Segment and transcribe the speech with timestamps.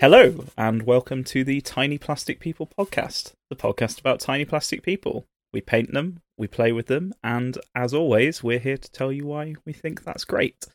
[0.00, 5.26] Hello, and welcome to the Tiny Plastic People podcast, the podcast about tiny plastic people.
[5.52, 9.26] We paint them, we play with them, and as always, we're here to tell you
[9.26, 10.66] why we think that's great.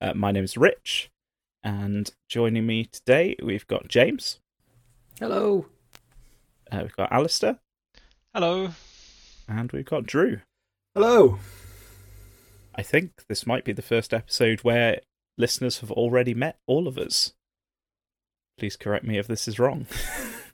[0.00, 1.10] Uh, my name is Rich,
[1.62, 4.38] and joining me today, we've got James,
[5.18, 5.66] Hello.
[6.72, 7.58] uh, we've got Alistair,
[8.32, 8.70] Hello.
[9.46, 10.40] and we've got Drew.
[10.94, 11.38] Hello.
[12.74, 15.00] I think this might be the first episode where
[15.36, 17.34] listeners have already met all of us.
[18.58, 19.86] Please correct me if this is wrong.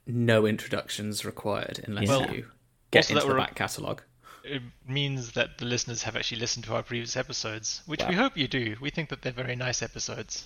[0.07, 2.45] No introductions required unless Well, you
[2.91, 4.03] get also that into the we're- back catalogue.
[4.43, 8.37] It means that the listeners have actually listened to our previous episodes, which we hope
[8.37, 8.75] you do.
[8.79, 10.45] We think that they're very nice episodes.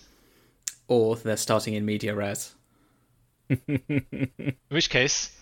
[0.88, 2.56] Or they're starting in media res.
[3.50, 5.36] In which case,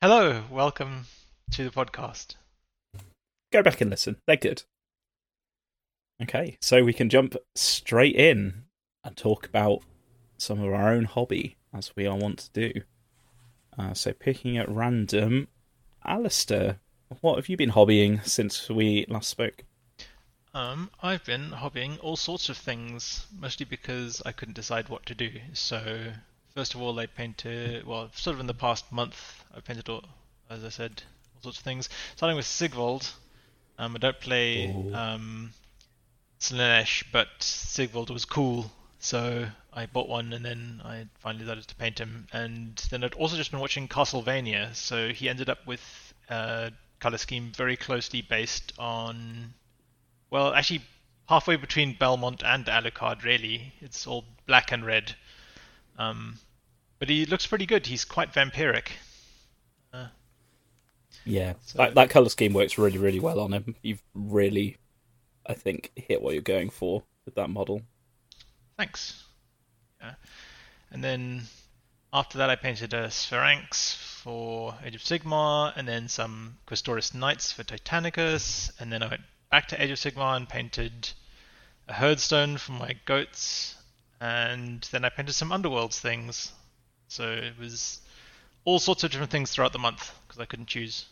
[0.00, 1.04] hello, welcome
[1.50, 2.36] to the podcast.
[3.52, 4.16] Go back and listen.
[4.26, 4.62] They're good.
[6.22, 8.62] Okay, so we can jump straight in
[9.04, 9.82] and talk about
[10.38, 12.80] some of our own hobby, as we all want to do.
[13.78, 15.48] Uh, so, picking at random,
[16.04, 16.78] Alistair,
[17.20, 19.64] what have you been hobbying since we last spoke?
[20.54, 25.14] Um, I've been hobbying all sorts of things, mostly because I couldn't decide what to
[25.14, 25.30] do.
[25.52, 26.12] So,
[26.54, 30.04] first of all, I painted, well, sort of in the past month, I painted, all,
[30.50, 31.02] as I said,
[31.34, 31.88] all sorts of things.
[32.16, 33.08] Starting with Sigvald.
[33.78, 34.92] Um, I don't play Ooh.
[34.94, 35.52] um,
[36.40, 41.74] Slaanesh, but Sigvald was cool, so I bought one and then I finally decided to
[41.76, 42.26] paint him.
[42.32, 47.18] And then I'd also just been watching Castlevania, so he ended up with a color
[47.18, 49.54] scheme very closely based on
[50.30, 50.82] well, actually,
[51.28, 53.72] halfway between Belmont and Alucard, really.
[53.80, 55.14] It's all black and red.
[55.98, 56.38] Um,
[56.98, 57.86] but he looks pretty good.
[57.86, 58.88] He's quite vampiric.
[59.92, 60.08] Uh,
[61.24, 63.74] Yeah, So- that, that color scheme works really, really well on him.
[63.82, 64.76] You've really,
[65.46, 67.82] I think, hit what you're going for with that model.
[68.78, 69.22] Thanks.
[70.00, 70.14] Yeah.
[70.90, 71.42] And then
[72.12, 77.52] after that, I painted a Spheranx for Age of Sigmar, and then some Questoris Knights
[77.52, 81.10] for Titanicus, and then I went back to Age of Sigmar and painted
[81.88, 83.74] a Herdstone for my goats,
[84.20, 86.52] and then I painted some Underworlds things.
[87.08, 88.00] So it was
[88.64, 91.06] all sorts of different things throughout the month because I couldn't choose.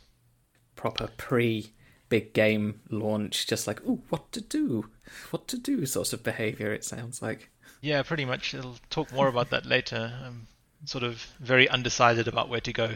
[0.77, 1.73] Proper pre
[2.09, 4.89] big game launch, just like, ooh, what to do?
[5.31, 7.51] What to do sort of behaviour, it sounds like.
[7.81, 8.55] Yeah, pretty much.
[8.55, 10.13] I'll talk more about that later.
[10.25, 10.47] I'm
[10.85, 12.91] sort of very undecided about where to go.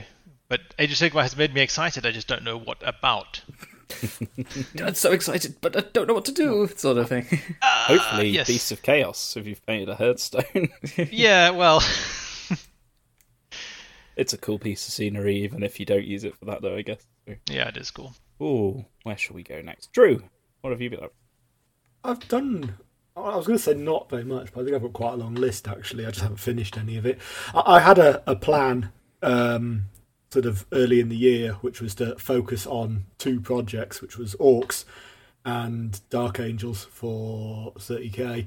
[0.49, 2.05] But Age of Sigmar has made me excited.
[2.05, 3.43] I just don't know what about.
[4.83, 7.27] I'm so excited, but I don't know what to do, sort of thing.
[7.63, 8.47] Uh, Hopefully, yes.
[8.47, 10.71] Beasts of Chaos, if you've painted a Herdstone.
[11.13, 11.83] yeah, well,
[14.17, 16.77] it's a cool piece of scenery, even if you don't use it for that, though,
[16.77, 17.05] I guess.
[17.49, 18.15] yeah, it is cool.
[18.41, 19.93] Ooh, where shall we go next?
[19.93, 20.23] Drew,
[20.61, 21.15] what have you been up?
[22.05, 22.75] I've done.
[23.23, 25.17] I was going to say not very much, but I think I've got quite a
[25.17, 26.07] long list actually.
[26.07, 27.19] I just haven't finished any of it.
[27.55, 28.91] I, I had a, a plan
[29.23, 29.87] um,
[30.33, 34.35] sort of early in the year, which was to focus on two projects, which was
[34.37, 34.85] Orcs
[35.45, 38.47] and Dark Angels for 30k.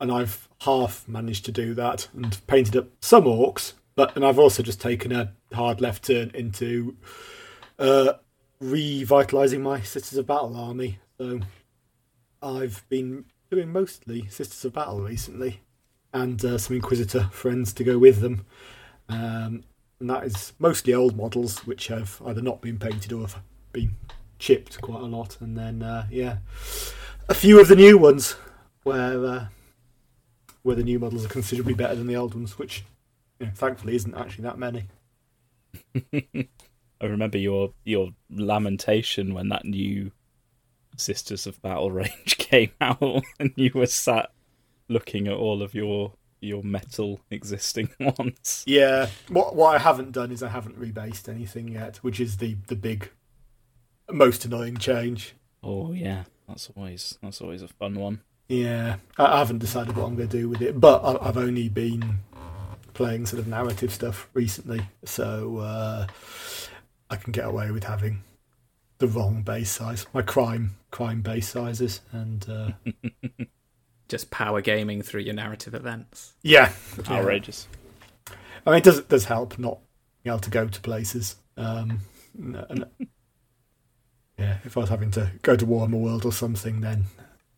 [0.00, 4.38] And I've half managed to do that and painted up some Orcs, but and I've
[4.38, 6.96] also just taken a hard left turn into
[7.78, 8.14] uh,
[8.60, 10.98] revitalizing my Sisters of Battle army.
[11.18, 11.40] So
[12.42, 15.60] I've been doing mostly Sisters of Battle recently,
[16.12, 18.44] and uh, some Inquisitor friends to go with them.
[19.08, 19.64] Um,
[20.00, 23.94] and that is mostly old models which have either not been painted or have been
[24.38, 25.36] chipped quite a lot.
[25.40, 26.38] And then, uh, yeah,
[27.28, 28.36] a few of the new ones
[28.82, 29.46] where uh,
[30.62, 32.84] where the new models are considerably better than the old ones, which
[33.38, 34.84] you know, thankfully isn't actually that many.
[36.12, 40.10] I remember your your lamentation when that new
[40.96, 44.30] Sisters of Battle range came out, and you were sat
[44.88, 48.64] looking at all of your your metal existing ones.
[48.66, 52.56] Yeah, what what I haven't done is I haven't rebased anything yet, which is the
[52.68, 53.10] the big,
[54.10, 55.34] most annoying change.
[55.62, 58.20] Oh yeah, that's always that's always a fun one.
[58.48, 61.38] Yeah, I I haven't decided what I'm going to do with it, but I- I've
[61.38, 62.18] only been
[62.92, 66.06] playing sort of narrative stuff recently, so uh,
[67.10, 68.22] I can get away with having
[69.06, 72.70] the wrong base size, my crime crime base sizes, and uh,
[74.08, 76.34] Just power gaming through your narrative events.
[76.42, 76.72] yeah,
[77.08, 77.12] yeah.
[77.16, 77.66] Outrageous.
[78.66, 79.78] I mean, it does it does help not
[80.22, 81.36] being able to go to places.
[81.56, 82.00] Um,
[82.38, 82.84] and, and-
[84.38, 87.04] yeah, if I was having to go to Warhammer World or something, then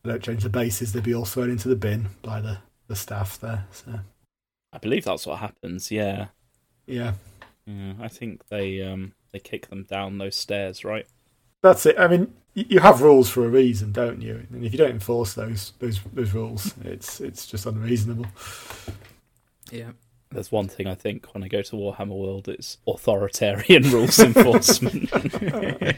[0.05, 2.95] I don't change the bases; they'd be all thrown into the bin by the the
[2.97, 3.67] staff there.
[3.73, 4.01] So
[4.73, 5.91] I believe that's what happens.
[5.91, 6.27] Yeah,
[6.87, 7.15] yeah,
[7.67, 7.95] yeah.
[8.01, 11.07] I think they um they kick them down those stairs, right?
[11.67, 11.99] That's it.
[11.99, 14.47] I mean, you have rules for a reason, don't you?
[14.53, 18.27] And if you don't enforce those those those rules, it's it's just unreasonable.
[19.71, 19.91] Yeah.
[20.31, 25.11] There's one thing I think when I go to Warhammer World, it's authoritarian rules enforcement.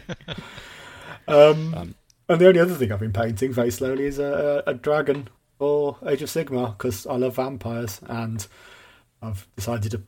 [1.28, 1.94] Um, Um,
[2.30, 5.28] and the only other thing I've been painting very slowly is a, a, a dragon
[5.58, 8.46] or Age of Sigmar because I love vampires and
[9.20, 10.02] I've decided to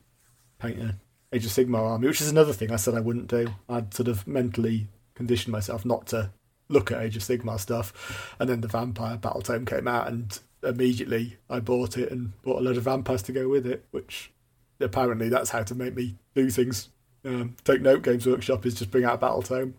[0.58, 0.98] paint an
[1.30, 3.48] Age of Sigmar army, which is another thing I said I wouldn't do.
[3.68, 4.86] I'd sort of mentally
[5.20, 6.30] conditioned myself not to
[6.68, 10.38] look at Age of Sigmar stuff, and then the Vampire Battle Tome came out, and
[10.62, 14.32] immediately I bought it and bought a load of vampires to go with it, which
[14.80, 16.88] apparently that's how to make me do things.
[17.22, 19.74] Um, Take Note Games Workshop is just bring out a Battle Tome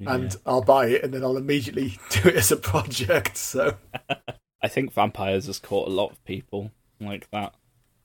[0.00, 0.36] and.
[0.44, 3.36] I'll buy it and then I'll immediately do it as a project.
[3.36, 3.76] So
[4.62, 7.54] I think vampires has caught a lot of people like that.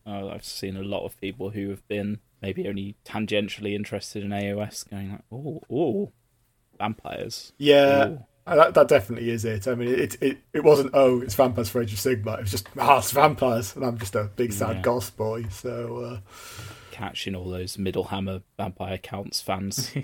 [0.05, 4.29] Uh, I've seen a lot of people who have been maybe only tangentially interested in
[4.29, 6.11] AOS going like, oh, oh,
[6.81, 7.53] vampires.
[7.57, 8.19] yeah, Ooh.
[8.47, 9.67] uh, that, that definitely is it.
[9.67, 12.39] I mean, it, it it wasn't oh it's vampires for Age of Sigmar.
[12.39, 14.81] It was just ah it's vampires, and I'm just a big sad Yeah.
[14.81, 15.45] goth boy.
[15.49, 16.19] So uh,
[16.91, 19.91] catching all those Middle Hammer Vampire Counts fans.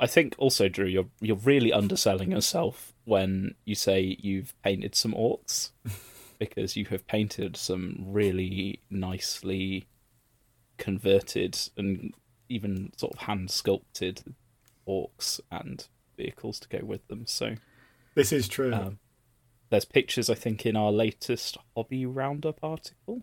[0.00, 5.12] I think also, Drew, you're you're really underselling yourself when you say you've painted some
[5.12, 5.70] orcs,
[6.38, 9.86] because you have painted some really nicely
[10.78, 12.14] converted and
[12.48, 14.22] even sort of hand sculpted
[14.88, 15.86] orcs and
[16.16, 17.26] vehicles to go with them.
[17.26, 17.54] So
[18.14, 18.72] this is true.
[18.72, 18.98] um,
[19.70, 23.22] there's pictures, I think, in our latest hobby roundup article.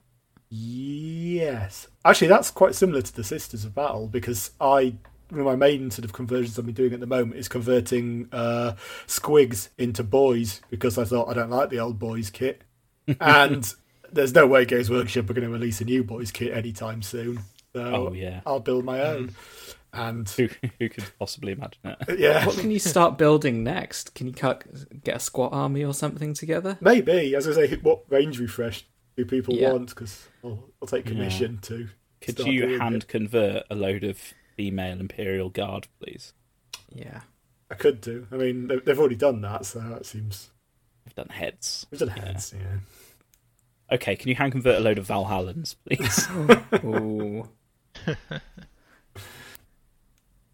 [0.50, 4.96] Yes, actually, that's quite similar to the Sisters of Battle because I
[5.30, 8.30] one of my main sort of conversions I've been doing at the moment is converting
[8.32, 8.74] uh,
[9.08, 12.64] squigs into boys because I thought I don't like the old boys kit,
[13.20, 13.74] and
[14.12, 17.40] there's no way Games Workshop are going to release a new boys kit anytime soon.
[17.74, 19.36] So Oh yeah, I'll build my own,
[19.96, 20.50] and who
[20.80, 22.20] who could possibly imagine it?
[22.20, 24.14] yeah, What can you start building next?
[24.16, 24.64] Can you cut,
[25.04, 26.78] get a squat army or something together?
[26.82, 28.86] maybe as I say, what range refresh
[29.18, 29.72] do people Yeah.
[29.72, 29.90] want?
[29.90, 31.88] Because I'll, I'll take commission to.
[32.22, 33.08] Could you hand it.
[33.08, 34.20] convert a load of
[34.56, 36.34] female Imperial Guard, please?
[36.92, 37.22] Yeah.
[37.70, 38.28] I could do.
[38.32, 40.50] I mean, they- they've already done that, so that seems.
[41.08, 41.86] I've done heads.
[41.92, 42.26] We've done Yeah.
[42.26, 42.78] heads, yeah.
[43.96, 46.28] Okay, can you hand convert a load of Valhallans, please?
[46.84, 47.48] Ooh.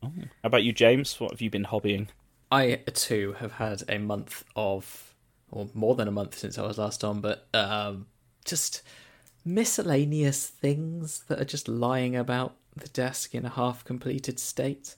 [0.01, 0.09] How
[0.43, 1.19] about you, James?
[1.19, 2.07] What have you been hobbying?
[2.51, 5.13] I too have had a month of,
[5.51, 8.07] or more than a month since I was last on, but um,
[8.43, 8.81] just
[9.45, 14.95] miscellaneous things that are just lying about the desk in a half completed state.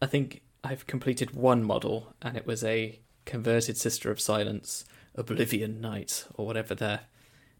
[0.00, 4.84] I think I've completed one model, and it was a converted Sister of Silence,
[5.14, 7.00] Oblivion Knight, or whatever their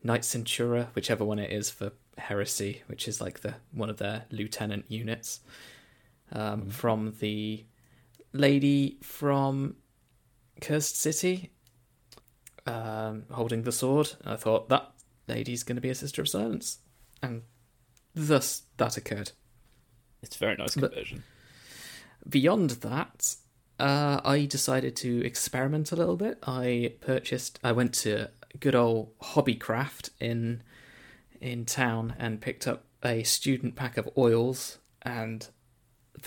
[0.02, 4.24] Knight Centura, whichever one it is for Heresy, which is like the one of their
[4.30, 5.40] lieutenant units
[6.32, 7.64] um, from the
[8.32, 9.76] lady from
[10.60, 11.52] Cursed City
[12.66, 14.12] um, holding the sword.
[14.24, 14.92] I thought that
[15.26, 16.78] lady's going to be a Sister of Silence,
[17.22, 17.42] and
[18.14, 19.32] thus that occurred.
[20.22, 21.24] It's a very nice But- conversion.
[22.28, 23.36] Beyond that,
[23.78, 26.38] uh, I decided to experiment a little bit.
[26.42, 27.58] I purchased.
[27.62, 28.28] I went to
[28.60, 30.62] good old Hobbycraft in
[31.40, 35.48] in town and picked up a student pack of oils and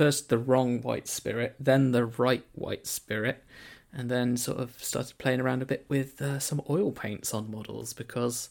[0.01, 3.43] first the wrong white spirit, then the right white spirit,
[3.93, 7.51] and then sort of started playing around a bit with uh, some oil paints on
[7.51, 8.49] models because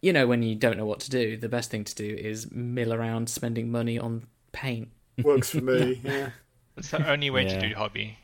[0.00, 2.50] you know when you don't know what to do, the best thing to do is
[2.50, 4.88] mill around spending money on paint.
[5.22, 6.30] Works for me, yeah.
[6.74, 7.60] That's the only way Yeah.
[7.60, 8.16] to do hobby.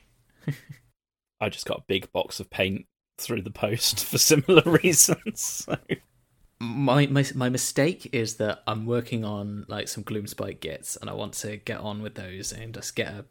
[1.40, 2.86] I just got a big box of paint
[3.18, 5.42] through the post for similar reasons.
[5.42, 5.76] So.
[6.58, 11.12] My my my mistake is that I'm working on like some Gloomspite gits, and I
[11.12, 13.24] want to get on with those and just get a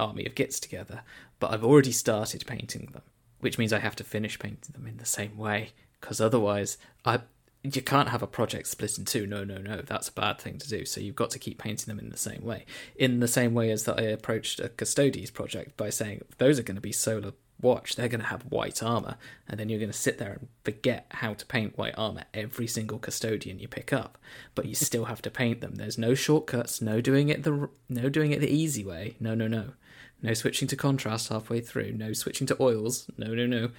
[0.00, 1.02] army of gits together.
[1.38, 3.02] But I've already started painting them,
[3.40, 7.20] which means I have to finish painting them in the same way, because otherwise, I
[7.62, 9.26] you can't have a project split in two.
[9.26, 10.84] No, no, no, that's a bad thing to do.
[10.84, 13.70] So you've got to keep painting them in the same way, in the same way
[13.70, 17.32] as that I approached a Custodes project by saying those are going to be solar
[17.62, 19.16] watch, they're going to have white armor,
[19.48, 22.66] and then you're going to sit there and forget how to paint white armor every
[22.66, 24.18] single custodian you pick up.
[24.54, 25.76] But you still have to paint them.
[25.76, 29.16] There's no shortcuts, no doing it the no doing it the easy way.
[29.20, 29.72] No, no, no,
[30.20, 31.92] no switching to contrast halfway through.
[31.92, 33.10] No switching to oils.
[33.16, 33.70] No, no, no.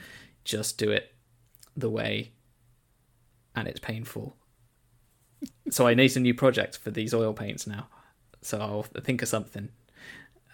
[0.43, 1.13] Just do it
[1.75, 2.31] the way,
[3.55, 4.35] and it's painful.
[5.69, 7.87] so I need a new project for these oil paints now.
[8.41, 9.69] So I'll think of something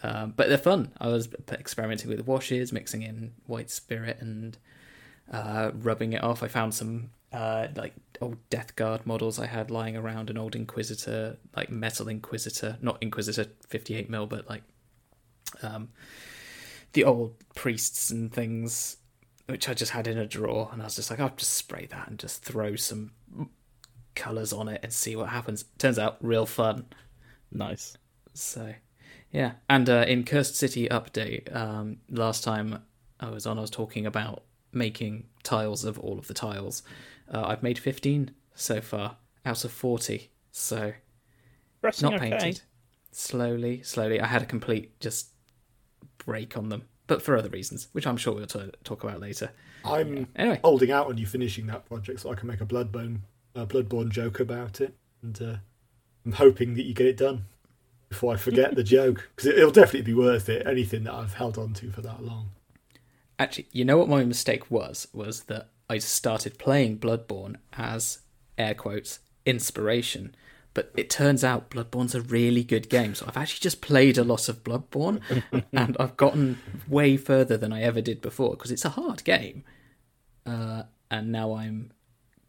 [0.04, 0.92] um, but they're fun.
[1.00, 4.58] I was experimenting with washes, mixing in white spirit and
[5.32, 6.42] uh, rubbing it off.
[6.44, 10.56] I found some uh, like old Death Guard models I had lying around, an old
[10.56, 14.64] Inquisitor, like metal Inquisitor, not Inquisitor 58 mil, but like
[15.62, 15.90] um,
[16.94, 18.98] the old priests and things,
[19.48, 20.70] which I just had in a drawer.
[20.72, 23.12] And I was just like, I'll just spray that and just throw some
[24.16, 25.66] colors on it and see what happens.
[25.78, 26.86] Turns out real fun.
[27.52, 27.96] Nice.
[28.34, 28.74] So,
[29.32, 29.54] yeah.
[29.70, 32.84] And uh, in Cursed City update, um, last time
[33.20, 36.84] I was on, I was talking about making tiles of all of the tiles.
[37.32, 40.30] Uh, I've made 15 so far out of 40.
[40.52, 40.94] So,
[41.84, 42.30] not okay.
[42.32, 42.62] painted.
[43.12, 44.20] Slowly, slowly.
[44.20, 45.30] I had a complete just
[46.18, 49.52] break on them, but for other reasons, which I'm sure we'll t- talk about later.
[49.86, 53.22] I'm Anyway, holding out on you finishing that project so I can make a Bloodborne,
[53.56, 54.94] uh, Bloodborne joke about it,
[55.24, 55.56] and uh,
[56.26, 57.46] I'm hoping that you get it done
[58.10, 60.66] before I forget the joke because it, it'll definitely be worth it.
[60.66, 62.50] Anything that I've held on to for that long.
[63.38, 65.08] actually, you know what my mistake was?
[65.14, 68.20] Was that I started playing Bloodborne as
[68.58, 70.36] air quotes inspiration,
[70.74, 73.16] but it turns out Bloodborne's a really good game.
[73.16, 75.22] So I've actually just played a lot of Bloodborne,
[75.72, 79.64] and I've gotten way further than I ever did before because it's a hard game.
[80.46, 81.92] Uh, and now I'm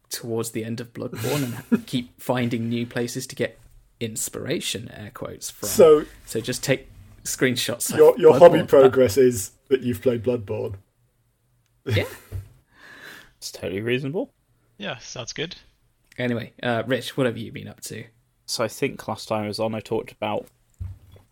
[0.09, 3.59] towards the end of Bloodborne and keep finding new places to get
[4.01, 5.69] inspiration air quotes from.
[5.69, 6.87] So So just take
[7.23, 7.91] screenshots.
[7.91, 8.67] of your your hobby Bloodborne.
[8.67, 10.75] progress is that you've played Bloodborne.
[11.85, 12.05] Yeah.
[13.37, 14.31] It's totally reasonable.
[14.77, 15.55] Yeah, sounds good.
[16.15, 18.03] Anyway, uh, Rich, what have you been up to?
[18.45, 20.45] So I think last time I was on, I talked about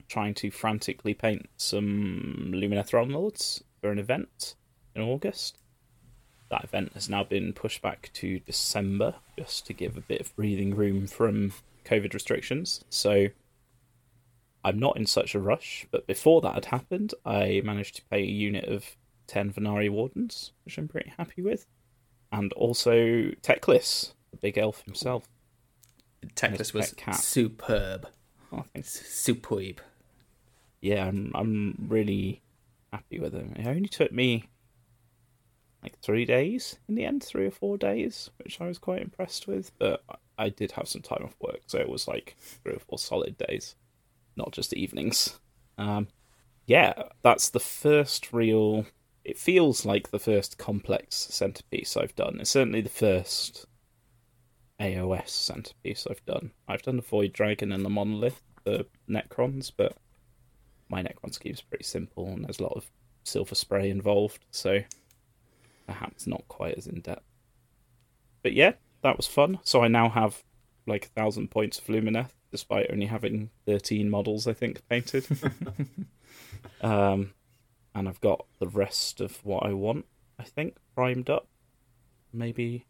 [0.07, 4.55] trying to frantically paint some Lumineth Realm Lords for an event
[4.95, 5.59] in August.
[6.49, 10.35] That event has now been pushed back to December, just to give a bit of
[10.35, 11.53] breathing room from
[11.89, 12.83] COVID restrictions.
[12.89, 13.27] So
[14.63, 18.21] I'm not in such a rush, but before that had happened, I managed to pay
[18.21, 18.95] a unit of
[19.27, 21.65] 10 Vanari Wardens, which I'm pretty happy with.
[22.31, 25.23] And also Teclis, the big elf himself.
[26.35, 27.15] Teclis was cat.
[27.15, 28.07] superb.
[28.51, 29.81] Oh, think Superb.
[30.81, 32.41] yeah, I'm I'm really
[32.91, 33.53] happy with them.
[33.55, 34.49] It only took me
[35.83, 39.47] like three days in the end, three or four days, which I was quite impressed
[39.47, 39.71] with.
[39.77, 40.03] But
[40.45, 43.37] I- did have some time off work, so it was like three or four solid
[43.37, 43.75] days,
[44.35, 45.39] not just evenings.
[45.77, 46.07] Um,
[46.65, 48.85] yeah, that's the first real.
[49.23, 52.39] It feels like the first complex centerpiece I've done.
[52.39, 53.65] It's certainly the first
[54.79, 56.51] AOS centerpiece I've done.
[56.67, 59.97] I've done the Void Dragon and the Monolith, the Necrons, but
[60.89, 62.89] my Necron scheme's pretty simple and there's a lot of
[63.23, 64.79] silver spray involved, so
[65.85, 67.25] perhaps not quite as in depth.
[68.41, 69.59] But yeah, that was fun.
[69.63, 70.43] So I now have
[70.87, 75.27] like a thousand points of Lumineth, despite only having thirteen models, I think, painted.
[76.81, 77.33] um,
[77.95, 80.05] and I've got the rest of what I want,
[80.37, 81.47] I think, primed up.
[82.31, 82.85] Maybe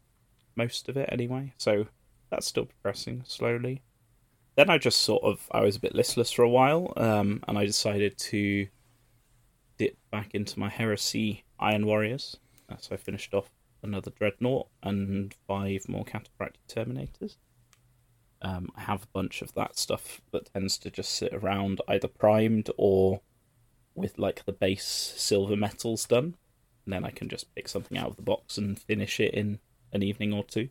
[0.56, 1.54] most of it anyway.
[1.56, 1.86] So
[2.30, 3.82] that's still progressing slowly.
[4.56, 7.56] Then I just sort of I was a bit listless for a while, um, and
[7.56, 8.66] I decided to
[9.78, 12.36] dip back into my Heresy Iron Warriors.
[12.78, 13.50] So I finished off
[13.82, 17.36] another Dreadnought and five more Cataphractii Terminators.
[18.42, 22.08] Um, I have a bunch of that stuff that tends to just sit around either
[22.08, 23.20] primed or
[23.94, 26.36] with like the base silver metals done.
[26.86, 29.58] And then I can just pick something out of the box and finish it in
[29.92, 30.70] an evening or two.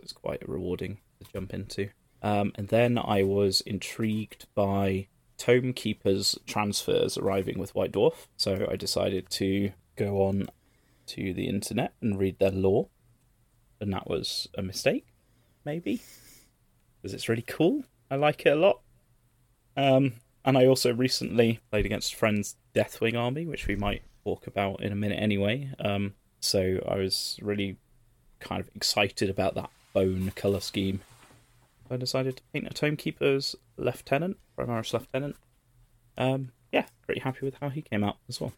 [0.00, 1.90] It's quite rewarding to jump into.
[2.22, 8.66] Um, and then I was intrigued by Tome Keeper's transfers arriving with White Dwarf, so
[8.70, 10.48] I decided to go on
[11.08, 12.88] to the internet and read their lore.
[13.80, 15.06] And that was a mistake,
[15.64, 16.00] maybe,
[17.00, 17.84] because it's really cool.
[18.10, 18.80] I like it a lot.
[19.76, 24.82] Um, and I also recently played against friends' Deathwing army, which we might talk about
[24.82, 25.70] in a minute anyway.
[25.78, 27.76] Um, so I was really
[28.40, 31.00] kind of excited about that bone colour scheme.
[31.90, 35.36] I decided to paint a Tomekeeper's lieutenant, Primaris lieutenant.
[36.16, 38.52] Um, yeah, pretty happy with how he came out as well.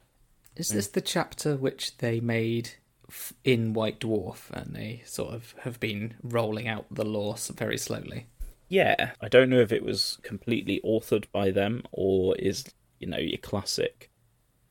[0.57, 2.71] Is this the chapter which they made
[3.09, 7.49] f- in White Dwarf and they sort of have been rolling out the lore s-
[7.49, 8.27] very slowly?
[8.69, 12.65] Yeah, I don't know if it was completely authored by them or is,
[12.99, 14.11] you know, your classic.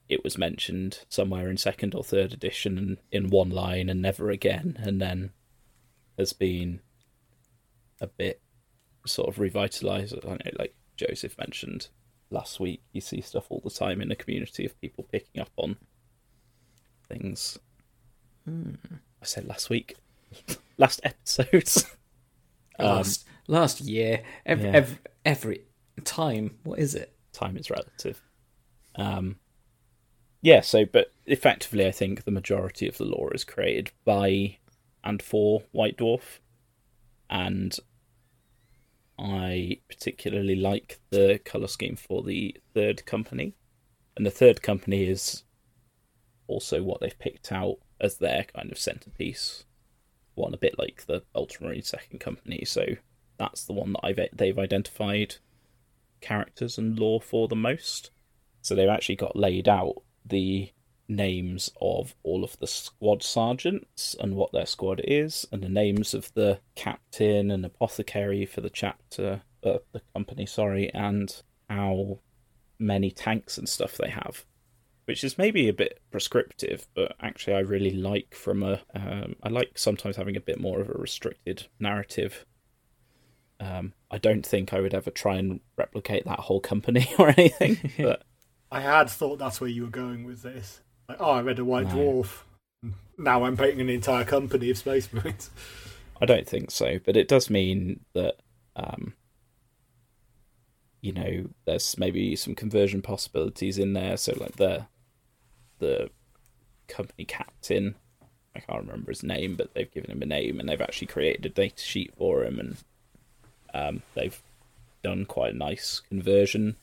[0.09, 4.29] It was mentioned somewhere in second or third edition and in one line and never
[4.29, 5.31] again, and then
[6.17, 6.81] has been
[8.01, 8.41] a bit
[9.05, 10.13] sort of revitalized.
[10.25, 11.87] I know, like Joseph mentioned
[12.29, 15.51] last week, you see stuff all the time in the community of people picking up
[15.57, 15.77] on
[17.07, 17.57] things.
[18.47, 18.73] I
[19.23, 19.95] said last week,
[20.77, 21.85] last episodes.
[22.77, 24.75] Um, Last last year, every, yeah.
[24.75, 25.61] every every
[26.03, 26.57] time.
[26.63, 27.15] What is it?
[27.35, 28.21] time is relative.
[28.95, 29.35] Um,
[30.41, 34.57] yeah, so but effectively, I think the majority of the lore is created by
[35.03, 36.39] and for White Dwarf,
[37.29, 37.77] and
[39.17, 43.55] I particularly like the color scheme for the third company,
[44.15, 45.43] and the third company is
[46.47, 49.65] also what they've picked out as their kind of centerpiece
[50.35, 52.63] one, a bit like the Ultramarine Second Company.
[52.65, 52.85] So
[53.37, 55.35] that's the one that I've they've identified
[56.21, 58.11] characters and lore for the most.
[58.61, 60.71] So they've actually got laid out the
[61.07, 66.13] names of all of the squad sergeants and what their squad is, and the names
[66.13, 72.19] of the captain and apothecary for the chapter, uh, the company, sorry, and how
[72.79, 74.45] many tanks and stuff they have.
[75.05, 78.81] Which is maybe a bit prescriptive, but actually I really like from a.
[78.95, 82.43] Um, I like sometimes having a bit more of a restricted narrative.
[83.59, 87.91] Um, I don't think I would ever try and replicate that whole company or anything,
[87.99, 88.23] but
[88.71, 90.81] I had thought that's where you were going with this.
[91.07, 91.95] Like, oh, I read a White No.
[91.95, 92.41] Dwarf.
[93.17, 95.49] Now I'm painting an entire company of Space Marines.
[96.21, 98.35] I don't think so, but it does mean that
[98.75, 99.13] um,
[101.01, 104.17] you know there's maybe some conversion possibilities in there.
[104.17, 104.87] So like the
[105.79, 106.09] the
[106.87, 107.95] company captain,
[108.55, 111.45] I can't remember his name, but they've given him a name and they've actually created
[111.45, 112.77] a data sheet for him, and
[113.73, 114.41] um, they've
[115.03, 116.75] done quite a nice conversion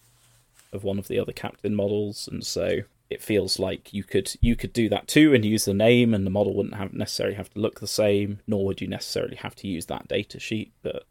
[0.73, 2.81] of one of the other captain models, and so
[3.12, 6.26] it feels like you could you could do that too and use the name and
[6.26, 9.54] the model wouldn't have necessarily have to look the same nor would you necessarily have
[9.54, 11.04] to use that data sheet but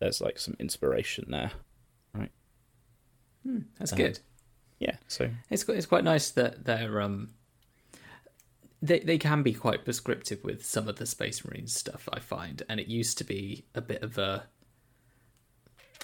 [0.00, 1.52] there's like some inspiration there
[2.12, 2.32] Right.
[3.78, 4.18] That's Uh, good.
[4.78, 7.30] yeah so It's quite, it's quite nice that they're um
[8.82, 12.62] they they can be quite prescriptive with some of the Space Marines stuff I find,
[12.68, 14.44] and it used to be a bit of a.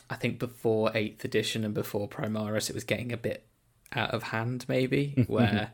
[0.08, 3.46] I think before Eighth Edition and before Primaris, it was getting a bit
[3.94, 5.25] out of hand, maybe.
[5.28, 5.72] Where,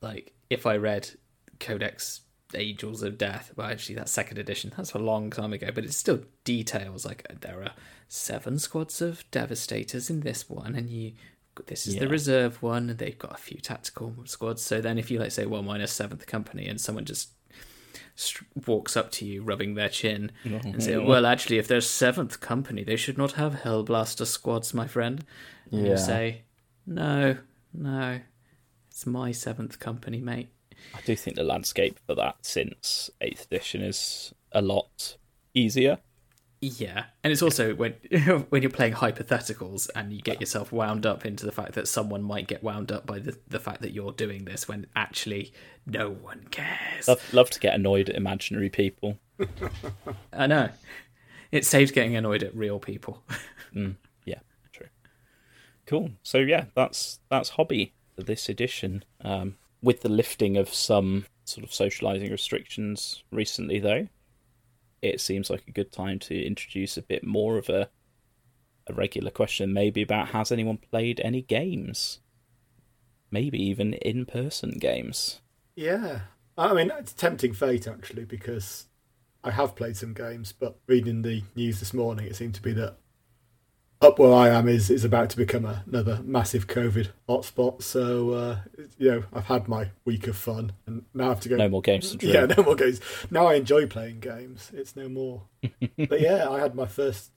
[0.00, 1.10] like, if I read
[1.60, 2.22] Codex
[2.54, 4.72] Angels of Death, well, actually, that Second Edition.
[4.76, 7.04] That's a long time ago, but it's still details.
[7.04, 7.72] Like, there are
[8.08, 11.12] seven squads of Devastators in this one, and you
[11.66, 15.10] this is the reserve one and they've got a few tactical squads so then if
[15.10, 17.30] you like say well minus seventh company and someone just
[18.66, 21.06] walks up to you rubbing their chin and say mm-hmm.
[21.06, 25.24] well actually if there's seventh company they should not have hellblaster squads my friend
[25.70, 25.92] and Yeah.
[25.92, 26.42] you say
[26.86, 27.36] no
[27.72, 28.20] no
[28.88, 30.48] it's my seventh company mate
[30.94, 35.16] i do think the landscape for that since 8th edition is a lot
[35.54, 35.98] easier
[36.60, 37.92] Yeah, and it's also when
[38.48, 42.22] when you're playing hypotheticals and you get yourself wound up into the fact that someone
[42.22, 45.52] might get wound up by the the fact that you're doing this when actually
[45.84, 47.06] no one cares.
[47.06, 49.18] love, love to get annoyed at imaginary people
[50.32, 50.68] I know.
[51.52, 53.22] It saves getting annoyed at real people.
[53.72, 53.94] true
[55.86, 56.10] cool.
[56.22, 59.04] So yeah that's that's hobby for this edition.
[59.20, 64.08] Um, with the lifting of some sort of socializing restrictions recently though
[65.02, 67.90] it seems like a good time to introduce a bit more of a
[68.86, 72.20] a regular question maybe about has anyone played any games?
[73.30, 75.40] Maybe even in person games.
[75.74, 76.20] Yeah.
[76.56, 78.86] I mean, it's tempting fate, actually, because
[79.42, 82.72] I have played some games, but reading the news this morning, it seemed to be
[82.74, 82.98] that
[84.04, 87.82] up where I am is, is about to become a, another massive COVID hotspot.
[87.82, 88.58] So, uh,
[88.98, 91.56] you know, I've had my week of fun, and now I have to go.
[91.56, 93.00] no more games to Yeah, no more games.
[93.30, 94.70] Now I enjoy playing games.
[94.74, 95.42] It's no more.
[95.96, 97.30] but yeah, I had my first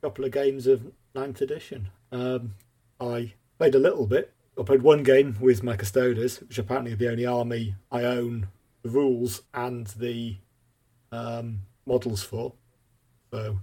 [0.00, 1.88] couple of games of ninth edition.
[2.12, 2.54] Um,
[3.00, 4.32] I played a little bit.
[4.58, 8.48] I played one game with my Custodes, which apparently are the only army I own
[8.82, 10.36] the rules and the
[11.10, 12.52] um, models for.
[13.32, 13.58] So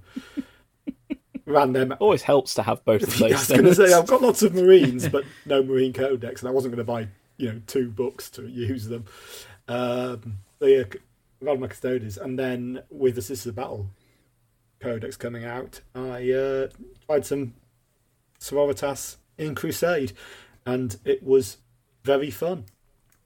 [1.52, 1.96] ran them.
[2.00, 4.42] always helps to have both of Yeah, I was going to say I've got lots
[4.44, 7.90] of Marines, but no Marine Codex, and I wasn't going to buy you know two
[7.90, 9.06] books to use them.
[9.68, 10.84] Um, so yeah,
[11.40, 13.88] ran my Custodes, and then with the Sisters of Battle
[14.80, 16.68] Codex coming out, I uh,
[17.06, 17.56] tried some
[18.40, 20.14] Sororitas in Crusade,
[20.66, 21.58] and it was
[22.04, 22.66] very fun,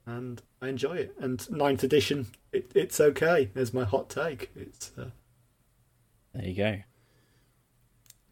[0.06, 1.16] and I enjoy it.
[1.20, 3.50] And ninth edition, it, it's okay.
[3.54, 4.52] There's my hot take.
[4.56, 5.10] It's uh,
[6.34, 6.78] there you go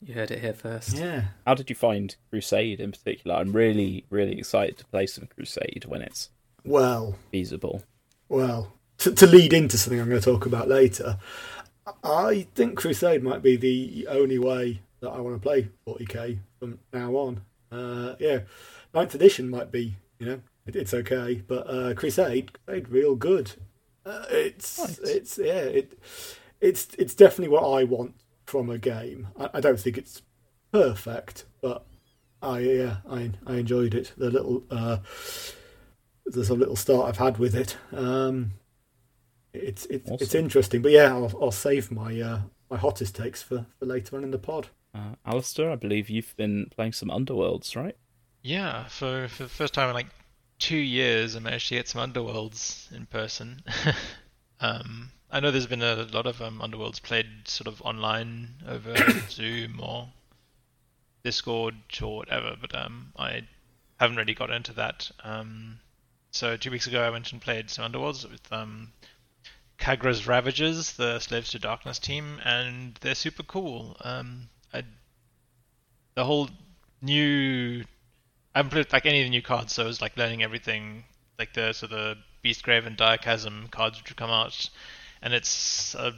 [0.05, 0.97] You heard it here first.
[0.97, 1.25] yeah.
[1.45, 3.37] How did you find Crusade in particular?
[3.37, 6.29] I'm really, really excited to play some Crusade when it's
[6.65, 7.83] Well, feasible.
[8.27, 11.17] Well, to, to lead into something I'm going to talk about later,
[12.03, 16.79] I think Crusade might be the only way that I want to play 40k from
[16.91, 17.41] now on.
[17.71, 18.39] Uh, yeah,
[18.93, 23.51] ninth edition might be, you know, it, it's okay, but uh, Crusade, Crusade, real good.
[24.05, 24.99] Uh, it's Right.
[25.03, 25.97] it's yeah, it
[26.61, 28.15] it's it's definitely what I want
[28.53, 29.29] from a game.
[29.39, 30.21] I, I don't think it's
[30.71, 31.87] perfect, but
[32.39, 34.13] I yeah, I I enjoyed it.
[34.15, 34.97] The little uh,
[36.27, 37.77] there's a little start I've had with it.
[37.91, 38.51] Um,
[39.53, 43.65] it's it's it's interesting, but yeah, I'll, I'll save my uh, my hottest takes for,
[43.79, 44.67] for later on in the pod.
[44.93, 47.97] Uh, Alistair, I believe you've been playing some Underworlds, right?
[48.43, 50.11] Yeah, for for the first time in like
[50.59, 53.63] two years, I managed to get some Underworlds in person.
[54.59, 58.95] um, I know there's been a lot of um, Underworlds played sort of online over
[59.29, 60.07] Zoom or
[61.23, 63.41] Discord or whatever, but um, I
[63.99, 65.09] haven't really got into that.
[65.23, 65.79] Um,
[66.29, 68.93] so two weeks ago, I went and played some Underworlds with um,
[69.79, 73.97] Khagra's Ravagers, the Slaves to Darkness team, and they're super cool.
[74.01, 74.83] Um, I,
[76.13, 76.47] the whole
[77.01, 77.83] new,
[78.53, 81.05] I haven't played like any of the new cards, so I was like learning everything,
[81.39, 84.69] like the so the Beastgrave and Direchasm cards which have come out,
[85.23, 86.13] and it's a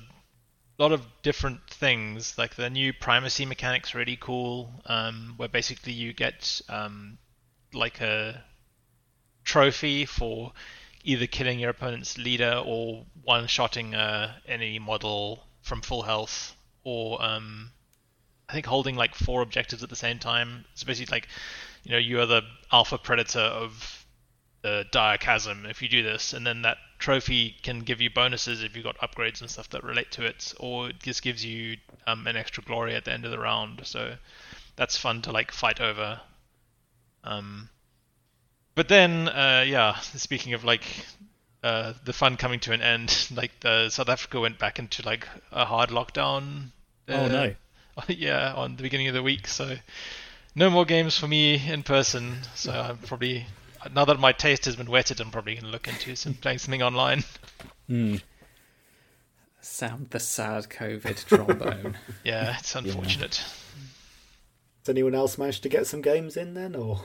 [0.79, 2.37] lot of different things.
[2.37, 7.19] Like the new primacy mechanics really cool, um, where basically you get um,
[7.71, 8.43] like a
[9.43, 10.51] trophy for
[11.03, 17.69] either killing your opponent's leader or one-shotting uh, any model from full health, or um,
[18.49, 20.65] I think holding like four objectives at the same time.
[20.73, 21.27] It's basically like,
[21.83, 22.41] you know, you are the
[22.71, 24.05] alpha predator of
[24.63, 28.63] the dire chasm if you do this, and then that trophy can give you bonuses
[28.63, 31.77] if you've got upgrades and stuff that relate to it, or it just gives you
[32.08, 33.81] um, an extra glory at the end of the round.
[33.84, 34.15] So
[34.75, 36.21] that's fun to like fight over.
[37.23, 37.69] Um,
[38.75, 40.84] but then, uh, yeah, speaking of like
[41.63, 45.27] uh, the fun coming to an end, like the South Africa went back into like
[45.51, 46.71] a hard lockdown.
[47.10, 47.55] oh uh, no.
[48.08, 49.47] yeah, on the beginning of the week.
[49.47, 49.77] So
[50.53, 52.38] no more games for me in person.
[52.55, 53.45] So I'm probably
[53.93, 56.59] now that my taste has been whetted, I'm probably going to look into some playing
[56.59, 57.23] something online.
[57.87, 58.15] Hmm.
[59.61, 61.97] Sound the sad COVID trombone.
[62.23, 63.37] Yeah, it's unfortunate.
[63.37, 67.03] Has anyone else managed to get some games in then, or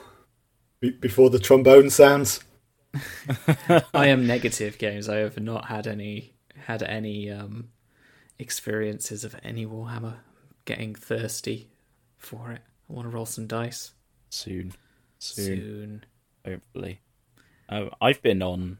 [0.81, 2.41] be- before the trombone sounds?
[3.95, 5.09] I am negative games.
[5.09, 6.35] I have not had any
[6.67, 7.71] had any um,
[8.39, 10.17] experiences of any Warhammer.
[10.67, 11.71] Getting thirsty
[12.19, 12.61] for it.
[12.89, 13.93] I want to roll some dice
[14.29, 14.73] Soon.
[15.19, 15.45] Soon.
[15.47, 16.05] soon.
[16.45, 17.01] Hopefully.
[17.69, 18.79] Uh, I've been on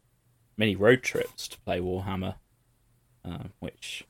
[0.57, 2.35] many road trips to play Warhammer,
[3.25, 4.05] uh, which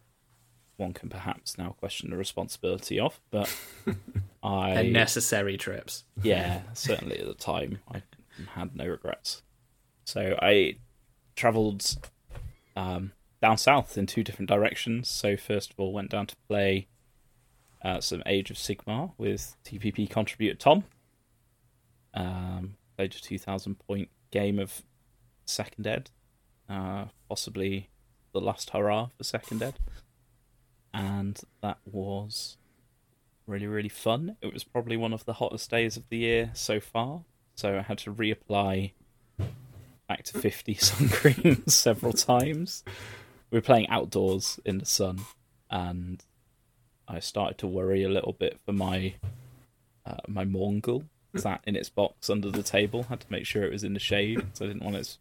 [0.77, 3.55] one can perhaps now question the responsibility of, but
[4.43, 6.05] I necessary trips.
[6.23, 8.03] yeah, certainly at the time I
[8.55, 9.43] had no regrets.
[10.05, 10.77] So I
[11.37, 12.11] travelled
[12.75, 15.09] um, down south in two different directions.
[15.09, 16.89] So first of all, went down to play
[17.83, 20.85] uh, some Age of Sigmar with TPP contributor Tom.
[22.13, 24.83] Um, a two thousand point game of
[25.47, 26.11] Second Ed,
[26.69, 27.91] uh, possibly
[28.33, 29.79] the last hurrah for Second Ed,
[30.93, 32.57] and that was
[33.47, 34.37] really really fun.
[34.41, 37.23] It was probably one of the hottest days of the year so far.
[37.57, 38.93] So I had to reapply
[40.09, 42.85] back to 50 sun cream several times.
[43.51, 45.21] We were playing outdoors in the sun,
[45.71, 46.25] and
[47.09, 49.15] I started to worry a little bit for my
[50.07, 51.05] uh, my Mongol
[51.37, 53.05] sat in its box under the table.
[53.05, 55.19] Had to make sure it was in the shade, so I didn't want its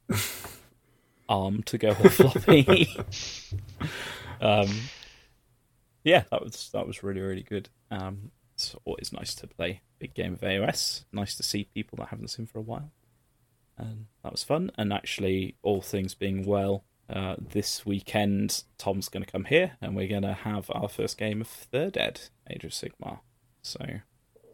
[1.28, 2.88] arm to go all floppy.
[4.42, 4.70] um,
[6.04, 7.70] yeah, that was that was really really good.
[7.92, 11.06] Um, it's always nice to play a big game of AOS.
[11.12, 12.92] Nice to see people that I haven't seen for a while,
[13.78, 14.72] and that was fun.
[14.78, 19.96] And actually, all things being well, uh, this weekend Tom's going to come here, and
[19.96, 23.20] we're going to have our first game of Third Ed, Age of Sigmar.
[23.62, 24.02] So,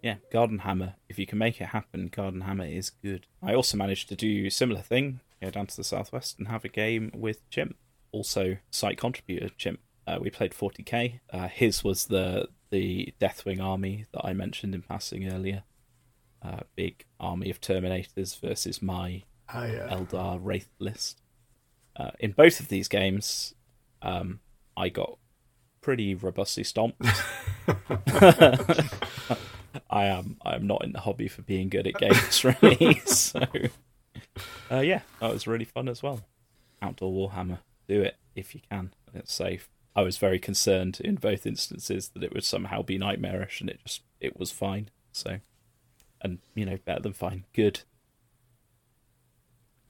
[0.05, 0.93] yeah, Garden Hammer.
[1.09, 3.25] If you can make it happen, Garden Hammer is good.
[3.41, 6.63] I also managed to do a similar thing, go down to the southwest and have
[6.63, 7.75] a game with Chimp,
[8.11, 9.79] also site contributor Chimp.
[10.05, 11.21] Uh, we played 40k.
[11.33, 15.63] Uh, his was the the Deathwing army that I mentioned in passing earlier.
[16.39, 21.19] Uh, big army of Terminators versus my I, uh, Eldar Wraith list.
[21.95, 23.55] Uh, in both of these games,
[24.03, 24.39] um,
[24.77, 25.17] I got
[25.81, 27.01] pretty robustly stomped.
[29.89, 33.01] I am I am not in the hobby for being good at games, really.
[33.05, 33.41] so,
[34.71, 36.21] uh, yeah, that was really fun as well.
[36.81, 38.93] Outdoor Warhammer, do it if you can.
[39.13, 39.69] It's safe.
[39.95, 43.79] I was very concerned in both instances that it would somehow be nightmarish, and it
[43.85, 44.89] just it was fine.
[45.11, 45.39] So,
[46.21, 47.81] and you know, better than fine, good.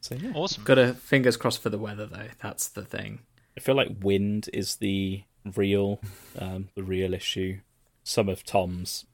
[0.01, 0.63] So yeah, Awesome.
[0.63, 2.27] Got a fingers crossed for the weather though.
[2.39, 3.19] That's the thing.
[3.57, 5.23] I feel like wind is the
[5.55, 5.99] real,
[6.37, 7.61] um, the real issue.
[8.03, 9.05] Some of Tom's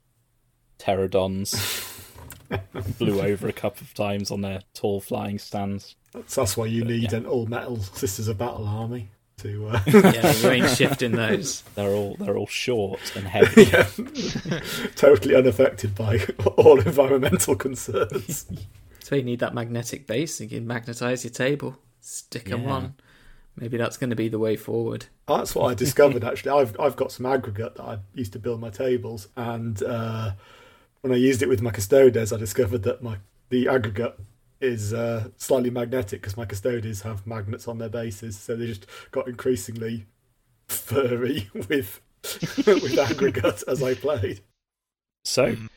[0.82, 1.88] Terradons
[2.98, 5.94] blew over a couple of times on their tall flying stands.
[6.12, 7.18] that's, that's why you But, need yeah.
[7.18, 9.68] an all metal Sisters of Battle army to.
[9.68, 11.62] Uh, Yeah, you ain't shifting those.
[11.74, 13.64] They're all they're all short and heavy.
[13.64, 13.88] yeah,
[14.96, 16.20] totally unaffected by
[16.56, 18.46] all environmental concerns.
[19.00, 20.40] So you need that magnetic base.
[20.40, 22.70] You can magnetize your table, stick them Yeah.
[22.72, 22.94] on.
[23.56, 25.06] Maybe that's going to be the way forward.
[25.28, 26.52] That's what I discovered actually.
[26.52, 30.32] I've I've got some aggregate that I used to build my tables, and uh,
[31.02, 33.18] when I used it with my custodes, I discovered that my
[33.50, 34.18] the aggregate
[34.60, 38.86] is uh, slightly magnetic because my custodes have magnets on their bases, so they just
[39.10, 40.06] got increasingly
[40.68, 42.00] furry with
[42.66, 44.40] with aggregate as I played.
[45.24, 45.68] So, Mhm.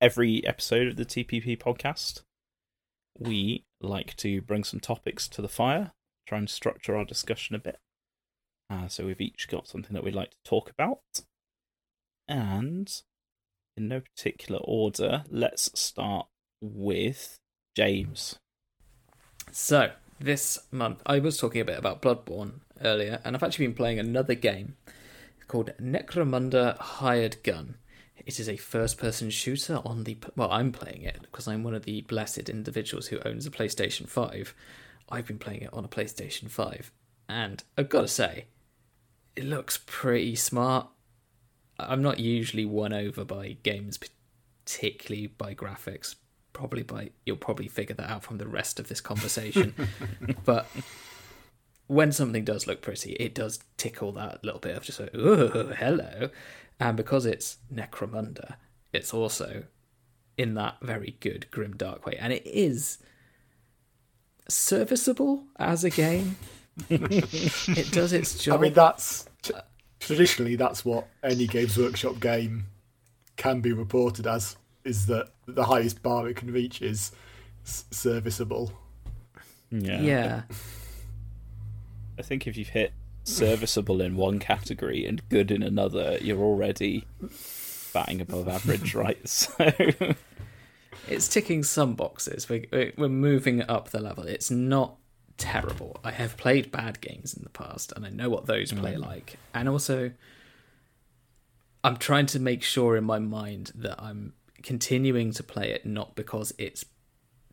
[0.00, 2.22] every episode of the TPP podcast,
[3.18, 5.92] we like to bring some topics to the fire,
[6.26, 7.78] try and structure our discussion a bit.
[8.68, 11.00] Uh, so, we've each got something that we'd like to talk about.
[12.26, 13.02] And
[13.76, 16.26] in no particular order, let's start
[16.60, 17.38] with
[17.76, 18.36] James.
[19.50, 23.76] So, this month, I was talking a bit about Bloodborne earlier, and I've actually been
[23.76, 24.76] playing another game
[25.48, 27.76] called Necromunda Hired Gun.
[28.24, 30.16] It is a first person shooter on the.
[30.36, 34.08] Well, I'm playing it because I'm one of the blessed individuals who owns a PlayStation
[34.08, 34.54] 5.
[35.10, 36.90] I've been playing it on a PlayStation 5,
[37.28, 38.46] and I've got to say,
[39.36, 40.88] it looks pretty smart.
[41.78, 46.16] I'm not usually won over by games, particularly by graphics.
[46.52, 49.74] Probably by you'll probably figure that out from the rest of this conversation.
[50.44, 50.66] but
[51.86, 55.72] when something does look pretty, it does tickle that little bit of just like, oh,
[55.76, 56.30] hello.
[56.78, 58.54] And because it's Necromunda,
[58.92, 59.64] it's also
[60.36, 62.98] in that very good grim dark way, and it is
[64.48, 66.36] serviceable as a game.
[66.90, 68.58] it does its job.
[68.58, 69.28] I mean, that's
[70.06, 72.66] traditionally that's what any Games Workshop game
[73.36, 74.56] can be reported as.
[74.84, 77.10] Is that the highest bar it can reach is
[77.64, 78.70] s- serviceable?
[79.70, 80.00] Yeah.
[80.02, 80.42] yeah.
[82.18, 82.92] I think if you've hit
[83.24, 87.06] serviceable in one category and good in another, you're already
[87.94, 89.26] batting above average, right?
[89.26, 89.54] So,
[91.08, 92.48] it's ticking some boxes.
[92.48, 94.24] We- we- We're moving up the level.
[94.24, 94.96] It's not
[95.38, 96.00] terrible.
[96.04, 99.00] I have played bad games in the past, and I know what those play mm.
[99.00, 99.36] like.
[99.52, 100.12] And also,
[101.82, 106.14] I'm trying to make sure in my mind that I'm continuing to play it not
[106.14, 106.84] because it's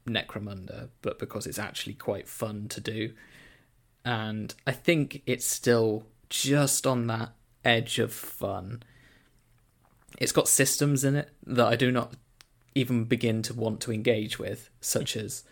[0.08, 3.14] Necromunda, but because it's actually quite fun to do.
[4.04, 8.84] And I think it's still just on that edge of fun.
[10.18, 12.14] It's got systems in it that I do not
[12.74, 15.44] even begin to want to engage with, such as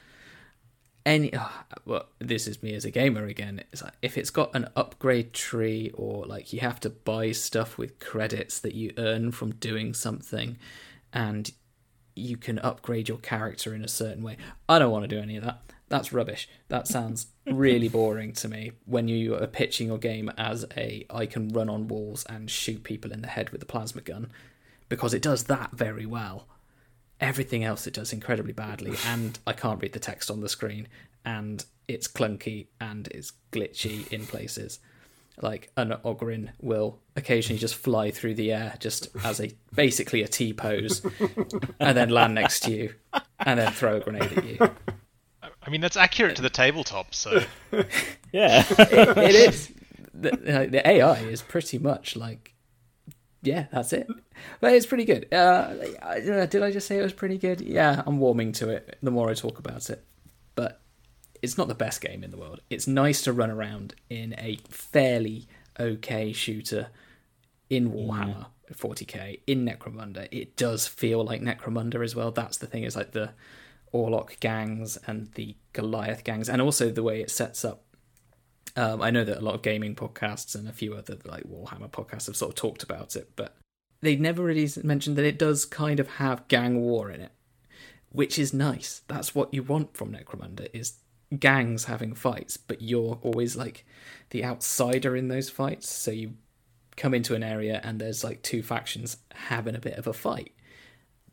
[1.05, 1.33] any.
[1.33, 3.63] ah, well, this is me as a gamer again.
[3.71, 7.77] It's like if it's got an upgrade tree, or like you have to buy stuff
[7.77, 10.57] with credits that you earn from doing something,
[11.13, 11.51] and
[12.15, 14.37] you can upgrade your character in a certain way.
[14.67, 15.61] I don't want to do any of that.
[15.87, 16.47] That's rubbish.
[16.67, 21.25] That sounds really boring to me when you are pitching your game as a I
[21.25, 24.31] can run on walls and shoot people in the head with a plasma gun
[24.87, 26.47] because it does that very well.
[27.19, 30.87] Everything else it does incredibly badly, and I can't read the text on the screen,
[31.25, 34.79] and it's clunky and it's glitchy in places.
[35.41, 40.27] Like an Ogryn will occasionally just fly through the air, just as a basically a
[40.27, 41.01] T pose,
[41.79, 42.93] and then land next to you,
[43.39, 44.69] and then throw a grenade at you.
[45.69, 47.43] I mean, that's accurate to the tabletop, so
[48.31, 48.65] yeah.
[48.69, 49.71] it, it is.
[50.13, 52.53] The, the AI is pretty much like,
[53.41, 54.07] yeah, that's it.
[54.59, 55.33] But it's pretty good.
[55.33, 55.73] Uh,
[56.45, 57.61] did I just say it was pretty good?
[57.61, 60.03] Yeah, I'm warming to it the more I talk about it.
[60.55, 60.81] But
[61.41, 62.61] it's not the best game in the world.
[62.69, 65.47] It's nice to run around in a fairly
[65.79, 66.87] okay shooter
[67.69, 70.27] in Warhammer 40k in Necromunda.
[70.31, 72.31] It does feel like Necromunda as well.
[72.31, 72.83] That's the thing.
[72.83, 73.31] Is like the
[73.93, 77.83] Orlock gangs and the Goliath gangs, and also the way it sets up
[78.75, 81.89] um, I know that a lot of gaming podcasts and a few other like Warhammer
[81.89, 83.55] podcasts have sort of talked about it, but
[84.01, 87.31] they never really mentioned that it does kind of have gang war in it,
[88.09, 89.01] which is nice.
[89.07, 90.93] That's what you want from Necromunda is
[91.37, 93.85] gangs having fights, but you're always like
[94.31, 95.89] the outsider in those fights.
[95.89, 96.35] So you
[96.95, 100.53] come into an area and there's like two factions having a bit of a fight.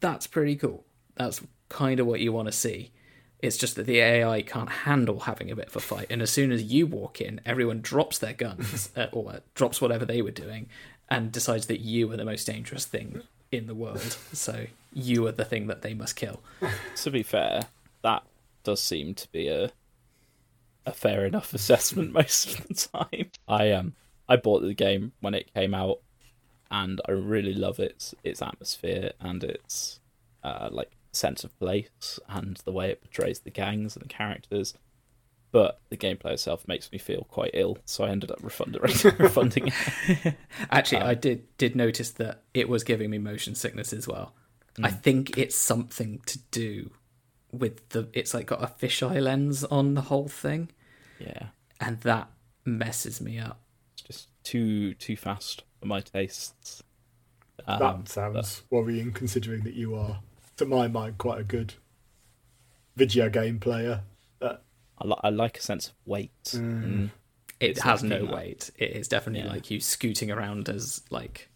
[0.01, 0.85] That's pretty cool.
[1.17, 2.93] That's kind of what you want to see.
[3.41, 6.31] It's just that the AI can't handle having a bit of a fight, and as
[6.31, 10.23] soon as you walk in, everyone drops their guns uh, or uh, drops whatever they
[10.23, 10.69] were doing,
[11.09, 13.23] and decides that you are the most dangerous thing
[13.53, 14.17] in the world.
[14.33, 16.41] So you are the thing that they must kill.
[16.97, 17.63] to be fair,
[18.03, 18.23] that
[18.65, 19.71] does seem to be a
[20.87, 23.31] a fair enough assessment most of the time.
[23.47, 23.95] I um
[24.29, 26.01] I bought the game when it came out,
[26.71, 30.01] and I really love its its atmosphere and its
[30.43, 34.75] uh, like sense of place and the way it portrays the gangs and the characters.
[35.53, 38.83] But the gameplay itself makes me feel quite ill, so I ended up refunding
[39.19, 39.73] refunding
[40.09, 40.35] it.
[40.71, 44.35] Actually, I did did notice that it was giving me motion sickness as well.
[44.83, 46.91] I think it's something to do
[47.53, 48.09] with the.
[48.13, 50.71] It's like got a fisheye lens on the whole thing,
[51.19, 51.47] Yeah,
[51.81, 52.29] and that
[52.67, 53.59] messes me up.
[53.95, 56.83] it's just too too fast for my tastes.
[57.67, 60.19] Um, That sounds worrying, considering that you are,
[60.57, 61.75] to my mind, quite a good
[62.97, 64.03] video game player.
[64.41, 64.57] Uh,
[64.99, 66.33] I, li- I like a sense of weight.
[66.47, 66.85] Mm.
[66.85, 67.11] Mm.
[67.61, 68.35] It It's has no that.
[68.35, 68.71] weight.
[68.77, 69.53] It is definitely Yeah.
[69.55, 71.49] like you scooting around as like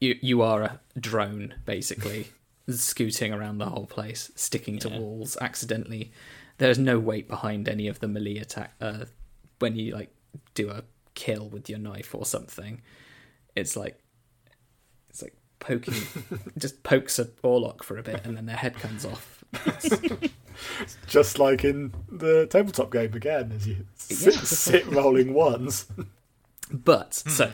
[0.00, 2.28] you you are a drone basically,
[2.68, 4.98] scooting around the whole place, sticking to Yeah.
[4.98, 6.12] walls accidentally.
[6.58, 8.74] There's no weight behind any of the melee attack.
[8.80, 9.06] Uh,
[9.58, 10.12] when you like
[10.54, 10.82] do a
[11.14, 12.80] kill with your knife or something,
[13.56, 13.98] it's like
[15.62, 15.94] poking,
[16.58, 19.44] just pokes a warlock for a bit, and then their head comes off.
[21.06, 25.86] Just like in the tabletop game again, as you sit, just sit rolling ones.
[26.70, 27.52] But so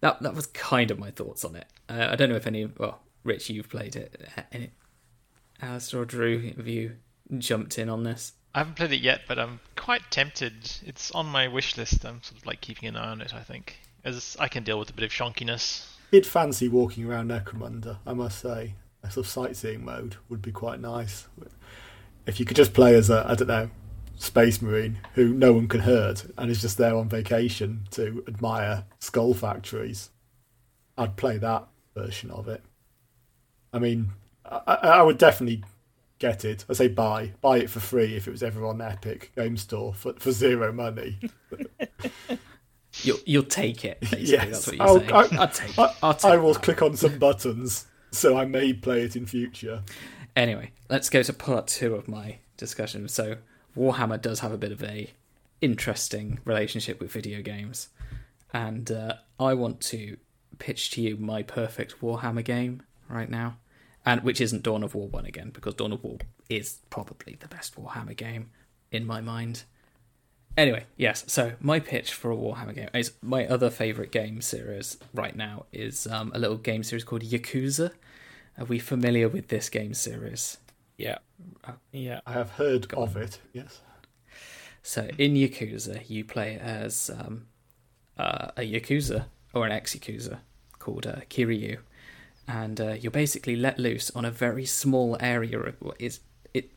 [0.00, 1.66] that that was kind of my thoughts on it.
[1.88, 2.66] Uh, I don't know if any.
[2.66, 4.20] Well, Rich, you've played it.
[4.52, 4.70] Any,
[5.60, 6.96] Alistair or Drew, have you
[7.38, 8.32] jumped in on this?
[8.54, 10.70] I haven't played it yet, but I'm quite tempted.
[10.84, 12.04] It's on my wish list.
[12.04, 13.34] I'm sort of like keeping an eye on it.
[13.34, 15.86] I think, as I can deal with a bit of shonkiness.
[16.10, 18.74] Did fancy walking around Necromunda, I must say.
[19.02, 21.28] A sort of sightseeing mode would be quite nice.
[22.26, 23.70] If you could just play as a, I don't know,
[24.16, 28.84] space marine who no one can hurt and is just there on vacation to admire
[28.98, 30.10] skull factories,
[30.96, 32.62] I'd play that version of it.
[33.72, 34.10] I mean,
[34.44, 35.62] I, I would definitely
[36.18, 36.64] get it.
[36.68, 37.32] I say buy.
[37.40, 40.72] Buy it for free if it was ever on Epic Game Store for, for zero
[40.72, 41.18] money.
[43.02, 43.98] You'll you'll take it.
[44.18, 44.46] Yes.
[44.50, 45.12] that's what you're I'll- saying.
[45.12, 45.78] I- I'll take.
[45.78, 49.26] I, I'll take I will click on some buttons so I may play it in
[49.26, 49.82] future.
[50.34, 53.08] Anyway, let's go to part two of my discussion.
[53.08, 53.36] So,
[53.76, 55.10] Warhammer does have a bit of a
[55.60, 57.88] interesting relationship with video games,
[58.52, 60.16] and uh, I want to
[60.58, 63.56] pitch to you my perfect Warhammer game right now,
[64.06, 67.48] and which isn't Dawn of War one again because Dawn of War is probably the
[67.48, 68.50] best Warhammer game
[68.90, 69.64] in my mind.
[70.58, 71.24] Anyway, yes.
[71.28, 75.66] So my pitch for a Warhammer game is my other favorite game series right now
[75.72, 77.92] is um, a little game series called Yakuza.
[78.58, 80.58] Are we familiar with this game series?
[80.96, 81.18] Yeah.
[81.92, 82.22] Yeah.
[82.26, 83.82] I have heard Go of it, yes.
[84.82, 87.46] So in Yakuza, you play as um,
[88.18, 90.38] uh, a Yakuza or an ex-Yakuza
[90.80, 91.78] called uh, Kiryu,
[92.48, 96.18] and uh, you're basically let loose on a very small area of what is
[96.52, 96.72] it.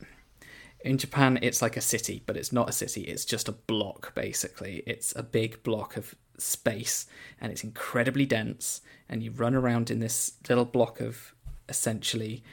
[0.84, 3.02] In Japan, it's like a city, but it's not a city.
[3.02, 4.84] It's just a block, basically.
[4.88, 7.06] It's a big block of space,
[7.40, 8.82] and it's incredibly dense.
[9.08, 11.36] And you run around in this little block of
[11.70, 12.44] essentially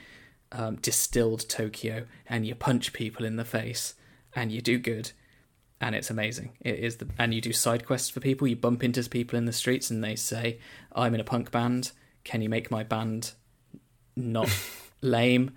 [0.51, 3.95] um, distilled Tokyo, and you punch people in the face,
[4.35, 5.11] and you do good,
[5.81, 6.51] and it's amazing.
[6.61, 8.47] It is the and you do side quests for people.
[8.47, 10.59] You bump into people in the streets, and they say,
[10.93, 11.91] "I'm in a punk band.
[12.23, 13.33] Can you make my band
[14.15, 14.49] not
[15.01, 15.51] lame?"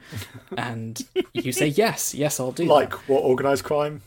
[0.57, 1.01] And
[1.33, 3.09] you say, "Yes, yes, I'll do." Like that.
[3.09, 4.03] what organised crime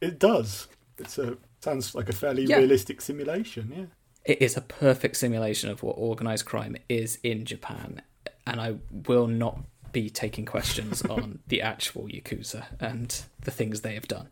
[0.00, 0.66] it does.
[0.98, 2.56] It's a sounds like a fairly Yeah.
[2.56, 3.84] realistic simulation, yeah.
[4.24, 8.00] it is a perfect simulation of what organized crime is in Japan,
[8.46, 9.58] and I will not
[9.92, 14.28] be taking questions on the actual yakuza and the things they have done.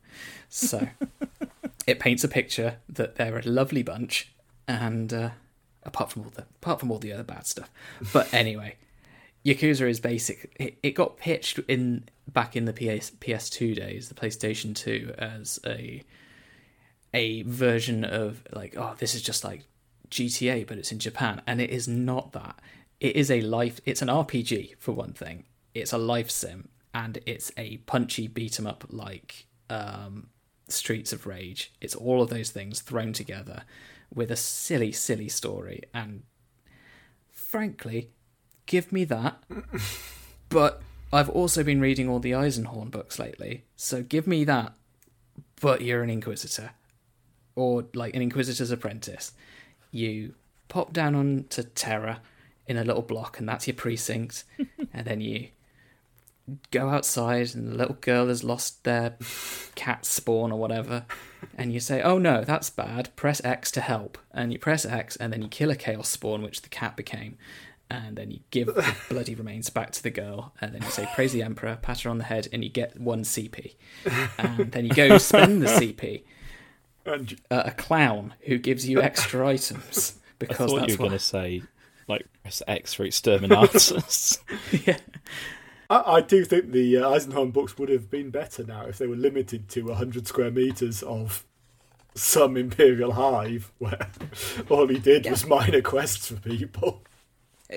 [0.48, 0.88] So
[1.86, 4.32] it paints a picture that they're a lovely bunch,
[4.66, 5.30] and uh,
[5.82, 7.70] apart from all the apart from all the other bad stuff.
[8.12, 8.76] But anyway,
[9.48, 10.54] Yakuza is basic.
[10.82, 16.02] It, got pitched in back in the PS PS2 days, the PlayStation 2, as a
[17.14, 19.64] a version of like, oh, this is just like
[20.10, 22.60] GTA, but it's in Japan, and it is not that.
[23.00, 23.80] It is a life.
[23.86, 25.44] It's an RPG for one thing.
[25.74, 30.28] It's a life sim, and it's a punchy beat 'em up like um,
[30.68, 31.72] Streets of Rage.
[31.80, 33.62] It's all of those things thrown together
[34.14, 35.84] with a silly, silly story.
[35.94, 36.24] And
[37.30, 38.10] frankly,
[38.68, 39.42] give me that.
[40.48, 40.80] but
[41.12, 44.74] I've also been reading all the Eisenhorn books lately, so give me that.
[45.60, 46.70] But you're an Inquisitor,
[47.56, 49.32] or like an Inquisitor's apprentice.
[49.90, 50.34] You
[50.68, 52.20] pop down onto Terra
[52.68, 54.44] in a little block, and that's your precinct.
[54.92, 55.48] and then you
[56.70, 59.16] go outside, and the little girl has lost their
[59.74, 61.06] cat spawn or whatever.
[61.56, 63.14] And you say, "Oh no, that's bad.
[63.16, 66.42] Press X to help." And you press X, and then you kill a chaos spawn,
[66.42, 67.38] which the cat became.
[67.90, 71.08] And then you give the bloody remains back to the girl, and then you say,
[71.14, 73.76] "Praise the Emperor," pat her on the head, and you get one CP.
[74.38, 76.22] And then you go spend the CP
[77.06, 81.04] And uh, a clown who gives you extra items I because thought that's you were
[81.04, 81.08] what.
[81.08, 81.62] going to say,
[82.06, 84.38] like, press X for exterminatus.
[84.86, 84.98] yeah.
[85.88, 89.06] I, I do think the uh, Eisenhorn books would have been better now if they
[89.06, 91.46] were limited to 100 square metres of
[92.14, 94.08] some Imperial hive where
[94.68, 97.02] all he did was minor quests for people.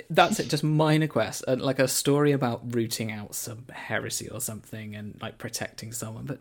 [0.10, 4.96] That's it, just minor quests, like a story about rooting out some heresy or something,
[4.96, 6.26] and like protecting someone.
[6.26, 6.40] But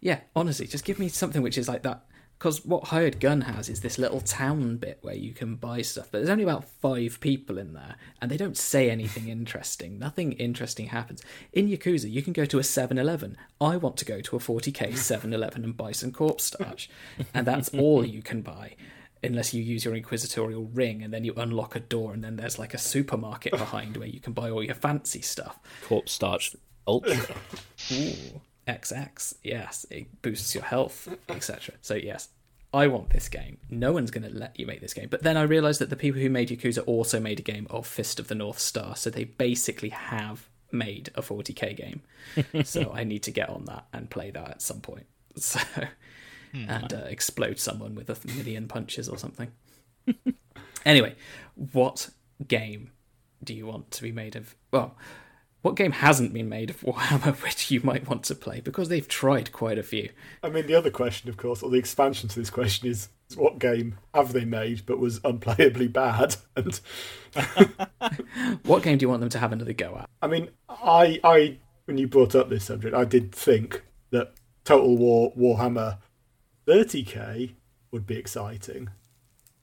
[0.00, 2.04] yeah, honestly, just give me something which is like that
[2.38, 6.08] because what Hired Gun has is this little town bit where you can buy stuff,
[6.10, 9.98] but there's only about five people in there, and they don't say anything interesting.
[9.98, 11.22] Nothing interesting happens.
[11.54, 13.38] In Yakuza, you can go to a 7 Eleven.
[13.60, 16.90] I want to go to a 40k 7 Eleven and buy some corpse starch,
[17.32, 18.76] and that's all you can buy.
[19.24, 22.58] Unless you use your inquisitorial ring and then you unlock a door, and then there's
[22.58, 25.58] like a supermarket behind where you can buy all your fancy stuff.
[25.82, 26.54] Corpse starch
[26.86, 27.34] ultra.
[27.92, 31.74] Ooh, XX, yes, it boosts your health, etc.
[31.80, 32.28] So yes,
[32.72, 33.58] I want this game.
[33.70, 35.08] No one's going to let you make this game.
[35.08, 37.86] But then I realised that the people who made Yakuza also made a game of
[37.86, 42.02] Fist of the North Star, so they basically have made a 40k game.
[42.64, 45.06] so I need to get on that and play that at some point.
[45.36, 45.60] So
[46.54, 49.50] and uh, explode someone with a million punches or something.
[50.86, 51.14] anyway,
[51.54, 52.10] what
[52.46, 52.90] game
[53.42, 54.54] do you want to be made of?
[54.70, 54.96] Well,
[55.62, 58.60] what game hasn't been made of Warhammer which you might want to play?
[58.60, 60.10] Because they've tried quite a few.
[60.42, 63.36] I mean, the other question, of course, or the expansion to this question is, is
[63.36, 66.36] what game have they made but was unplayably bad?
[66.56, 66.80] And
[68.64, 70.10] What game do you want them to have another go at?
[70.20, 74.34] I mean, I, I, when you brought up this subject, I did think that
[74.64, 75.98] Total War Warhammer
[76.66, 77.52] 30k
[77.90, 78.90] would be exciting,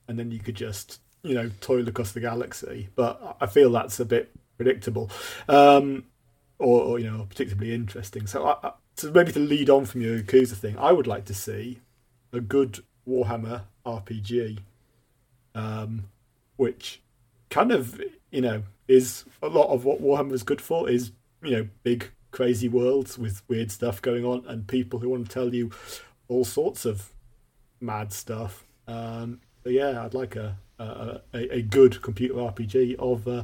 [0.07, 2.89] and then you could just, you know, toil across the galaxy.
[2.95, 5.09] But I feel that's a bit predictable,
[5.47, 6.05] um,
[6.59, 8.27] or, or you know, particularly interesting.
[8.27, 11.33] So, I, so maybe to lead on from your Yakuza thing, I would like to
[11.33, 11.79] see
[12.31, 14.59] a good Warhammer RPG,
[15.55, 16.05] um,
[16.55, 17.01] which
[17.49, 20.89] kind of, you know, is a lot of what Warhammer is good for.
[20.89, 25.27] Is you know, big crazy worlds with weird stuff going on, and people who want
[25.27, 25.71] to tell you
[26.31, 27.11] all sorts of
[27.81, 28.63] mad stuff.
[28.87, 33.43] Um, but yeah, I'd like a a, a, a good computer RPG of uh,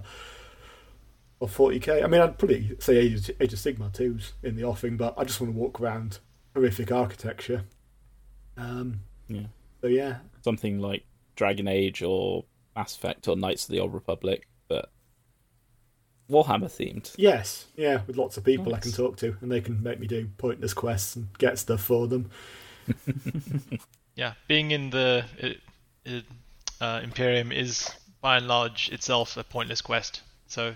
[1.39, 2.03] of 40k.
[2.03, 5.13] I mean, I'd probably say Age of, Age of Sigmar 2's in the offing, but
[5.17, 6.17] I just want to walk around
[6.55, 7.65] horrific architecture.
[8.57, 9.47] Um, Yeah.
[9.81, 11.03] so yeah, Something like
[11.35, 14.89] Dragon Age or Mass Effect or Knights of the Old Republic, but
[16.27, 17.13] Warhammer themed.
[17.17, 20.07] yes, yeah, with lots of people I can talk to, and they can make me
[20.07, 22.31] do pointless quests and get stuff for them.
[24.17, 25.25] Yeah, being in the
[26.81, 27.87] uh, Imperium is
[28.19, 30.21] by and large itself a pointless quest.
[30.47, 30.73] So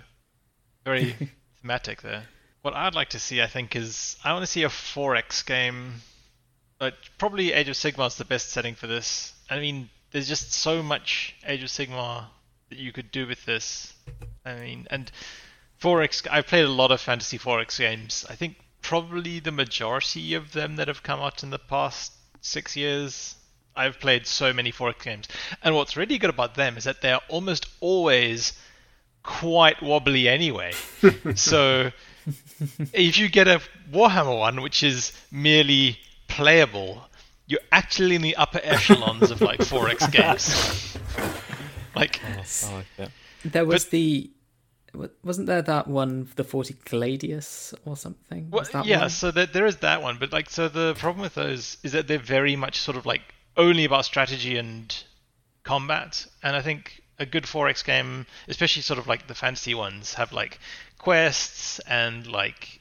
[0.86, 1.16] very
[1.62, 2.26] thematic there.
[2.62, 5.96] What I'd like to see, I think, is I want to see a 4X game.
[6.78, 9.34] But probably Age of Sigmar is the best setting for this.
[9.50, 12.26] I mean, there's just so much Age of Sigmar
[12.70, 13.92] that you could do with this.
[14.46, 15.12] I mean, and
[15.82, 16.28] 4X.
[16.30, 18.24] I've played a lot of Fantasy 4X games.
[18.30, 22.76] I think probably the majority of them that have come out in the past six
[22.76, 23.36] years.
[23.76, 25.28] I've played so many 4X games.
[25.64, 28.54] And what's really good about them is that they're almost always
[29.24, 30.74] quite wobbly anyway.
[31.36, 31.92] so
[32.94, 33.62] if you get a
[33.92, 37.04] Warhammer one, which is merely playable,
[37.48, 40.98] you're actually in the upper echelons of like 4X games.
[41.96, 43.12] like, oh, I like it.
[43.46, 44.30] There was the.
[44.94, 48.50] Wa- Wasn't there that one, the 40 Gladius or something?
[48.50, 49.10] Well, that yeah, one?
[49.10, 52.08] so that there is that one, but like, so the problem with those is that
[52.08, 53.22] they're very much sort of like
[53.58, 54.96] only about strategy and
[55.64, 60.16] combat, and I think a good 4X game, especially sort of like the fantasy ones,
[60.16, 60.60] have like
[60.98, 62.80] quests and like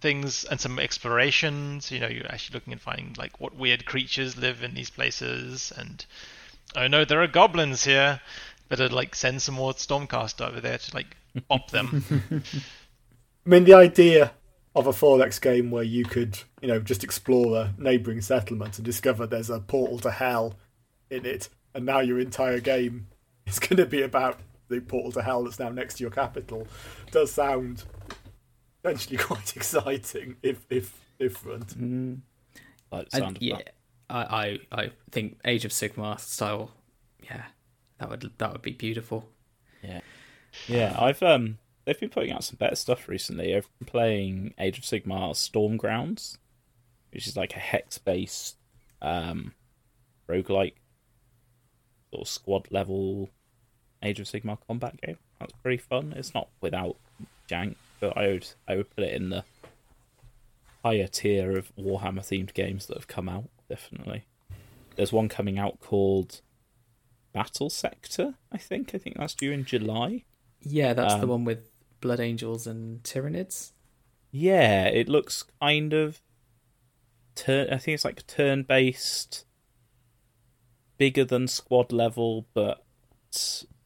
[0.00, 1.90] things and some explorations.
[1.90, 5.72] You know, you're actually looking and finding like what weird creatures live in these places,
[5.76, 6.04] and
[6.76, 8.20] oh no, there are goblins here.
[8.68, 11.16] Better like send some more Stormcast over there to like
[11.48, 12.04] bop them.
[13.46, 14.32] I mean, the idea
[14.74, 18.84] of a 4X game where you could, you know, just explore a neighbouring settlement and
[18.84, 20.54] discover there's a portal to hell
[21.10, 23.08] in it, and now your entire game
[23.46, 26.66] is going to be about the portal to hell that's now next to your capital,
[27.10, 27.84] does sound
[28.82, 31.78] potentially quite exciting if if different.
[31.78, 32.20] Mm.
[32.92, 33.58] Like I- yeah.
[34.08, 36.72] I, I, I think Age of Sigma style,
[37.22, 37.44] yeah,
[37.98, 39.28] that would that would be beautiful.
[39.84, 40.00] Yeah.
[40.66, 43.54] Yeah, I've um they've been putting out some better stuff recently.
[43.54, 46.38] I've been playing Age of Sigmar Stormgrounds,
[47.12, 48.56] which is like a hex based
[49.02, 49.54] um
[50.28, 50.74] roguelike
[52.10, 53.30] sort of squad level
[54.02, 55.18] Age of Sigmar combat game.
[55.38, 56.14] That's pretty fun.
[56.16, 56.96] It's not without
[57.48, 59.44] jank, but I would I would put it in the
[60.84, 64.24] higher tier of Warhammer themed games that have come out, definitely.
[64.96, 66.40] There's one coming out called
[67.34, 68.94] Battlesector, I think.
[68.94, 70.24] I think that's due in July.
[70.62, 73.72] Yeah, that's the Um, one with Blood Angels and Tyranids.
[74.30, 76.20] Yeah, it looks kind of
[77.34, 77.68] turn.
[77.72, 79.44] I think it's like turn based,
[80.98, 82.84] bigger than squad level, but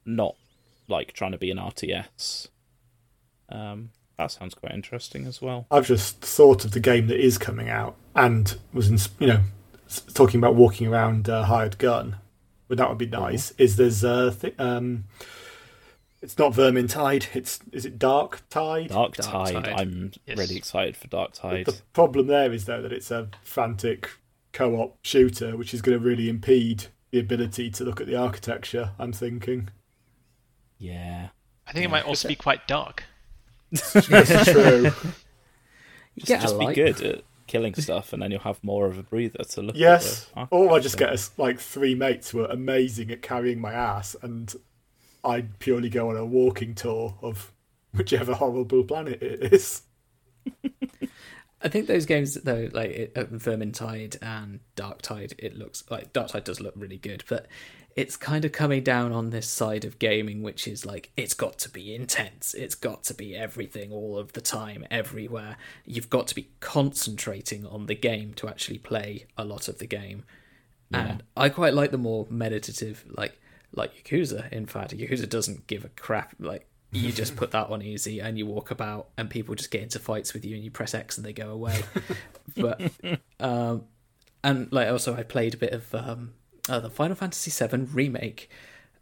[0.04, 0.36] not
[0.88, 2.48] like trying to be an RTS.
[3.48, 5.66] Um, that sounds quite interesting as well.
[5.70, 9.40] I've just thought of the game that is coming out and was, in, you know,
[10.12, 12.16] talking about walking around uh, hired gun,
[12.68, 13.52] but that would be nice.
[13.52, 15.04] Is there's a th- um,
[16.24, 17.26] it's not Vermintide.
[17.36, 18.88] It's is it Darktide?
[18.88, 19.64] Dark Dark Tide.
[19.64, 19.68] Tide.
[19.68, 20.38] I'm Yes.
[20.38, 21.66] really excited for Darktide.
[21.66, 24.10] The problem there is though that it's a frantic
[24.52, 28.92] co-op shooter, which is going to really impede the ability to look at the architecture.
[28.98, 29.68] I'm thinking.
[30.78, 31.28] Yeah.
[31.66, 33.04] I think it might also be quite dark.
[33.70, 34.90] That's true.
[36.16, 38.86] You Just, get a just be good at killing stuff, and then you'll have more
[38.86, 40.30] of a breather to look Yes.
[40.36, 40.46] at.
[40.52, 44.14] Or I just get us like three mates who are amazing at carrying my ass,
[44.22, 44.54] and
[45.24, 47.52] I purely go on a walking tour of
[47.92, 49.82] whichever horrible planet it is.
[51.62, 56.60] I think those games though, like uh, Vermintide and Darktide, it looks like Darktide does
[56.60, 57.46] look really good, but
[57.96, 61.58] it's kind of coming down on this side of gaming, which is like it's got
[61.60, 65.56] to be intense, it's got to be everything all of the time, everywhere.
[65.86, 69.86] You've got to be concentrating on the game to actually play a lot of the
[69.86, 70.24] game.
[70.92, 73.36] And I quite like the more meditative, like
[73.74, 74.50] like Yakuza.
[74.52, 76.34] In fact, Yakuza doesn't give a crap.
[76.38, 79.82] Like you just put that on easy and you walk about, and people just get
[79.82, 81.82] into fights with you, and you press X and they go away.
[82.56, 82.80] but
[83.40, 83.84] um,
[84.42, 86.34] and like also, I played a bit of um,
[86.68, 88.50] uh, the Final Fantasy VII remake.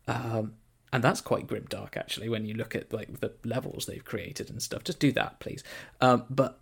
[0.09, 0.55] Um,
[0.95, 4.51] and that's quite grim dark actually when you look at like the levels they've created
[4.51, 5.63] and stuff just do that please
[6.03, 6.61] um, but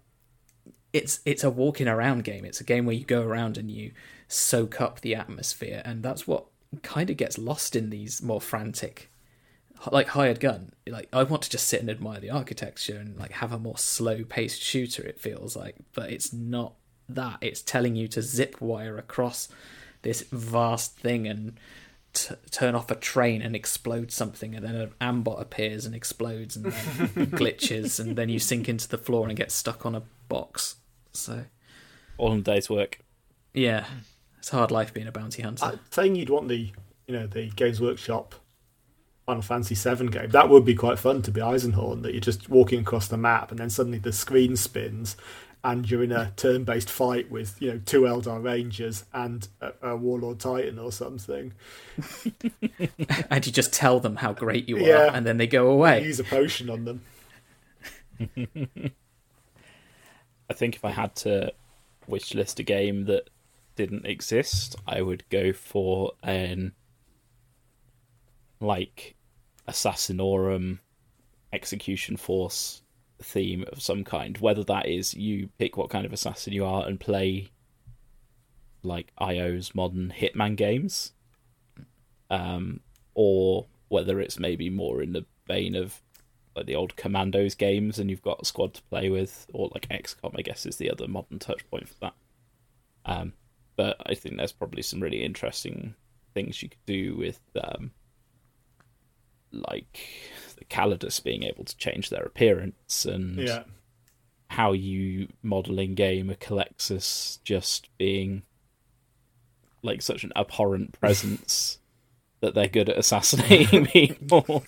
[0.92, 2.44] it's it's a walking around game.
[2.44, 3.92] It's a game where you go around and you
[4.28, 6.46] soak up the atmosphere, and that's what
[6.82, 9.10] kind of gets lost in these more frantic,
[9.90, 10.72] like hired gun.
[10.86, 13.78] Like I want to just sit and admire the architecture and like have a more
[13.78, 15.02] slow paced shooter.
[15.02, 16.74] It feels like, but it's not
[17.08, 17.38] that.
[17.40, 19.48] It's telling you to zip wire across
[20.02, 21.58] this vast thing and.
[22.12, 26.56] T- turn off a train and explode something, and then an ambot appears and explodes,
[26.56, 26.72] and then
[27.30, 30.74] glitches, and then you sink into the floor and get stuck on a box.
[31.12, 31.44] So
[32.18, 32.98] All in day's work.
[33.54, 33.84] yeah,
[34.40, 35.64] it's hard life being a bounty hunter.
[35.64, 36.72] Uh, saying you'd want the
[37.06, 38.34] you know the Games Workshop
[39.26, 42.48] Final Fantasy VII game that would be quite fun to be Eisenhorn that you're just
[42.48, 45.16] walking across the map and then suddenly the screen spins
[45.62, 49.96] and you're in a turn-based fight with you know two Eldar Rangers and a, a
[49.96, 51.52] Warlord Titan or something.
[53.30, 55.10] and you just tell them how great you are, Yeah.
[55.14, 56.02] and then they go away.
[56.04, 57.02] Use a potion on them.
[60.48, 61.52] I think if I had to
[62.06, 63.28] wish list a game that
[63.76, 66.72] didn't exist, I would go for an
[68.60, 69.16] like
[69.68, 70.80] Assassinorum
[71.52, 72.82] execution force
[73.22, 74.36] theme of some kind.
[74.38, 77.50] Whether that is you pick what kind of assassin you are and play
[78.82, 81.12] like IO's modern Hitman games,
[82.30, 82.80] um,
[83.14, 86.00] or whether it's maybe more in the vein of
[86.56, 89.88] like the old Commandos games, and you've got a squad to play with, or like
[89.88, 92.14] XCOM, I guess is the other modern touch point for that.
[93.04, 93.32] Um,
[93.80, 95.94] but I think there's probably some really interesting
[96.34, 97.92] things you could do with, um,
[99.52, 99.98] like
[100.58, 103.64] the Calidus being able to change their appearance and Yeah.
[104.50, 108.42] how you model in game a Culexus just being
[109.82, 111.78] like such an abhorrent presence
[112.40, 114.62] that they're good at assassinating people,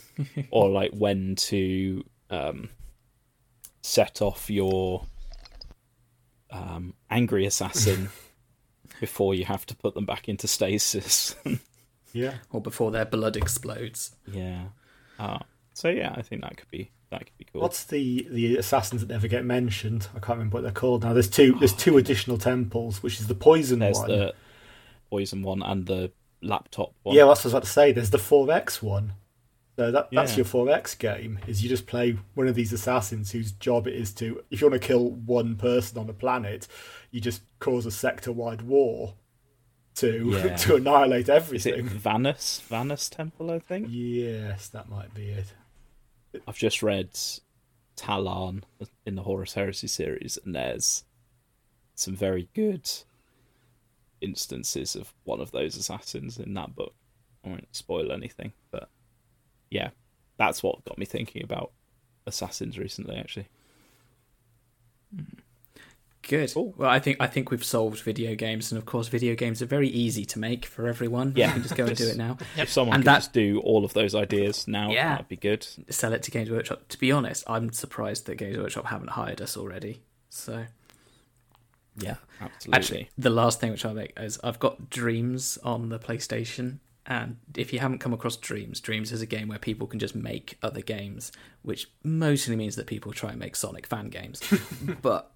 [0.51, 2.71] or like when to um,
[3.83, 5.05] set off your
[6.51, 8.09] um, angry assassin
[9.01, 11.34] before you have to put them back into stasis.
[12.14, 12.34] Yeah.
[12.51, 14.14] or before their blood explodes.
[14.30, 14.64] yeah.
[15.18, 15.38] Uh,
[15.72, 17.62] so yeah, I think that could be that could be cool.
[17.62, 20.09] What's the the assassins that never get mentioned?
[20.14, 21.14] I can't remember what they're called now.
[21.14, 21.55] There's two.
[21.59, 24.09] There's two additional temples, which is the poison There's one.
[24.09, 24.34] the
[25.09, 26.12] poison one and the
[26.43, 27.16] laptop one.
[27.16, 27.93] Yeah, that's what I was about to say.
[27.93, 29.14] There's the 4X one.
[29.76, 30.36] So that, that's Yeah.
[30.38, 31.38] your 4X game.
[31.47, 34.68] Is you just play one of these assassins whose job it is to, if you
[34.68, 36.68] want to kill one person on the planet,
[37.11, 39.15] you just cause a sector-wide war
[39.95, 40.57] to Yeah.
[40.65, 41.87] to annihilate everything.
[41.87, 41.99] Is it.
[41.99, 42.61] Vanus?
[42.69, 43.87] Vanus Temple, I think.
[43.89, 45.55] Yes, that might be it.
[46.49, 47.11] I've just read
[47.97, 48.65] Tallarn
[49.07, 51.05] in the Horus Heresy series, and there's
[51.95, 52.91] some very good
[54.21, 56.95] instances of one of those assassins in that book.
[57.45, 58.89] I won't spoil anything, but
[59.71, 59.91] yeah,
[60.37, 61.71] that's what got me thinking about
[62.27, 63.17] assassins recently.
[63.17, 63.49] Actually,
[65.15, 65.39] hmm.
[66.29, 66.53] Good.
[66.55, 66.73] Cool.
[66.77, 69.66] Well, I think I think we've solved video games, and of course, video games are
[69.66, 71.33] very easy to make for everyone.
[71.37, 71.49] Yeah.
[71.49, 72.39] you can just go and do it now.
[72.57, 75.11] if someone And could that- just do all of those ideas now, Yeah.
[75.11, 75.66] that'd be good.
[75.91, 76.89] Sell it to Games Workshop.
[76.89, 80.01] To be honest, I'm surprised that Games Workshop haven't hired us already.
[80.31, 80.64] So
[81.99, 82.79] Yeah, absolutely.
[82.79, 87.37] Actually, the last thing which I'll make is I've got Dreams on the PlayStation, and
[87.57, 90.57] if you haven't come across Dreams, Dreams is a game where people can just make
[90.62, 94.41] other games, which mostly means that people try and make Sonic fan games.
[95.03, 95.32] but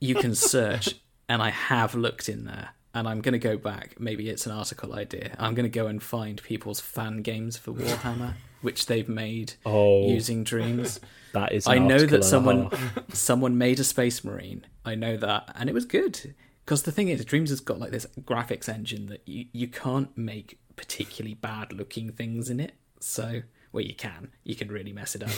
[0.00, 0.94] you can search,
[1.28, 4.00] and I have looked in there, and I'm going to go back.
[4.00, 5.34] Maybe it's an article idea.
[5.38, 10.08] I'm going to go and find people's fan games for Warhammer, which they've made Oh,
[10.08, 11.00] using dreams.
[11.32, 11.66] that is.
[11.66, 12.70] I know that someone
[13.12, 14.66] someone made a Space Marine.
[14.84, 16.34] I know that, and it was good.
[16.64, 20.16] Because the thing is, Dreams has got like this graphics engine that you you can't
[20.18, 22.72] make particularly bad looking things in it.
[23.00, 23.42] So,
[23.72, 24.32] well, you can.
[24.44, 25.30] You can really mess it up,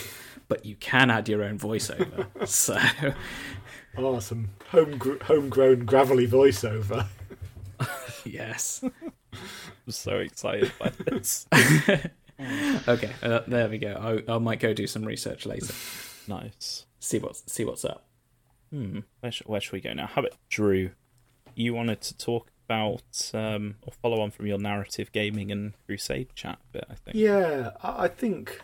[0.48, 2.26] but you can add your own voiceover.
[2.48, 2.76] So,
[3.96, 7.06] Oh, some home homegrown gravelly voiceover.
[8.24, 8.82] yes.
[9.32, 11.46] I'm so excited by this.
[12.88, 14.22] Okay, uh, there we go.
[14.26, 15.74] I, I might go do some research later.
[16.26, 16.86] nice.
[16.98, 18.06] See what's see what's up.
[18.70, 19.00] Hmm.
[19.20, 20.06] Where, sh- where should we go now?
[20.06, 20.90] How about Drew?
[21.54, 26.34] You wanted to talk about um, or follow on from your narrative gaming and Crusade
[26.34, 27.14] chat bit, I think.
[27.14, 28.62] Yeah, I I think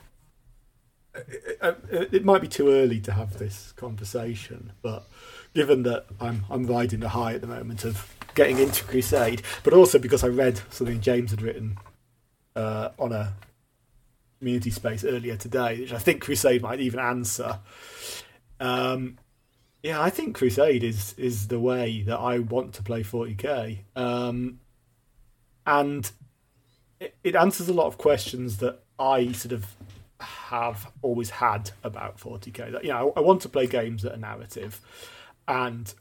[1.17, 5.05] it, it, it might be too early to have this conversation, but
[5.55, 9.73] given that I'm I'm riding the high at the moment of getting into Crusade, but
[9.73, 11.79] also because I read something James had written
[12.55, 13.35] uh, on a
[14.39, 17.59] community space earlier today, which I think Crusade might even answer.
[18.61, 19.19] Um,
[19.83, 24.61] yeah, I think Crusade is is the way that I want to play 40k, um,
[25.67, 26.11] and
[27.01, 29.67] it, it answers a lot of questions that I sort of
[30.21, 32.73] have always had about 40k.
[32.73, 34.81] That you know, I, I want to play games that are narrative,
[35.47, 35.93] and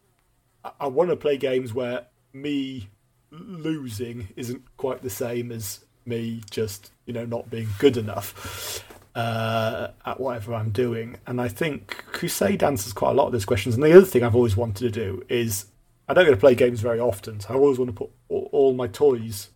[0.64, 2.90] I, I want to play games where me
[3.32, 8.84] losing isn't quite the same as me just you know not being good enough
[9.16, 11.18] uh, at whatever I'm doing.
[11.26, 13.76] And I think Crusade answers quite a lot of those questions.
[13.76, 15.68] And the other thing I've always wanted to do is
[16.08, 18.74] I don't get to play games very often, so I always want to put all
[18.74, 19.50] my toys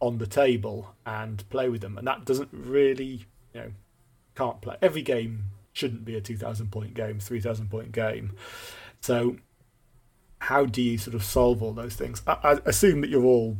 [0.00, 1.98] on the table and play with them.
[1.98, 3.70] And that doesn't really, you know,
[4.34, 4.76] can't play.
[4.82, 8.32] Every game shouldn't be a 2,000 point game, 3,000 point game.
[9.00, 9.36] So
[10.40, 12.22] how do you sort of solve all those things?
[12.26, 13.56] I, I assume that you're all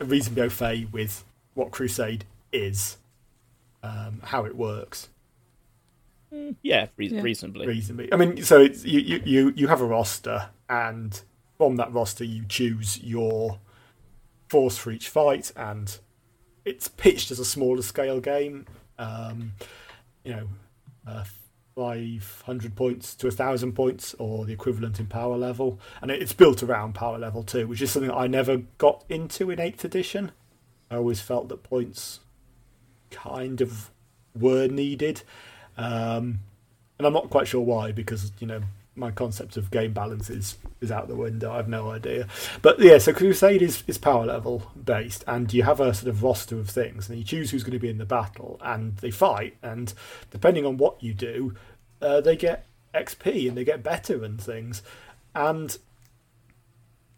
[0.00, 1.24] reasonably au fait with
[1.54, 2.96] what Crusade is,
[3.82, 5.08] um, how it works.
[6.62, 7.22] Yeah, rea- Yeah.
[7.22, 7.66] reasonably.
[7.66, 8.12] reasonably.
[8.12, 11.18] I mean, so it's, you, you you you have a roster, and
[11.56, 13.58] from that roster, you choose your
[14.48, 15.98] force for each fight, and
[16.64, 18.66] it's pitched as a smaller scale game.
[18.98, 19.52] Um,
[20.24, 20.48] you know,
[21.06, 21.24] uh,
[21.74, 26.32] five hundred points to a thousand points, or the equivalent in power level, and it's
[26.32, 30.32] built around power level too, which is something I never got into in eighth edition.
[30.90, 32.20] I always felt that points
[33.10, 33.90] kind of
[34.34, 35.22] were needed.
[35.76, 36.40] Um,
[36.98, 38.62] and I'm not quite sure why because you know
[38.96, 41.52] my concept of game balance is is out the window.
[41.52, 42.26] I have no idea.
[42.62, 46.22] But yeah, so Crusade is, is power level based, and you have a sort of
[46.22, 49.10] roster of things, and you choose who's going to be in the battle, and they
[49.10, 49.92] fight, and
[50.30, 51.54] depending on what you do,
[52.00, 54.82] uh, they get XP and they get better and things,
[55.34, 55.78] and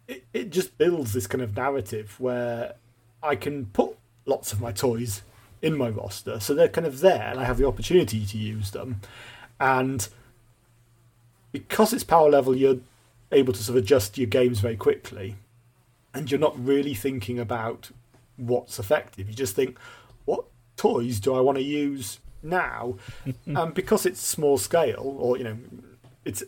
[0.07, 2.75] it it just builds this kind of narrative where
[3.23, 5.23] I can put lots of my toys
[5.63, 8.71] in my roster, so they're kind of there, and I have the opportunity to use
[8.71, 9.01] them.
[9.61, 10.09] And
[11.53, 12.79] because it's power level, you're
[13.33, 15.37] able to sort of adjust your games very quickly,
[16.15, 17.91] and you're not really thinking about
[18.37, 19.29] what's effective.
[19.29, 19.79] You just think,
[20.25, 20.45] what
[20.77, 22.97] toys do I want to use now?
[23.47, 25.59] and because it's small scale, or you know,
[26.25, 26.43] it's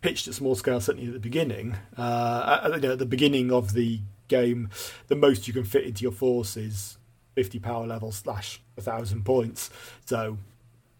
[0.00, 1.76] pitched at small scale, certainly at the beginning.
[1.96, 4.70] Uh, at, you know, at the beginning of the game,
[5.08, 6.98] the most you can fit into your force is
[7.34, 9.70] 50 power level slash 1,000 points.
[10.04, 10.38] So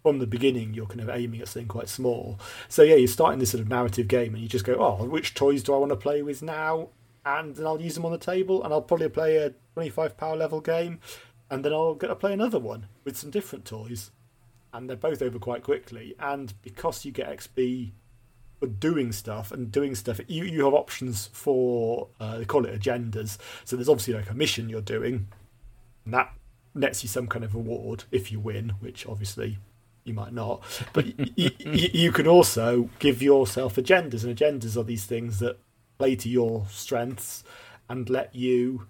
[0.02, 2.38] from the beginning, you're kind of aiming at something quite small.
[2.68, 5.34] So yeah, you're starting this sort of narrative game, and you just go, oh, which
[5.34, 6.88] toys do I want to play with now?
[7.24, 10.36] And then I'll use them on the table, and I'll probably play a 25 power
[10.36, 11.00] level game,
[11.50, 14.10] and then I'll get to play another one with some different toys.
[14.72, 16.14] And they're both over quite quickly.
[16.20, 17.90] And because you get XP
[18.60, 22.78] for doing stuff and doing stuff, you, you have options for, uh, they call it
[22.80, 23.36] agendas.
[23.64, 25.26] So there's obviously like a mission you're doing,
[26.04, 26.32] and that
[26.72, 29.58] nets you some kind of reward if you win, which obviously
[30.04, 30.62] you might not.
[30.92, 35.38] But y- y- y- you can also give yourself agendas, and agendas are these things
[35.40, 35.58] that
[35.98, 37.44] play to your strengths
[37.88, 38.86] and let you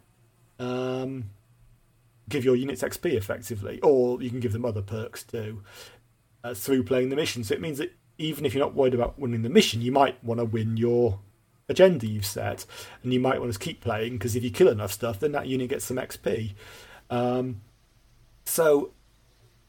[0.58, 1.30] um,
[2.28, 5.62] give your units XP effectively, or you can give them other perks too
[6.44, 7.42] uh, through playing the mission.
[7.44, 10.22] So it means that even if you're not worried about winning the mission, you might
[10.22, 11.18] want to win your
[11.68, 12.66] agenda you've set,
[13.02, 15.46] and you might want to keep playing because if you kill enough stuff, then that
[15.46, 16.52] unit gets some XP.
[17.08, 17.62] Um,
[18.44, 18.90] so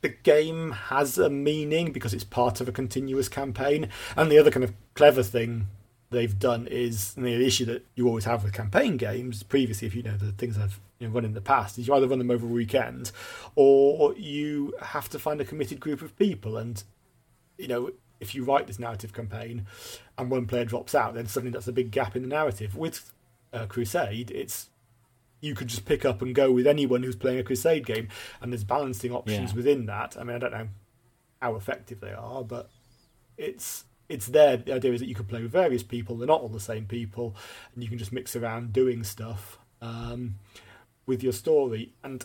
[0.01, 3.89] the game has a meaning because it's part of a continuous campaign.
[4.15, 5.67] And the other kind of clever thing
[6.09, 10.03] they've done is the issue that you always have with campaign games previously, if you
[10.03, 12.31] know the things I've you know, run in the past, is you either run them
[12.31, 13.11] over a weekend
[13.55, 16.57] or you have to find a committed group of people.
[16.57, 16.83] And
[17.57, 19.65] you know, if you write this narrative campaign
[20.17, 22.75] and one player drops out, then suddenly that's a big gap in the narrative.
[22.75, 23.11] With
[23.53, 24.69] uh, Crusade, it's
[25.41, 28.07] you could just pick up and go with anyone who's playing a Crusade game,
[28.41, 29.55] and there's balancing options Yeah.
[29.55, 30.15] within that.
[30.17, 30.67] I mean, I don't know
[31.41, 32.69] how effective they are, but
[33.37, 34.57] it's it's there.
[34.57, 36.85] The idea is that you could play with various people; they're not all the same
[36.85, 37.35] people,
[37.73, 40.35] and you can just mix around doing stuff um,
[41.05, 41.93] with your story.
[42.03, 42.23] And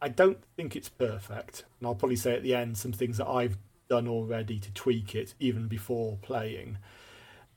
[0.00, 3.26] I don't think it's perfect, and I'll probably say at the end some things that
[3.28, 3.58] I've
[3.88, 6.78] done already to tweak it, even before playing.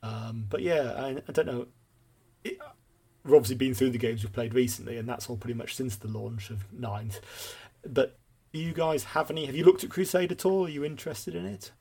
[0.04, 1.68] Um, but yeah, I, I don't know.
[2.44, 2.60] It,
[3.28, 5.98] we've obviously been through the games we've played recently, and that's all pretty much since
[5.98, 7.20] the launch of Ninth.
[7.86, 8.18] But
[8.54, 9.46] you guys have any?
[9.46, 10.66] Have you looked at Crusade at all?
[10.66, 11.72] Are you interested in it?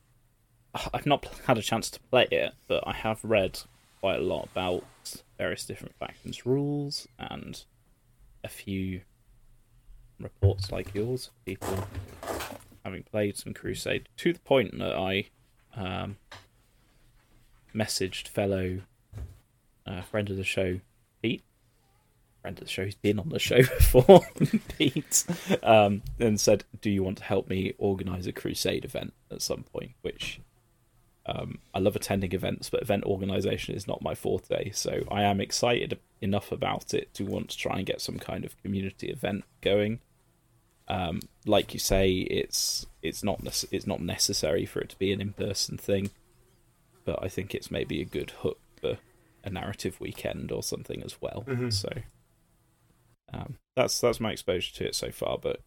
[0.93, 3.61] I've not had a chance to play it, but I have read
[4.01, 4.85] quite a lot about
[5.39, 7.65] various different factions' rules and
[8.45, 9.01] a few
[10.21, 11.87] reports like yours, people
[12.85, 15.27] having played some Crusade to the point that I
[15.75, 16.17] um,
[17.75, 18.81] messaged fellow
[19.87, 20.81] uh, friend of the show,
[21.27, 21.45] Pete.
[22.43, 24.21] Friend of the show, he's been on the show before,
[24.79, 25.25] Pete,
[25.63, 29.65] um, and said, "Do you want to help me organise a Crusade event at some
[29.65, 30.41] point?" Which
[31.27, 34.71] um, I love attending events, but event organisation is not my forte.
[34.71, 38.45] So I am excited enough about it to want to try and get some kind
[38.45, 39.99] of community event going.
[40.87, 43.41] Um, like you say, it's it's not
[43.73, 46.11] it's not necessary for it to be an in person thing,
[47.05, 48.59] but I think it's maybe a good hook
[49.47, 51.45] a narrative weekend or something as well.
[51.47, 51.73] Mhm.
[51.73, 51.89] So
[53.33, 55.39] um, that's that's my exposure to it so far.
[55.39, 55.61] But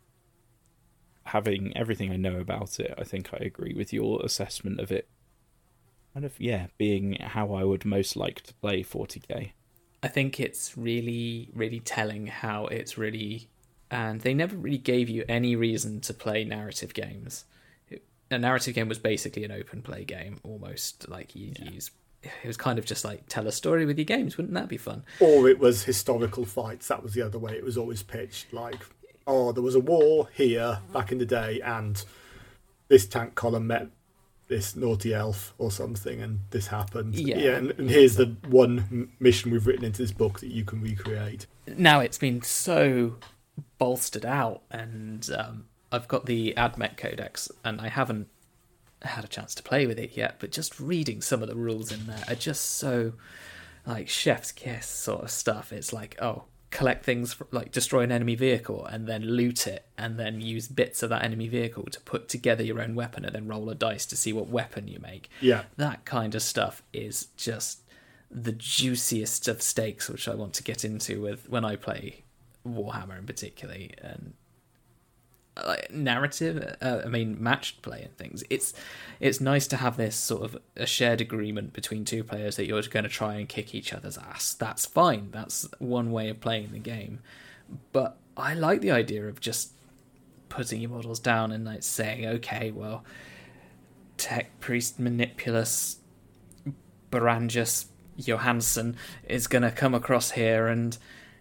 [1.25, 5.07] having everything I know about it, I think I agree with your assessment of it.
[6.13, 9.51] Kind of yeah, being how I would most like to play 40k.
[10.01, 13.49] I think it's really, really telling how it's really,
[13.91, 17.45] and they never really gave you any reason to play narrative games.
[17.89, 21.71] It- A narrative game was basically an open play game, almost like you Yeah.
[21.71, 21.91] use.
[22.23, 24.37] It was kind of just like tell a story with your games.
[24.37, 25.03] Wouldn't that be fun?
[25.19, 26.87] Or it was historical fights.
[26.89, 28.51] That was the other way it was always pitched.
[28.51, 28.79] Like,
[29.25, 32.03] oh, there was a war here back in the day, and
[32.89, 33.87] this tank column met
[34.49, 37.15] this naughty elf or something, and this happened.
[37.15, 37.55] Yeah.
[37.55, 41.45] and, and here's the one mission we've written into this book that you can recreate.
[41.67, 43.15] now it's been so
[43.77, 48.27] bolstered out and um, i've got the AdMech codex and i haven't
[49.03, 51.91] had a chance to play with it yet but just reading some of the rules
[51.91, 53.13] in there are just so
[53.85, 55.73] like chef's kiss sort of stuff.
[55.73, 60.19] It's like oh collect things like destroy an enemy vehicle and then loot it and
[60.19, 63.47] then use bits of that enemy vehicle to put together your own weapon and then
[63.47, 65.29] roll a dice to see what weapon you make.
[65.41, 67.81] Yeah, that kind of stuff is just
[68.29, 72.23] the juiciest of stakes which I want to get into with when I play
[72.67, 74.33] Warhammer in particularly and
[75.65, 78.73] like narrative uh, I mean matched play and things it's
[79.19, 82.81] it's nice to have this sort of a shared agreement between two players that you're
[82.83, 84.53] going to try and kick each other's ass.
[84.53, 85.29] That's fine.
[85.31, 87.19] That's one way of playing the game.
[87.91, 89.73] But I like the idea of just
[90.47, 93.03] putting your models down and like saying okay well
[94.17, 95.97] tech priest manipulus
[97.11, 97.85] Barangus
[98.17, 98.95] Johansson
[99.27, 100.97] is going to come across here and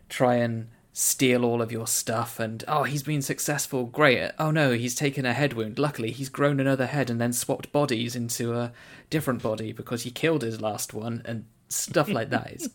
[0.09, 2.41] try and steal all of your stuff.
[2.41, 4.31] And oh, he's been successful, great.
[4.39, 5.79] Oh no, he's taken a head wound.
[5.79, 8.73] Luckily, he's grown another head and then swapped bodies into a
[9.11, 12.71] different body because he killed his last one and stuff like that is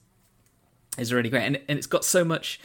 [0.98, 1.44] is really great.
[1.44, 2.60] And and it's got so much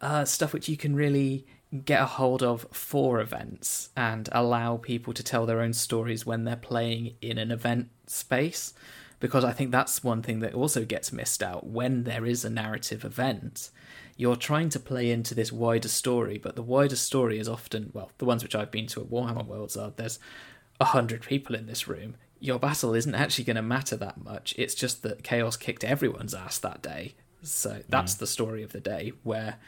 [0.00, 1.46] uh, stuff which you can really
[1.84, 6.44] get a hold of for events and allow people to tell their own stories when
[6.44, 8.72] they're playing in an event space
[9.20, 12.50] because I think that's one thing that also gets missed out when there is a
[12.50, 13.70] narrative event.
[14.18, 18.10] You're trying to play into this wider story, but the wider story is often, well,
[18.18, 20.18] the ones which I've been to at Warhammer Worlds are there's
[20.80, 22.16] a hundred people in this room.
[22.40, 24.54] Your battle isn't actually going to matter that much.
[24.58, 27.14] It's just that Chaos kicked everyone's ass that day.
[27.42, 28.18] So that's mm.
[28.18, 29.58] the story of the day, where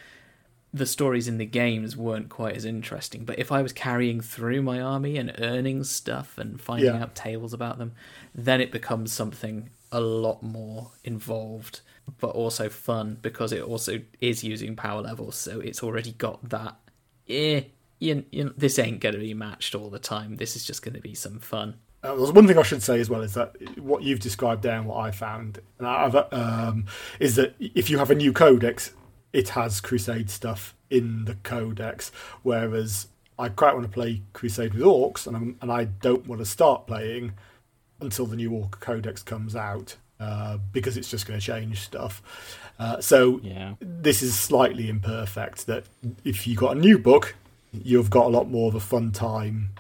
[0.75, 3.25] the stories in the games weren't quite as interesting.
[3.25, 7.03] But if I was carrying through my army and earning stuff and finding Yeah.
[7.03, 7.93] out tales about them,
[8.35, 11.81] then it becomes something a lot more involved,
[12.19, 15.37] but also fun because it also is using power levels.
[15.37, 16.77] So it's already got that.
[17.29, 17.63] Eh,
[17.99, 20.37] you, you, this ain't going to be matched all the time.
[20.37, 21.77] This is just going to be some fun.
[22.03, 24.79] Uh, there's one thing I should say as well is that what you've described there
[24.79, 26.87] and what I found and I've, um,
[27.19, 28.93] is that if you have a new codex,
[29.33, 32.11] it has Crusade stuff in the codex,
[32.43, 33.09] whereas
[33.39, 36.87] I quite want to play Crusade with Orks, and and I don't want to start
[36.87, 37.35] playing
[38.01, 42.23] until the new Ork codex comes out uh, because it's just going to change stuff.
[42.79, 43.75] Uh, so Yeah.
[43.81, 45.67] this is slightly imperfect.
[45.67, 45.85] That
[46.25, 47.35] if you've got a new book,
[47.73, 49.71] you've got a lot more of a fun time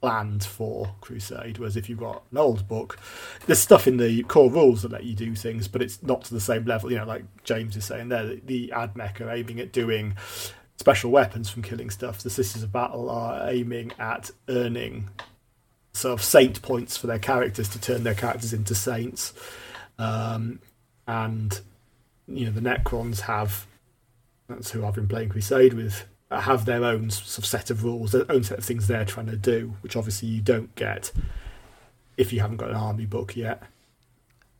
[0.00, 1.58] planned for Crusade.
[1.58, 2.98] Whereas if you've got an old book,
[3.46, 6.34] there's stuff in the core rules that let you do things, but it's not to
[6.34, 6.90] the same level.
[6.90, 10.14] You know, like James is saying there, the AdMech are aiming at doing
[10.76, 12.20] special weapons from killing stuff.
[12.22, 15.08] The Sisters of Battle are aiming at earning
[15.92, 19.32] sort of saint points for their characters to turn their characters into saints.
[20.02, 20.60] Um,
[21.06, 21.60] and
[22.28, 23.66] you know the Necrons have
[24.48, 28.12] that's who I've been playing Crusade with have their own sort of set of rules,
[28.12, 31.12] their own set of things they're trying to do, which obviously you don't get
[32.16, 33.62] if you haven't got an army book yet.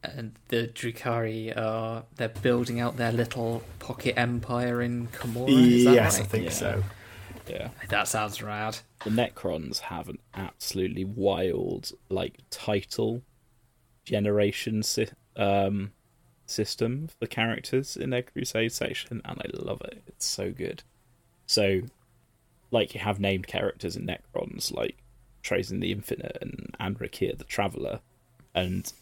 [0.05, 5.49] And the Drukhari are they're building out their little pocket empire in Commorragh.
[5.51, 6.25] Is that yes, right?
[6.25, 6.51] I think Yeah.
[6.51, 6.85] so.
[7.49, 7.69] Yeah.
[7.89, 8.79] That sounds rad.
[9.05, 13.23] The Necrons have an absolutely wild, like, title
[14.05, 15.93] generation si- um,
[16.47, 20.03] system for characters in their Crusade section, and I love it.
[20.07, 20.83] It's so good.
[21.47, 21.83] So,
[22.71, 24.97] like, you have named characters in Necrons, like
[25.43, 28.01] Trazyn the Infinite and Anrakyr the Traveller,
[28.55, 28.93] and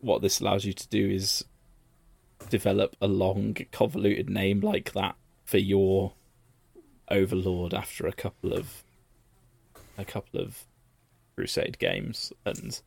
[0.00, 1.44] what this allows you to do is
[2.50, 6.12] develop a long, convoluted name like that for your
[7.10, 8.84] overlord after a couple of
[9.96, 10.64] a couple of
[11.34, 12.80] crusade games and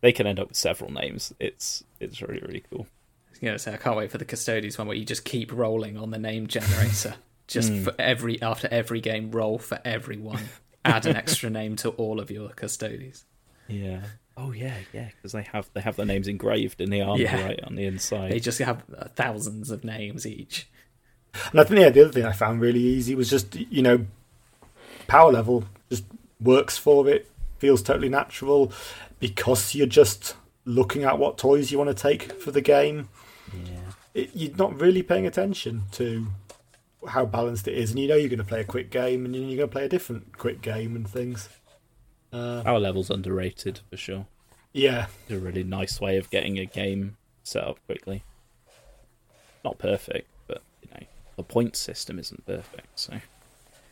[0.00, 3.58] they can end up with several names it's it's really really cool I was gonna
[3.58, 6.18] say I can't wait for the Custodes one where you just keep rolling on the
[6.18, 7.14] name generator.
[7.46, 10.42] just for every after every game, roll for everyone.
[10.84, 13.24] Add an extra name to all of your Custodes.
[13.68, 14.00] yeah
[14.36, 17.44] oh yeah yeah because they have they have their names engraved in the armor Yeah.
[17.44, 20.68] right on the inside They just have uh, thousands of names each.
[21.52, 24.06] And I think yeah, the other thing I found really easy was just you know
[25.06, 26.04] power level just
[26.40, 28.72] works for it, feels totally natural
[29.18, 33.08] because you're just looking at what toys you want to take for the game.
[33.64, 33.76] yeah.
[34.14, 36.26] It, you're not really paying attention to
[37.08, 39.34] how balanced it is, and you know you're going to play a quick game, and
[39.34, 41.48] you're going to play a different quick game and things.
[42.32, 44.26] Uh, our level's underrated for sure.
[44.72, 48.24] Yeah, it's a really nice way of getting a game set up quickly.
[49.64, 51.06] Not perfect but you know
[51.36, 53.20] the point system isn't perfect so.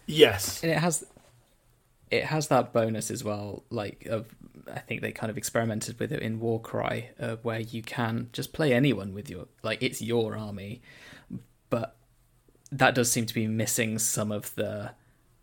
[0.09, 1.05] Yes, And it has
[2.11, 4.27] it has that bonus as well, like of
[4.73, 8.53] I think they kind of experimented with it in Warcry, uh, where you can just
[8.53, 10.83] play anyone with your like it's your army,
[11.71, 11.97] but
[12.73, 14.93] that does seem to be missing some of the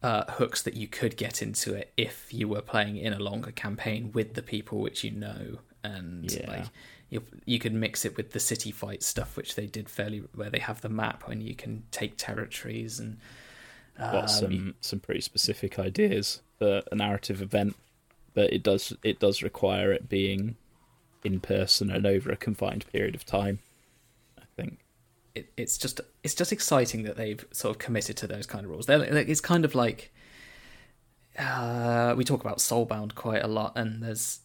[0.02, 3.52] uh, hooks that you could get into it if you were playing in a longer
[3.52, 6.50] campaign with the people which you know, and Yeah.
[6.50, 6.66] like
[7.10, 10.50] you you could mix it with the city fight stuff, which they did fairly where
[10.50, 13.18] they have the map and you can take territories and.
[13.98, 17.76] got um, some some pretty specific ideas a narrative event,
[18.34, 20.56] but it does it does require it being
[21.24, 23.60] in person and over a confined period of time.
[24.38, 24.80] I think.
[25.36, 28.72] it, it's just it's just exciting that they've sort of committed to those kind of
[28.72, 28.86] rules.
[28.86, 30.14] They're, it's kind of like
[31.38, 34.40] uh, we talk about Soulbound quite a lot, and there's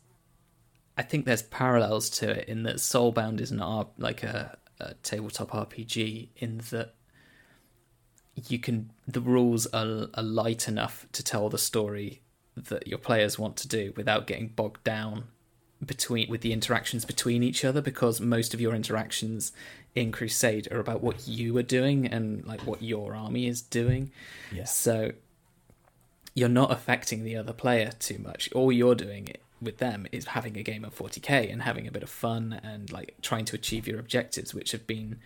[0.96, 3.62] I think there's parallels to it in that Soulbound is an
[3.98, 6.94] like a, a tabletop RPG in that
[8.48, 12.20] you can the rules are, are light enough to tell the story
[12.56, 15.24] that your players want to do without getting bogged down
[15.84, 19.52] between with the interactions between each other because most of your interactions
[19.94, 24.10] in Crusade are about what you are doing and like what your army is doing.
[24.52, 24.64] Yeah.
[24.64, 25.12] So
[26.34, 28.50] you're not affecting the other player too much.
[28.52, 29.28] All you're doing
[29.60, 32.90] with them is having a game of 40k and having a bit of fun and
[32.92, 35.18] like trying to achieve your objectives, which have been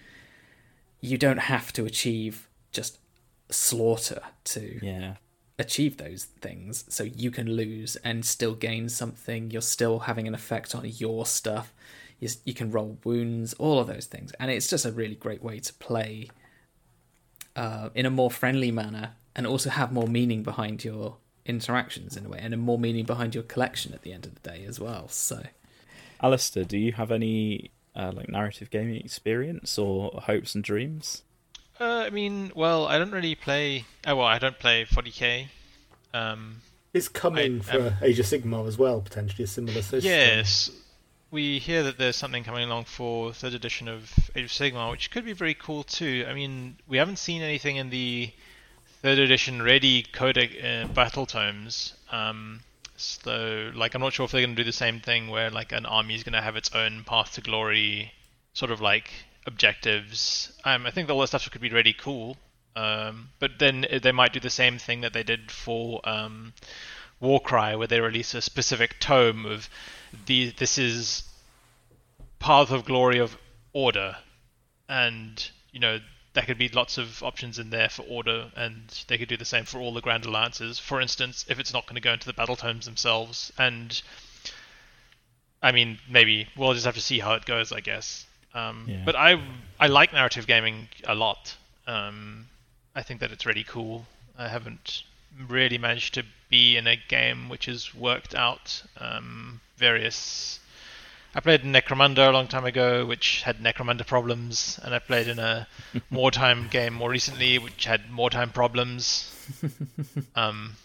[1.01, 2.99] you don't have to achieve just
[3.53, 5.17] slaughter to Yeah.
[5.59, 6.85] achieve those things.
[6.89, 9.51] So you can lose and still gain something.
[9.51, 11.73] You're still having an effect on your stuff.
[12.19, 14.33] You, you can roll wounds all of those things.
[14.41, 16.31] And it's just a really great way to play
[17.57, 22.27] uh, in a more friendly manner and also have more meaning behind your interactions in
[22.27, 24.65] a way and a more meaning behind your collection at the end of the day
[24.65, 25.09] as well.
[25.09, 25.43] So
[26.23, 31.23] Alistair, do you have any uh, like narrative gaming experience or hopes and dreams?
[31.83, 33.85] Uh, I mean, well, I don't really play.
[34.07, 35.49] Oh, well, I don't play 40k.
[36.15, 36.63] Um,
[36.95, 40.05] it's coming I- for Age of Sigmar as well, potentially a similar system.
[40.05, 40.71] yes,
[41.33, 45.11] we hear that there's something coming along for third edition of Age of Sigmar, which
[45.11, 46.25] could be very cool too.
[46.29, 48.31] I mean, we haven't seen anything in the
[49.01, 51.95] third edition ready codex uh, battle tomes.
[52.13, 52.61] Um,
[52.97, 55.73] so, like, I'm not sure if they're going to do the same thing where like
[55.73, 58.13] an army is going to have its own path to glory,
[58.53, 59.11] sort of like
[59.47, 60.53] objectives.
[60.65, 62.37] Um, I think all that stuff could be really cool.
[62.75, 66.55] Um, but then they might do the same thing that they did for um,
[67.21, 69.69] Warcry, where they release a specific tome of
[70.27, 71.25] the this is
[72.39, 73.37] path of glory of
[73.73, 74.17] order,
[74.89, 76.01] and you know
[76.33, 79.45] there could be lots of options in there for order, and they could do the
[79.45, 80.79] same for all the Grand Alliances.
[80.79, 84.01] For instance, if it's not going to go into the battle tomes themselves, and
[85.63, 88.27] I mean, maybe we'll just have to see how it goes, I guess.
[88.55, 89.03] Um, Yeah.
[89.05, 89.41] But I
[89.81, 91.57] I like narrative gaming a lot.
[91.87, 92.47] Um,
[92.95, 94.07] I think that it's really cool.
[94.39, 95.03] I haven't
[95.49, 100.61] really managed to be in a game which has worked out um, various.
[101.35, 105.39] I played Necromunda a long time ago, which had Necromunda problems, and I played in
[105.39, 105.67] a
[106.13, 109.31] Mordheim game more recently, which had Mordheim problems.
[110.37, 110.77] um,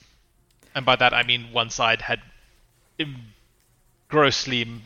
[0.73, 2.21] and by that I mean one side had
[2.97, 3.33] im-
[4.07, 4.83] grossly im-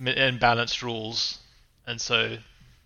[0.00, 1.38] imbalanced rules,
[1.86, 2.38] and so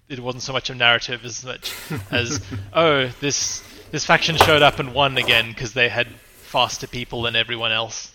[0.09, 1.74] it wasn't so much a narrative as much
[2.11, 2.40] as
[2.72, 6.09] oh this this faction showed up and won again because they had
[6.42, 8.12] faster people than everyone else.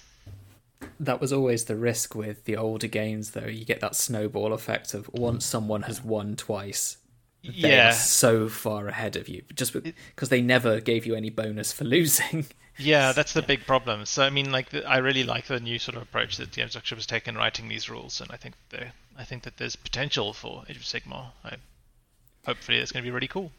[0.99, 3.45] That was always the risk with the older games, though.
[3.47, 6.97] You get that snowball effect of once someone has won twice,
[7.43, 11.29] they Yeah, are so far ahead of you, just because they never gave you any
[11.29, 12.47] bonus for losing.
[12.79, 14.05] Yeah, that's the big problem.
[14.05, 16.75] So I mean, like, the, I really like the new sort of approach that Games
[16.75, 20.33] Workshop has taken writing these rules, and I think there, I think that there's potential
[20.33, 21.27] for Age of Sigmar.
[21.43, 21.57] I,
[22.45, 23.51] hopefully, it's going to be really cool.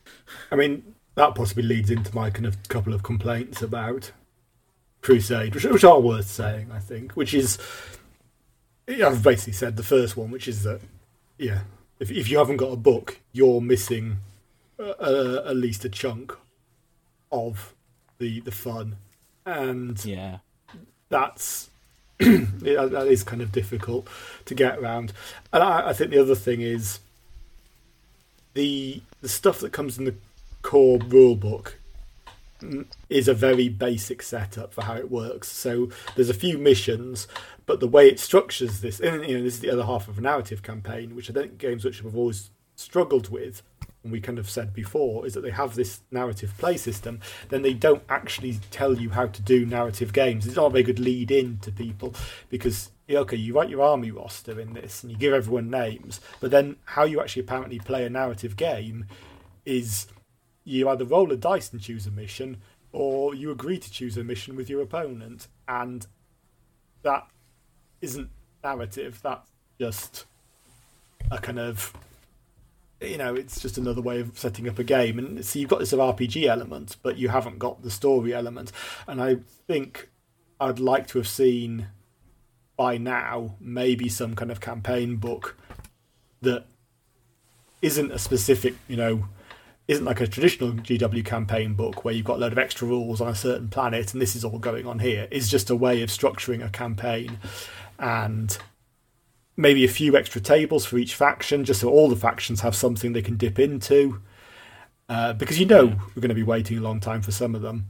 [0.50, 4.12] I mean, that possibly leads into my kind of couple of complaints about
[5.02, 7.12] Crusade, which, which are worth saying, I think.
[7.12, 7.58] Which is,
[8.88, 10.80] I've basically said the first one, which is that,
[11.38, 11.60] yeah,
[11.98, 14.18] if if you haven't got a book, you're missing
[14.78, 16.36] uh, uh, at least a chunk
[17.30, 17.74] of
[18.18, 18.96] the the fun,
[19.46, 20.38] and Yeah.
[21.08, 21.68] that's
[22.18, 24.06] that is kind of difficult
[24.44, 25.12] to get around.
[25.52, 27.00] And I, I think the other thing is
[28.54, 30.14] the the stuff that comes in the
[30.62, 31.78] core rule book
[32.60, 35.48] mm, is a very basic setup for how it works.
[35.48, 37.26] So there's a few missions,
[37.66, 40.18] but the way it structures this, and you know, this is the other half of
[40.18, 43.62] a narrative campaign, which I think Games Workshop have always struggled with.
[44.02, 47.20] And we kind of said before is that they have this narrative play system,
[47.50, 50.46] then they don't actually tell you how to do narrative games.
[50.46, 52.14] It's not a very good lead in to people
[52.48, 56.50] because okay, you write your army roster in this and you give everyone names, but
[56.50, 59.06] then how you actually apparently play a narrative game
[59.64, 60.06] is
[60.64, 62.58] you either roll a dice and choose a mission,
[62.92, 66.06] or you agree to choose a mission with your opponent, and
[67.02, 67.26] that
[68.00, 68.30] isn't
[68.62, 69.20] narrative.
[69.22, 70.26] That's just
[71.30, 71.92] a kind of
[73.00, 75.18] you know, it's just another way of setting up a game.
[75.18, 78.72] And so you've got this RPG element, but you haven't got the story element.
[79.06, 80.10] And I think
[80.60, 81.88] I'd like to have seen
[82.76, 85.56] by now maybe some kind of campaign book
[86.42, 86.66] that
[87.82, 89.24] isn't a specific, you know,
[89.88, 93.20] isn't like a traditional GW campaign book where you've got a load of extra rules
[93.20, 95.26] on a certain planet and this is all going on here.
[95.30, 97.38] It's just a way of structuring a campaign
[97.98, 98.56] and
[99.60, 103.12] maybe a few extra tables for each faction, just so all the factions have something
[103.12, 104.20] they can dip into.
[105.08, 107.62] Uh, because you know we're going to be waiting a long time for some of
[107.62, 107.86] them,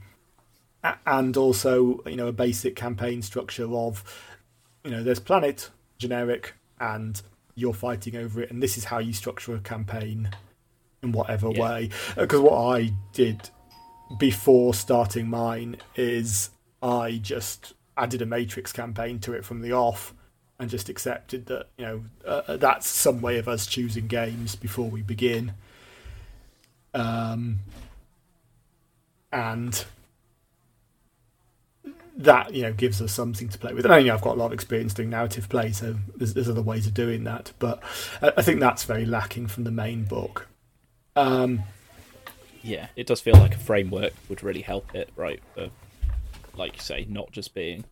[0.83, 4.03] A- and also you know a basic campaign structure of
[4.85, 5.69] you know there's planet
[5.99, 7.21] generic and
[7.55, 10.31] you're fighting over it, and this is how you structure a campaign
[11.03, 11.61] in whatever Yeah.
[11.61, 11.91] way.
[12.17, 13.51] Because what I did
[14.19, 16.51] before starting mine is
[16.83, 20.15] I just added a matrix campaign to it from the off
[20.61, 24.89] and just accepted that you know uh, that's some way of us choosing games before
[24.89, 25.55] we begin
[26.95, 27.59] um,
[29.33, 29.85] and
[32.17, 34.39] that you know gives us something to play with and I know I've got a
[34.39, 37.83] lot of experience doing narrative play so there's, there's other ways of doing that but
[38.21, 40.47] I, I think that's very lacking from the main book
[41.17, 41.63] um,
[42.63, 45.41] Yeah, it does feel like a framework would really help it, right?
[45.55, 45.71] For,
[46.55, 47.85] like you say, not just being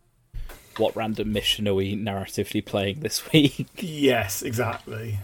[0.79, 3.67] what random mission are we narratively playing this week?
[3.77, 5.19] Yes, exactly.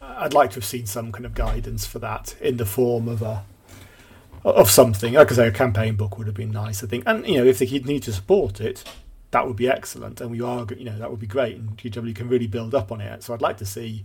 [0.00, 3.22] I'd like to have seen some kind of guidance for that in the form of
[3.22, 3.44] a
[4.44, 5.14] of something.
[5.14, 7.04] Like I say, a campaign book would have been nice, I think.
[7.06, 8.84] And you know, if they need to support it,
[9.32, 10.20] that would be excellent.
[10.20, 11.56] And we are, you know, that would be great.
[11.56, 13.22] And GW can really build up on it.
[13.22, 14.04] So I'd like to see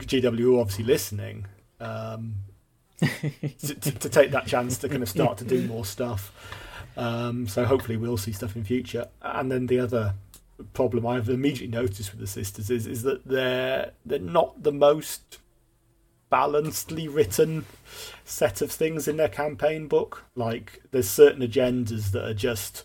[0.00, 1.46] GW obviously listening
[1.80, 2.34] um,
[3.00, 6.32] to, to, to take that chance to kind of start to do more stuff.
[6.96, 9.08] Um, so hopefully we'll see stuff in future.
[9.22, 10.14] And then the other
[10.72, 15.38] problem I've immediately noticed with the sisters is is that they're they're not the most
[16.30, 17.66] balancedly written
[18.24, 20.24] set of things in their campaign book.
[20.34, 22.84] Like there's certain agendas that are just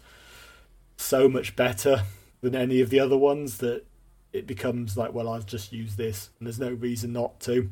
[0.98, 2.04] so much better
[2.42, 3.86] than any of the other ones that
[4.34, 7.70] it becomes like, well, I've just used this and there's no reason not to.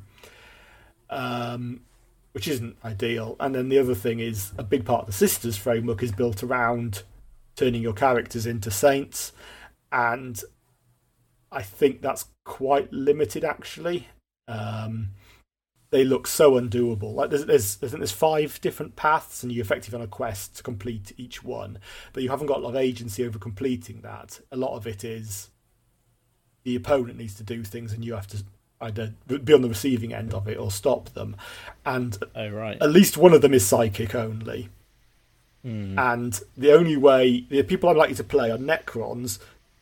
[1.09, 1.81] Um,
[2.33, 3.35] which isn't ideal.
[3.39, 6.43] And then the other thing is a big part of the sisters framework is built
[6.43, 7.03] around
[7.55, 9.31] turning your characters into saints
[9.91, 10.41] and
[11.51, 14.07] I think that's quite limited actually.
[14.47, 15.09] Um,
[15.91, 17.13] they look so undoable.
[17.15, 20.57] Like there's, there's, I think there's five different paths, and you're effectively on a quest
[20.57, 21.79] to complete each one,
[22.13, 24.39] but you haven't got a lot of agency over completing that.
[24.51, 25.49] A lot of it is
[26.63, 28.43] the opponent needs to do things, and you have to
[28.81, 29.13] either
[29.43, 31.35] be on the receiving end of it or stop them.
[31.85, 32.77] And Oh right.
[32.81, 34.69] at least one of them is psychic only.
[35.63, 35.99] Hmm.
[35.99, 39.39] And the only way the people I'm likely to play are Necrons,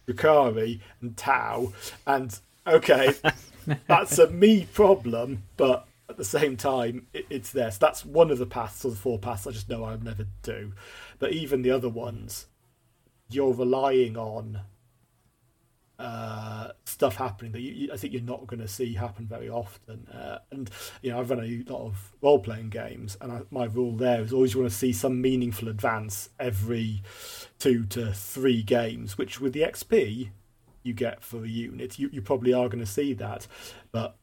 [0.08, 1.74] Drukhari, and Tau.
[2.06, 3.14] And okay,
[3.88, 7.70] that's a me problem, but at the same time, it, it's there.
[7.70, 10.26] So that's one of the paths or the four paths I just know I'll never
[10.42, 10.74] do.
[11.20, 12.48] But even the other ones,
[13.30, 14.62] you're relying on
[16.00, 19.50] uh, stuff happening that you, you, I think you're not going to see happen very
[19.50, 20.08] often.
[20.08, 20.70] Uh, and
[21.02, 24.22] you know, I've run a lot of role playing games, and I, my rule there
[24.22, 27.02] is always you want to see some meaningful advance every
[27.60, 30.30] two to three games, which with the XP
[30.84, 33.48] you get for a unit, you, you probably are going to see that,
[33.92, 34.16] but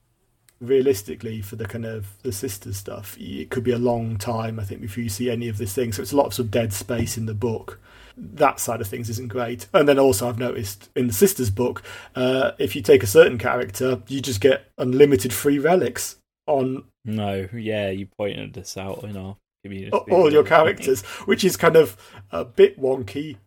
[0.60, 4.64] realistically for the kind of the sister stuff it could be a long time i
[4.64, 6.50] think before you see any of this thing so it's a lot of sort of
[6.50, 7.78] dead space in the book
[8.16, 9.66] that side of things isn't great.
[9.72, 11.82] And then also, I've noticed in the sisters book,
[12.14, 17.48] uh, if you take a certain character, you just get unlimited free relics on No,
[17.52, 19.96] yeah, you pointed this out in our community.
[20.10, 21.96] all your characters, which is kind of
[22.30, 23.38] a bit wonky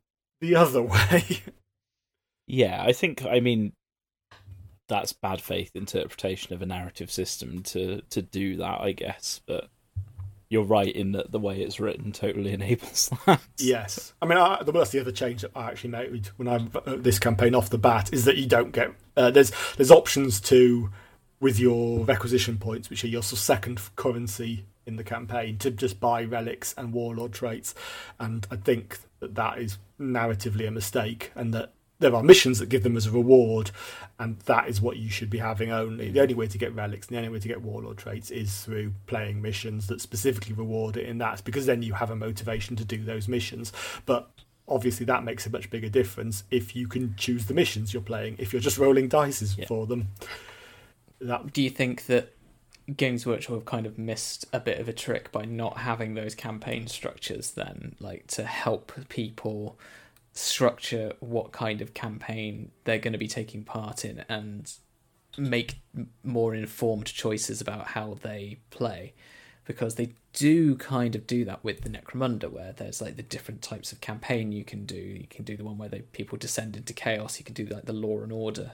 [0.42, 1.42] the other way.
[2.48, 3.74] Yeah, I think I mean
[4.90, 9.42] that's bad faith interpretation of a narrative system to to do that, I guess.
[9.46, 9.70] But
[10.50, 13.42] you're right in that the way it's written totally enables that.
[13.58, 16.96] yes, I mean I, that's the other change that I actually made when I uh,
[16.98, 20.90] this campaign off the bat is that you don't get uh, there's there's options to
[21.40, 26.24] with your requisition points, which are your second currency in the campaign, to just buy
[26.24, 27.76] relics and warlord traits,
[28.20, 32.70] and I think that that is narratively a mistake, and that there are missions that
[32.70, 33.72] give them as a reward,
[34.20, 36.12] and that is what you should be having only.
[36.12, 38.62] The only way to get relics and the only way to get warlord traits is
[38.62, 42.76] through playing missions that specifically reward it in that, because then you have a motivation
[42.76, 43.74] to do those missions.
[44.06, 44.30] But
[44.68, 48.36] obviously, that makes a much bigger difference if you can choose the missions you're playing.
[48.38, 49.66] If you're just rolling dice Yeah.
[49.66, 50.10] for them,
[51.20, 52.34] that Do you think that
[52.96, 56.36] Games Workshop have kind of missed a bit of a trick by not having those
[56.36, 59.78] campaign structures then, like to help people
[60.38, 64.72] structure what kind of campaign they're going to be taking part in and
[65.38, 65.82] make
[66.24, 69.14] more informed choices about how they play?
[69.66, 73.62] Because they do kind of do that with the Necromunda, where there's like the different
[73.62, 74.96] types of campaign you can do.
[74.96, 77.38] You can do the one where they people descend into chaos.
[77.40, 78.72] You can do like the Law and Order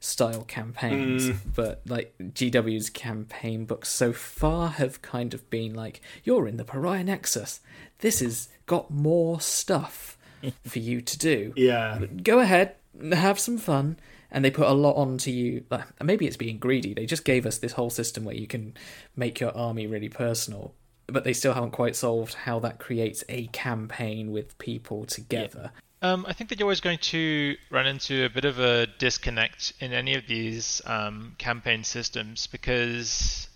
[0.00, 1.36] style campaigns, Mm.
[1.54, 6.64] but like GW's campaign books so far have kind of been like, you're in the
[6.64, 7.60] Pariah Nexus.
[7.98, 10.16] This has got more stuff
[10.66, 11.52] for you to do.
[11.56, 12.76] yeah, Go ahead,
[13.12, 13.98] have some fun.
[14.30, 15.64] And they put a lot onto you.
[16.02, 16.92] Maybe it's being greedy.
[16.92, 18.74] They just gave us this whole system where you can
[19.14, 20.74] make your army really personal,
[21.06, 25.70] but they still haven't quite solved how that creates a campaign with people together.
[26.02, 29.72] Um, I think that you're always going to run into a bit of a disconnect
[29.78, 33.48] in any of these um, campaign systems because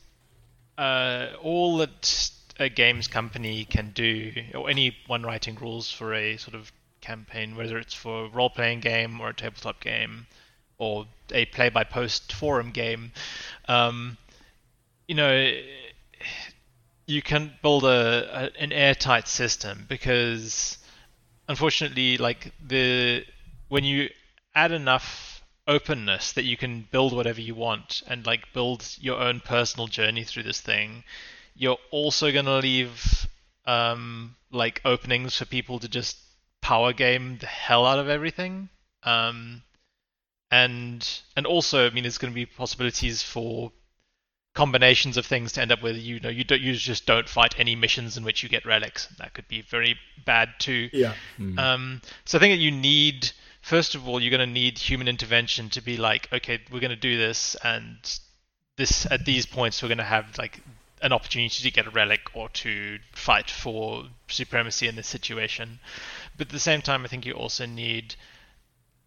[0.79, 6.55] uh, all that a games company can do, or anyone writing rules for a sort
[6.55, 6.73] of
[7.09, 10.27] campaign, whether it's for a role playing game or a tabletop game
[10.77, 13.13] or a play by post forum game,
[13.67, 14.17] um,
[15.09, 15.35] you know,
[17.07, 20.79] you can build a, a an airtight system because
[21.49, 23.25] unfortunately, like the
[23.69, 24.11] when you
[24.55, 29.41] add enough openness that you can build whatever you want and like build your own
[29.41, 31.05] personal journey through this thing,
[31.55, 33.27] you're also gonna leave
[33.67, 36.17] um, like openings for people to just
[36.61, 38.69] power game the hell out of everything.
[39.03, 39.63] Um,
[40.51, 41.07] and
[41.37, 43.73] and also, I mean, there's going to be possibilities for
[44.55, 47.55] combinations of things to end up with you know you don't you just don't fight
[47.61, 49.07] any missions in which you get relics.
[49.19, 50.89] That could be very bad too.
[50.93, 51.15] yeah,
[51.59, 53.31] Um, so I think that you need,
[53.63, 56.91] first of all, you're going to need human intervention to be like, okay, we're going
[56.91, 57.97] to do this, and
[58.77, 60.61] this at these points we're going to have like
[61.03, 65.79] an opportunity to get a relic or to fight for supremacy in this situation.
[66.39, 68.15] But at the same time, I think you also need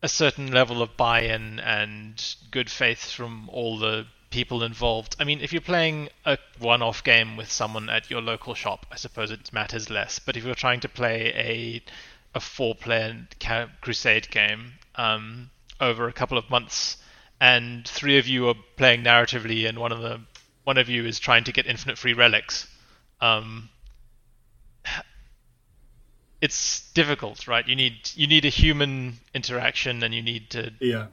[0.03, 5.15] a certain level of buy-in and good faith from all the people involved.
[5.19, 8.95] I mean, if you're playing a one-off game with someone at your local shop, I
[8.95, 10.19] suppose it matters less.
[10.19, 11.83] But if you're trying to play a
[12.33, 13.27] a four-player
[13.81, 15.49] crusade game um,
[15.81, 16.95] over a couple of months,
[17.41, 20.21] and three of you are playing narratively, and one of the
[20.63, 22.67] one of you is trying to get infinite free relics,
[23.19, 23.69] um,
[26.41, 27.67] it's difficult, right?
[27.67, 31.07] You need you need a human interaction, and you need to, yeah.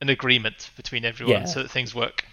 [0.00, 1.44] an agreement between everyone Yeah.
[1.44, 2.24] so that things work.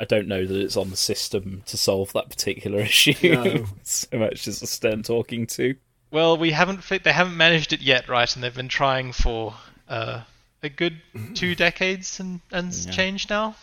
[0.00, 3.66] I don't know that it's on the system to solve that particular issue No.
[3.82, 5.74] so much as a stern talking to.
[6.10, 8.34] Well, we haven't fi- they haven't managed it yet, right?
[8.34, 9.54] And they've been trying for
[9.88, 10.22] uh,
[10.62, 11.00] a good
[11.34, 12.90] two decades and and Yeah.
[12.90, 13.56] change now,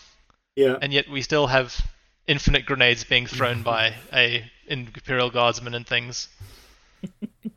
[0.55, 1.75] Yeah, and yet we still have
[2.27, 6.29] infinite grenades being thrown by a imperial guardsman and things.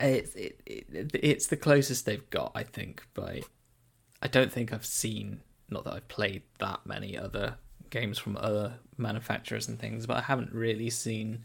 [0.00, 3.06] It's it, it, it's the closest they've got, I think.
[3.14, 3.42] By
[4.22, 5.40] I don't think I've seen,
[5.70, 7.56] not that I've played that many other
[7.90, 11.44] games from other manufacturers and things, but I haven't really seen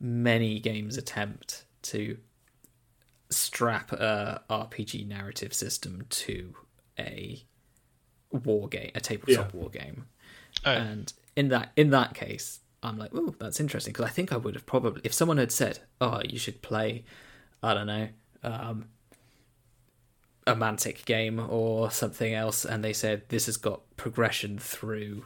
[0.00, 2.16] many games attempt to
[3.30, 6.54] strap a RPG narrative system to
[6.98, 7.42] a
[8.30, 10.06] war game, a tabletop war game.
[10.64, 14.32] Oh, And in that in that case, I'm like, oh, that's interesting because I think
[14.32, 17.04] I would have probably if someone had said, oh, you should play,
[17.64, 18.08] I don't know,
[18.42, 18.88] um,
[20.46, 25.24] a Mantic game or something else, and they said this has got progression through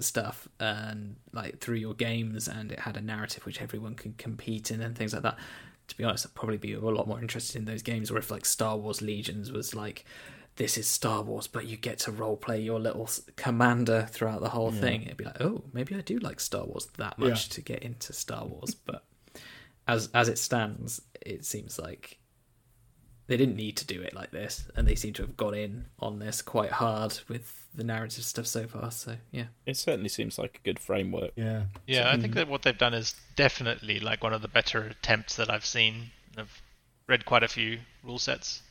[0.00, 4.70] stuff and like through your games, and it had a narrative which everyone can compete
[4.70, 5.38] in and things like that.
[5.88, 8.10] To be honest, I'd probably be a lot more interested in those games.
[8.10, 10.04] Or if like Star Wars Legions was like,
[10.56, 14.48] this is Star Wars, but you get to role play your little commander throughout the
[14.48, 15.02] whole thing.
[15.02, 17.54] It'd be like, oh, maybe I do like Star Wars that much Yeah.
[17.54, 18.74] to get into Star Wars.
[18.74, 19.04] But
[19.86, 22.18] as as it stands, it seems like
[23.26, 25.86] they didn't need to do it like this, and they seem to have got in
[25.98, 28.90] on this quite hard with the narrative stuff so far.
[28.90, 31.30] So yeah, It certainly seems like a good framework.
[31.34, 31.64] yeah.
[31.86, 35.36] yeah, I think that what they've done is definitely like one of the better attempts
[35.36, 36.10] that I've seen.
[36.36, 36.62] I've
[37.08, 38.62] read quite a few rule sets.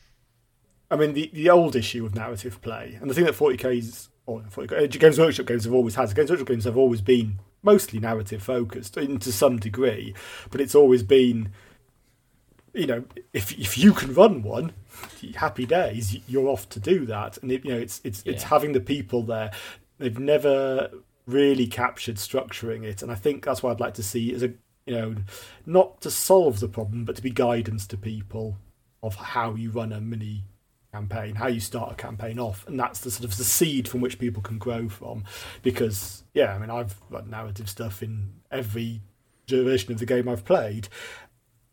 [0.91, 4.41] I mean, the, the old issue of narrative play, and the thing that 40k's or
[4.41, 7.99] 40K, uh, Games Workshop games have always had, Games Workshop games have always been mostly
[7.99, 10.13] narrative focused, in to some degree,
[10.51, 11.51] but it's always been,
[12.73, 14.73] you know, if if you can run one,
[15.35, 18.73] happy days, you're off to do that, and it, you know, it's it's it's having
[18.73, 19.51] the people there.
[19.97, 20.91] They've never
[21.25, 24.53] really captured structuring it, and I think that's what I'd like to see as a
[24.85, 25.15] you know,
[25.65, 28.57] not to solve the problem, but to be guidance to people
[29.01, 30.43] of how you run a mini
[30.93, 33.99] campaign, how you start a campaign off, and that's the sort of the seed from
[33.99, 35.23] which people can grow from.
[35.63, 39.01] Because yeah, I mean, I've run narrative stuff in every
[39.49, 40.87] version of the game I've played,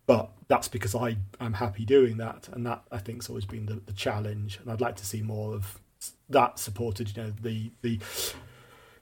[0.06, 3.80] but that's because I am happy doing that, and that I think's always been the,
[3.86, 5.78] the challenge, and I'd like to see more of
[6.30, 7.14] that supported.
[7.14, 8.00] You know, the the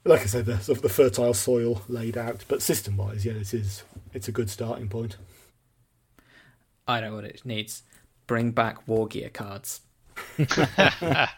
[0.04, 3.34] like I said, the sort of the fertile soil laid out, but system wise, yeah,
[3.34, 5.16] it is it's a good starting point.
[6.88, 7.82] I know what it needs.
[8.26, 9.82] Bring back War Gear cards.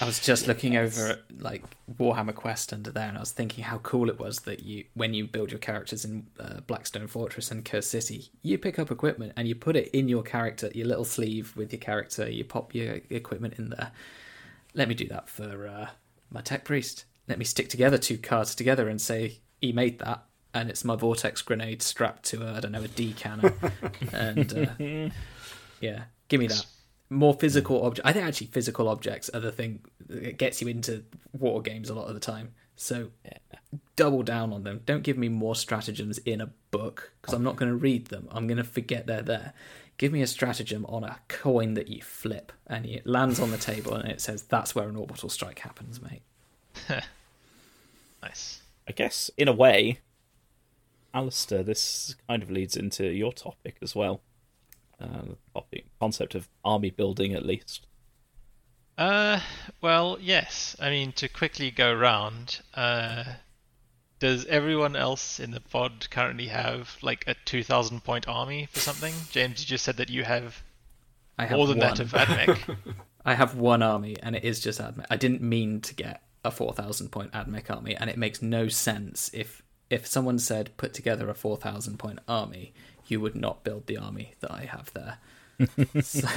[0.00, 1.64] I was just looking over at like
[1.98, 5.14] Warhammer Quest under there, and I was thinking how cool it was that you, when
[5.14, 9.32] you build your characters in uh, Blackstone Fortress and Curse City, you pick up equipment
[9.36, 12.28] and you put it in your character, your little sleeve with your character.
[12.28, 13.92] You pop your equipment in there.
[14.74, 15.88] Let me do that for uh,
[16.30, 17.06] my tech priest.
[17.26, 20.96] Let me stick together two cards together and say he made that, and it's my
[20.96, 23.54] vortex grenade strapped to a, I don't know a D cannon,
[24.12, 25.10] and uh,
[25.80, 26.66] yeah, give me that
[27.10, 28.06] more physical object.
[28.06, 31.94] I think actually physical objects are the thing that gets you into war games a
[31.94, 32.52] lot of the time.
[32.76, 33.10] So
[33.94, 34.80] double down on them.
[34.84, 38.28] Don't give me more stratagems in a book because I'm not going to read them.
[38.30, 39.52] I'm going to forget they're there.
[39.98, 43.56] Give me a stratagem on a coin that you flip and it lands on the
[43.56, 46.22] table and it says that's where an orbital strike happens, mate.
[48.22, 48.60] Nice.
[48.88, 50.00] I guess, in a way,
[51.14, 54.20] Alistair, this kind of leads into your topic as well.
[55.00, 55.34] Uh,
[55.70, 57.86] the concept of army building, at least.
[58.96, 59.40] Uh,
[59.82, 60.74] well, yes.
[60.80, 63.24] I mean, to quickly go round, uh,
[64.18, 69.12] does everyone else in the pod currently have like a 2,000 point army for something?
[69.30, 70.62] James, you just said that you have
[71.38, 71.88] I have more than one.
[71.88, 72.76] that of AdMech.
[73.24, 75.06] I have one army, and it is just Admech.
[75.10, 78.68] I didn't mean to get a four thousand point Admech army, and it makes no
[78.68, 82.72] sense if if someone said put together a four thousand point army,
[83.10, 85.18] you would not build the army that I have there.
[86.02, 86.28] So,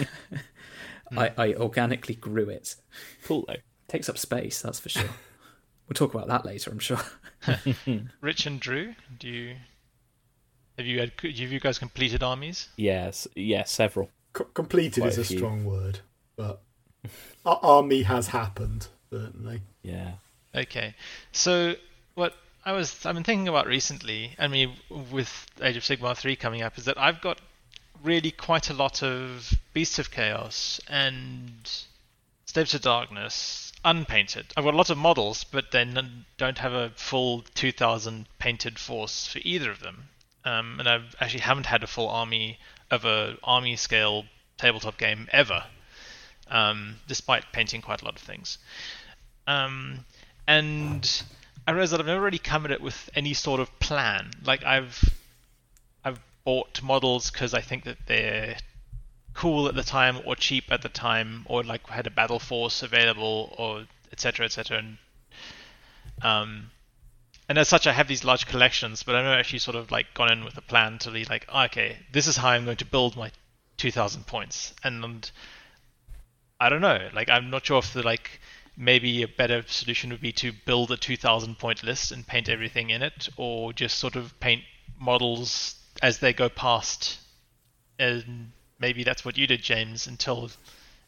[1.17, 2.75] I, I organically grew it.
[3.25, 3.55] Cool, though.
[3.87, 5.09] Takes up space, that's for sure.
[5.87, 6.99] We'll talk about that later, I'm sure.
[8.21, 9.55] Rich and Drew, do you
[10.77, 12.69] have you had have you guys completed armies?
[12.77, 14.11] Yes, yeah, several.
[14.37, 15.37] C- completed Quite is a a few.
[15.39, 16.01] strong word,
[16.35, 16.61] but
[17.43, 19.61] our army has happened certainly.
[19.81, 20.11] Yeah.
[20.53, 20.93] Okay,
[21.31, 21.73] so
[22.13, 22.35] what
[22.65, 26.61] I was I've been thinking about recently, I mean, with Age of Sigmar three coming
[26.61, 27.39] up, is that I've got
[28.03, 31.69] really quite a lot of Beasts of Chaos and
[32.45, 34.47] Slaves to Darkness unpainted.
[34.57, 39.27] I've got a lot of models, but then don't have a full 2,000 painted force
[39.27, 40.09] for either of them.
[40.45, 42.59] Um, and I actually haven't had a full army
[42.91, 44.25] of a army scale
[44.57, 45.63] tabletop game ever,
[46.49, 48.57] um, despite painting quite a lot of things.
[49.47, 50.05] Um,
[50.47, 51.23] and
[51.69, 54.31] I realize that I've never really come at it with any sort of plan.
[54.43, 55.03] Like I've
[56.03, 58.57] I've bought models because I think that they're
[59.35, 62.81] cool at the time or cheap at the time or like had a battle force
[62.81, 64.97] available or etc etc and
[66.23, 66.71] um
[67.47, 70.15] and as such I have these large collections but I've never actually sort of like
[70.15, 72.85] gone in with a plan to be like okay this is how I'm going to
[72.85, 73.31] build my
[73.77, 74.73] 2000 points.
[74.83, 75.31] And, and
[76.59, 77.09] I don't know.
[77.13, 78.39] Like I'm not sure if the like
[78.79, 82.89] maybe a better solution would be to build a 2000 point list and paint everything
[82.89, 84.63] in it or just sort of paint
[84.99, 87.19] models as they go past
[87.99, 90.49] and maybe that's what you did james until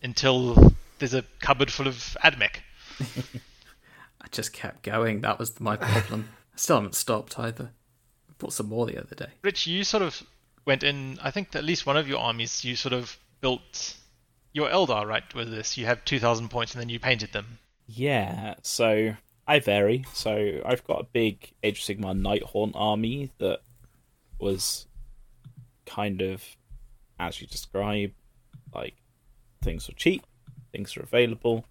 [0.03, 2.57] until there's a cupboard full of admech
[4.23, 5.21] I just kept going.
[5.21, 6.29] That was my problem.
[6.53, 7.71] I still haven't stopped either.
[8.29, 9.29] I bought some more the other day.
[9.41, 10.21] rich you sort of
[10.65, 13.97] went in i think at least one of your armies you sort of built
[14.53, 18.55] your eldar right with this you have 2000 points and then you painted them Yeah,
[18.61, 19.15] so
[19.47, 20.05] I vary.
[20.13, 23.59] So I've got a big Age of Sigmar Nighthaunt army that
[24.39, 24.87] was
[25.85, 26.43] kind of
[27.19, 28.11] as you describe,
[28.73, 28.95] like
[29.61, 30.25] things were cheap,
[30.71, 31.65] things were available,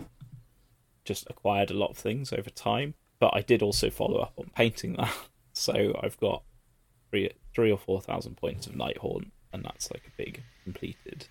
[1.04, 2.94] just acquired a lot of things over time.
[3.18, 5.12] But I did also follow up on painting that.
[5.52, 6.44] So I've got
[7.10, 11.26] three three or four thousand points of Nighthaunt, and that's like a big completed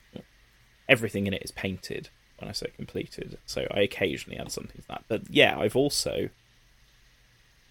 [0.89, 2.09] everything in it is painted
[2.39, 3.37] when I say completed.
[3.45, 5.03] So I occasionally add something to that.
[5.07, 6.29] But yeah, I've also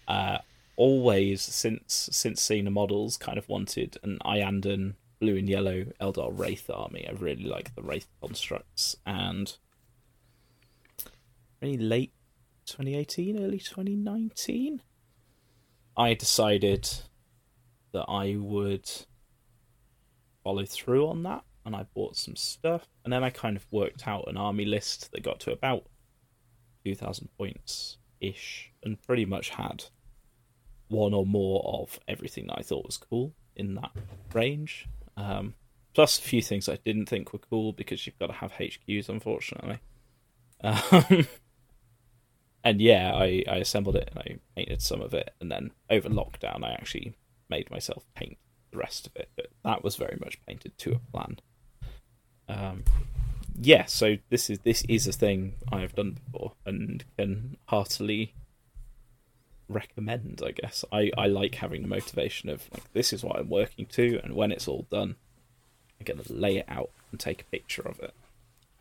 [0.07, 0.39] uh,
[0.75, 6.31] always since since seeing the models kind of wanted an Iyanden blue and yellow Eldar
[6.31, 7.07] Wraith army.
[7.07, 9.55] I really like the Wraith constructs and
[11.61, 12.13] really late
[12.65, 14.81] 2018, early 2019,
[15.97, 16.87] I decided
[17.91, 18.89] that I would
[20.43, 24.07] follow through on that and I bought some stuff and then I kind of worked
[24.07, 25.85] out an army list that got to about
[26.85, 29.83] 2000 points ish and pretty much had
[30.89, 33.91] one or more of everything that I thought was cool in that
[34.33, 34.87] range.
[35.15, 35.53] Um,
[35.93, 39.09] plus a few things I didn't think were cool because you've got to have HQs,
[39.09, 39.79] unfortunately.
[40.63, 41.27] Um,
[42.63, 46.09] and yeah, I, I assembled it and I painted some of it, and then over
[46.09, 47.13] lockdown, I actually
[47.49, 48.37] made myself paint
[48.71, 49.29] the rest of it.
[49.35, 51.39] But that was very much painted to a plan.
[52.49, 52.83] Um,
[53.61, 58.33] yeah, so this is this is a thing I have done before and can heartily
[59.67, 60.41] recommend.
[60.45, 63.85] I guess I I like having the motivation of like this is what I'm working
[63.87, 65.15] to, and when it's all done,
[65.99, 68.13] I'm gonna lay it out and take a picture of it.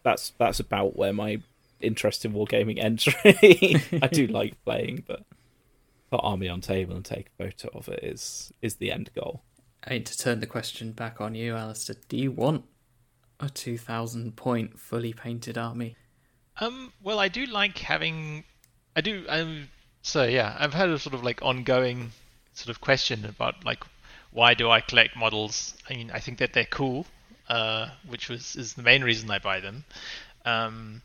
[0.02, 1.40] That's that's about where my
[1.80, 3.08] interest in wargaming ends.
[3.24, 5.24] Really, I do like playing, but
[6.10, 9.42] put army on table and take a photo of it is is the end goal.
[9.84, 12.64] I to turn the question back on you, Alistair, do you want
[13.40, 15.96] a 2000 point fully painted army?
[16.60, 18.44] Um, well, I do like having.
[18.96, 19.24] I do.
[19.28, 19.68] Um,
[20.02, 22.12] so yeah, I've had a sort of like ongoing
[22.54, 23.84] sort of question about like
[24.32, 25.74] why do I collect models?
[25.88, 27.06] I mean, I think that they're cool,
[27.48, 29.84] uh, which was is the main reason I buy them.
[30.44, 31.02] Um,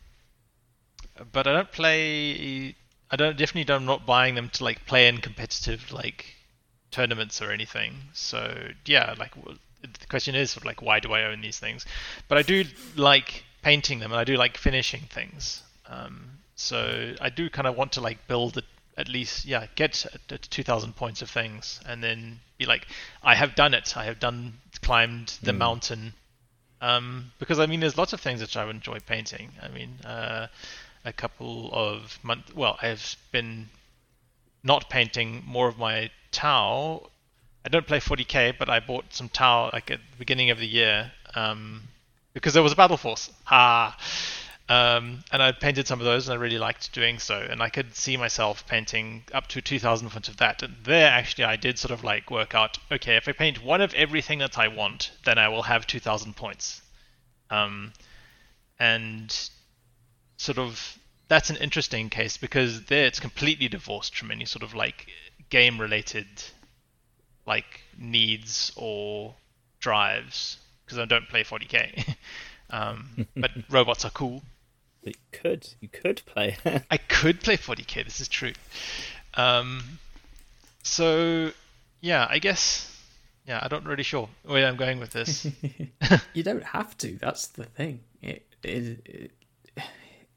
[1.31, 2.76] but I don't play.
[3.11, 6.26] I don't definitely don't, I'm not buying them to like play in competitive like
[6.91, 7.93] tournaments or anything.
[8.14, 9.31] So yeah, like
[9.84, 11.85] the question is sort of like why do I own these things?
[12.27, 12.64] But I do
[12.95, 15.61] like painting them and I do like finishing things.
[15.88, 18.65] Um, so I do kind of want to like build it
[18.95, 22.88] at least yeah get to 2000 points of things and then be like
[23.23, 23.97] I have done it.
[23.97, 25.57] I have done climbed the Mm.
[25.57, 26.14] mountain.
[26.81, 29.51] Um, because I mean there's lots of things which I enjoy painting.
[29.61, 30.47] I mean uh,
[31.05, 33.69] a couple of months well I've been
[34.64, 37.10] not painting more of my Tau.
[37.65, 40.68] I don't play 40k, but I bought some Tau like at the beginning of the
[40.68, 41.84] year um,
[42.34, 43.31] because there was a battle force.
[43.45, 43.98] Ha!
[44.69, 47.38] Um, and I painted some of those, and I really liked doing so.
[47.38, 50.64] And I could see myself painting up to 2,000 points of that.
[50.64, 52.77] And there, actually, I did sort of like work out.
[52.91, 56.35] Okay, if I paint one of everything that I want, then I will have 2,000
[56.35, 56.81] points.
[57.49, 57.94] Um,
[58.80, 59.49] and
[60.38, 64.73] sort of that's an interesting case because there it's completely divorced from any sort of
[64.73, 65.07] like
[65.49, 66.27] game related
[67.45, 69.36] like needs or
[69.80, 72.15] drives because I don't play 40k.
[72.70, 74.41] um, but robots are cool.
[75.03, 76.57] But you could you could play.
[76.91, 78.06] I could play 40k.
[78.06, 78.53] This is true.
[79.34, 79.99] Um,
[80.84, 81.52] so
[82.02, 82.90] yeah, I guess
[83.48, 85.45] yeah, I don't really sure where I'm going with this.
[86.34, 87.18] you don't have to.
[87.18, 87.99] That's the thing.
[88.22, 89.32] It, it, it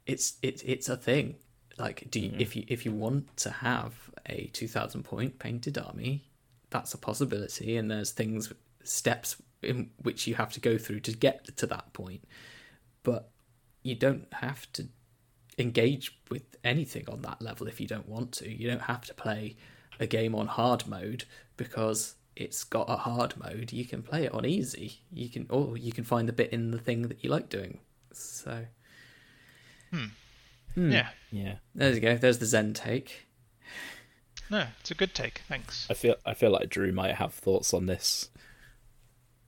[0.06, 1.36] it's it's it's a thing.
[1.78, 3.94] Like, do you, if you if you want to have
[4.26, 6.24] a two thousand point painted army,
[6.70, 8.52] that's a possibility, and there's things
[8.82, 12.24] steps in which you have to go through to get to that point.
[13.02, 13.30] But
[13.82, 14.88] you don't have to
[15.58, 18.50] engage with anything on that level if you don't want to.
[18.50, 19.56] You don't have to play
[19.98, 21.24] a game on hard mode
[21.56, 23.72] because it's got a hard mode.
[23.72, 25.00] You can play it on easy.
[25.12, 27.78] You can or you can find the bit in the thing that you like doing.
[28.12, 28.66] So
[29.90, 30.90] Hmm.
[30.90, 31.08] Yeah.
[31.32, 31.54] Yeah.
[31.74, 32.16] there you go.
[32.16, 33.26] There's the Zen take.
[34.50, 35.42] No, it's a good take.
[35.48, 35.86] Thanks.
[35.90, 38.30] I feel I feel like Drew might have thoughts on this.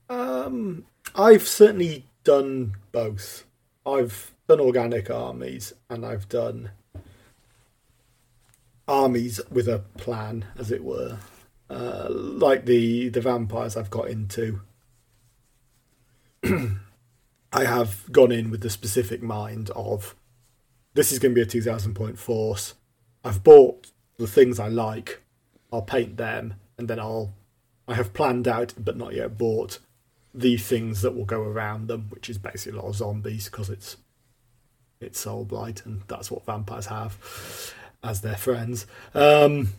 [0.09, 0.85] Um,
[1.15, 3.45] I've certainly done both.
[3.85, 6.71] I've done organic armies and I've done
[8.87, 11.17] armies with a plan, as it were.
[11.69, 14.61] Uh, like the the vampires I've got into.
[17.51, 20.15] I have gone in with the specific mind of
[20.93, 22.73] this is going to be a 2000 point force.
[23.23, 25.21] I've bought the things I like.
[25.73, 27.33] I'll paint them and then I'll
[27.87, 29.79] I have planned out but not yet bought
[30.33, 33.69] the things that will go around them, which is basically a lot of zombies because
[33.69, 33.97] it's
[35.01, 37.73] it's Soulblight and that's what vampires have
[38.03, 38.85] as their friends.
[39.15, 39.73] Um,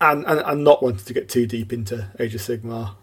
[0.00, 2.94] and, and and not wanting to get too deep into Age of Sigmar,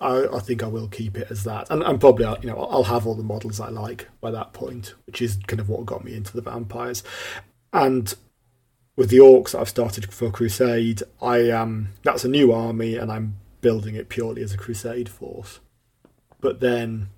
[0.00, 2.58] I, I think I will keep it as that, and, and probably I'll, you know
[2.58, 5.86] I'll have all the models I like by that point, which is kind of what
[5.86, 7.04] got me into the vampires,
[7.72, 8.12] and
[8.96, 13.12] with the orcs that I've started for Crusade, I um that's a new army and
[13.12, 15.60] I'm building it purely as a Crusade force,
[16.40, 17.10] but then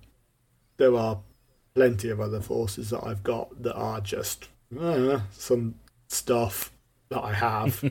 [0.77, 1.19] there are
[1.73, 5.75] plenty of other forces that I've got that are just uh, some
[6.07, 6.71] stuff
[7.09, 7.83] that I have,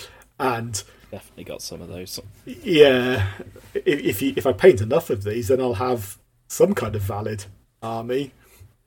[0.40, 2.18] and Definitely got some of those.
[2.44, 3.28] yeah,
[3.74, 6.18] if if, you, if I paint enough of these, then I'll have
[6.48, 7.44] some kind of valid
[7.82, 8.32] army,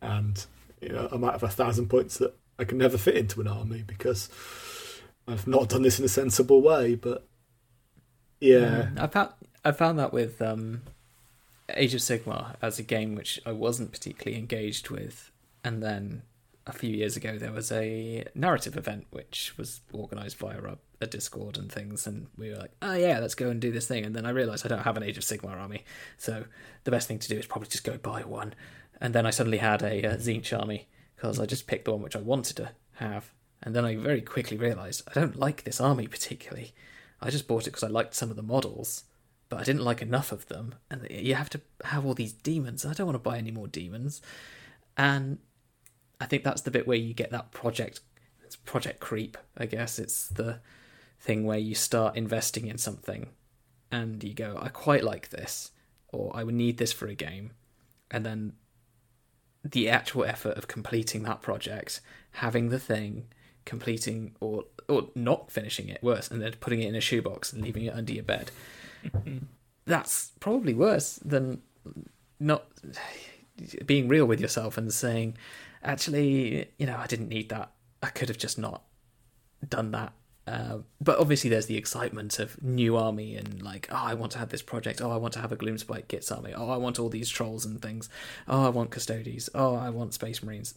[0.01, 0.45] and
[0.81, 3.47] you know I might have a thousand points that I can never fit into an
[3.47, 4.29] army because
[5.27, 6.95] I've not done this in a sensible way.
[6.95, 7.25] But
[8.41, 9.29] yeah, I found
[9.63, 10.81] I found that with um,
[11.73, 15.31] Age of Sigmar as a game which I wasn't particularly engaged with,
[15.63, 16.23] and then
[16.67, 21.07] a few years ago there was a narrative event which was organised via a, a
[21.07, 24.03] Discord and things, and we were like, oh yeah, let's go and do this thing,
[24.05, 25.85] and then I realised I don't have an Age of Sigmar army,
[26.17, 26.43] so
[26.83, 28.53] the best thing to do is probably just go buy one,
[28.99, 30.87] and then I suddenly had a, uh Tzeentch army
[31.19, 34.21] because I just picked the one which I wanted to have, and then I very
[34.21, 36.71] quickly realised I don't like this army particularly.
[37.21, 39.03] I just bought it because I liked some of the models,
[39.49, 40.75] but I didn't like enough of them.
[40.89, 42.85] And you have to have all these demons.
[42.85, 44.21] I don't want to buy any more demons.
[44.95, 45.39] And
[46.21, 47.99] I think that's the bit where you get that project
[48.45, 49.99] it's project creep, I guess.
[49.99, 50.59] It's the
[51.19, 53.27] thing where you start investing in something
[53.91, 55.71] and you go, I quite like this,
[56.07, 57.51] or I would need this for a game.
[58.09, 58.53] And then
[59.63, 63.27] the actual effort of completing that project, having the thing,
[63.65, 67.63] completing or or not finishing it, worse, and then putting it in a shoebox and
[67.63, 68.51] leaving it under your bed.
[69.85, 71.61] That's probably worse than
[72.39, 72.65] not
[73.85, 75.37] being real with yourself and saying,
[75.83, 77.71] actually, you know, I didn't need that.
[78.01, 78.83] I could have just not
[79.67, 80.13] done that.
[80.49, 84.39] Uh, but obviously, there's the excitement of new army and like, oh, I want to
[84.39, 84.99] have this project.
[84.99, 86.53] Oh, I want to have a Gloomspite Gitz army.
[86.55, 88.09] Oh, I want all these trolls and things.
[88.47, 89.49] Oh, I want Custodes.
[89.53, 90.73] Oh, I want Space Marines.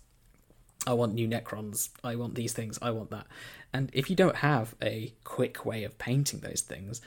[0.86, 1.88] I want new Necrons.
[2.04, 2.78] I want these things.
[2.82, 3.26] I want that.
[3.72, 7.00] And if you don't have a quick way of painting those things,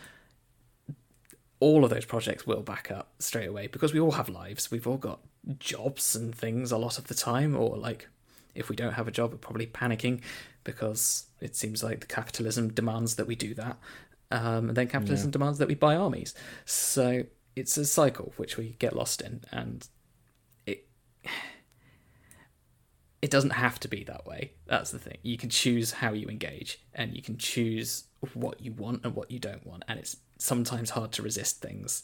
[1.59, 4.71] all of those projects will back up straight away because we all have lives.
[4.71, 5.19] We've all got
[5.59, 8.07] jobs and things a lot of the time, or like
[8.56, 10.22] if we don't have a job, we're probably panicking
[10.64, 13.77] because it seems like the capitalism demands that we do that.
[14.32, 16.34] Um, and then capitalism demands that we buy armies.
[16.65, 17.23] So
[17.56, 19.88] it's a cycle which we get lost in, and
[20.65, 20.88] it
[23.22, 24.53] it doesn't have to be that way.
[24.65, 25.18] That's the thing.
[25.22, 29.30] You can choose how you engage, and you can choose what you want and what
[29.30, 32.03] you don't want, and it's sometimes hard to resist things,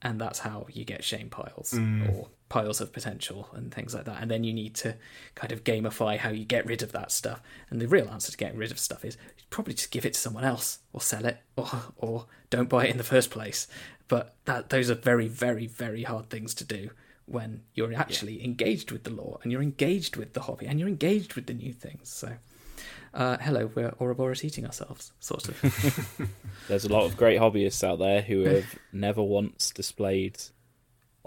[0.00, 1.74] and that's how you get shame piles
[2.08, 4.20] or piles of potential and things like that.
[4.20, 4.96] And then you need to
[5.34, 7.42] kind of gamify how you get rid of that stuff.
[7.70, 9.16] And the real answer to getting rid of stuff is
[9.50, 12.90] probably just give it to someone else, or sell it, or or don't buy it
[12.90, 13.66] in the first place.
[14.08, 16.90] But that those are very, very, very hard things to do
[17.28, 20.88] when you're actually engaged with the lore and you're engaged with the hobby and you're
[20.88, 22.08] engaged with the new things.
[22.08, 22.32] So,
[23.12, 26.18] uh, hello, we're Ouroboros eating ourselves, sort of.
[26.68, 30.38] There's a lot of great hobbyists out there who have never once displayed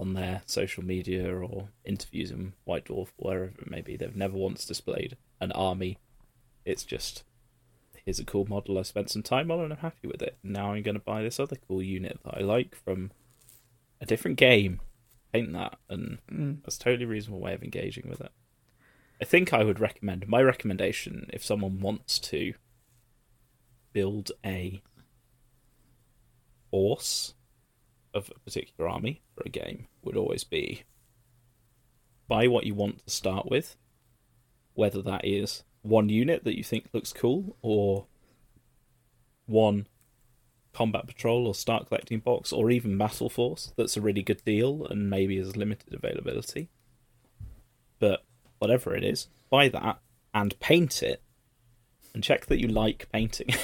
[0.02, 4.36] on their social media or interviews in White Dwarf, wherever it may be, they've never
[4.36, 5.99] once displayed an army.
[6.65, 7.23] It's just
[8.03, 10.38] here's a cool model I spent some time on and I'm happy with it.
[10.44, 13.11] Now I'm going to buy this other cool unit that I like from
[14.02, 14.82] a different game.
[15.32, 16.57] Paint that, and mm.
[16.64, 18.32] that's a totally reasonable way of engaging with it.
[19.22, 22.56] I think I would recommend my recommendation if someone wants to
[23.94, 24.82] build a
[26.72, 27.36] force
[28.14, 30.84] of a particular army for a game would always be
[32.27, 33.76] buy what you want to start with
[34.73, 38.05] whether that is one unit that you think looks cool or
[39.45, 39.88] one
[40.73, 44.85] combat patrol or start collecting box or even battle force that's a really good deal
[44.89, 46.69] and maybe has limited availability.
[47.99, 48.23] But
[48.59, 49.99] whatever it is buy that
[50.34, 51.22] and paint it
[52.13, 53.49] and check that you like painting.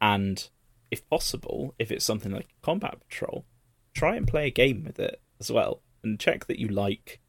[0.00, 0.50] And
[0.90, 3.46] if possible if it's something like combat patrol
[3.94, 7.20] try and play a game with it as well and check that you like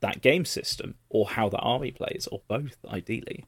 [0.00, 3.44] that game system or how the army plays or both ideally.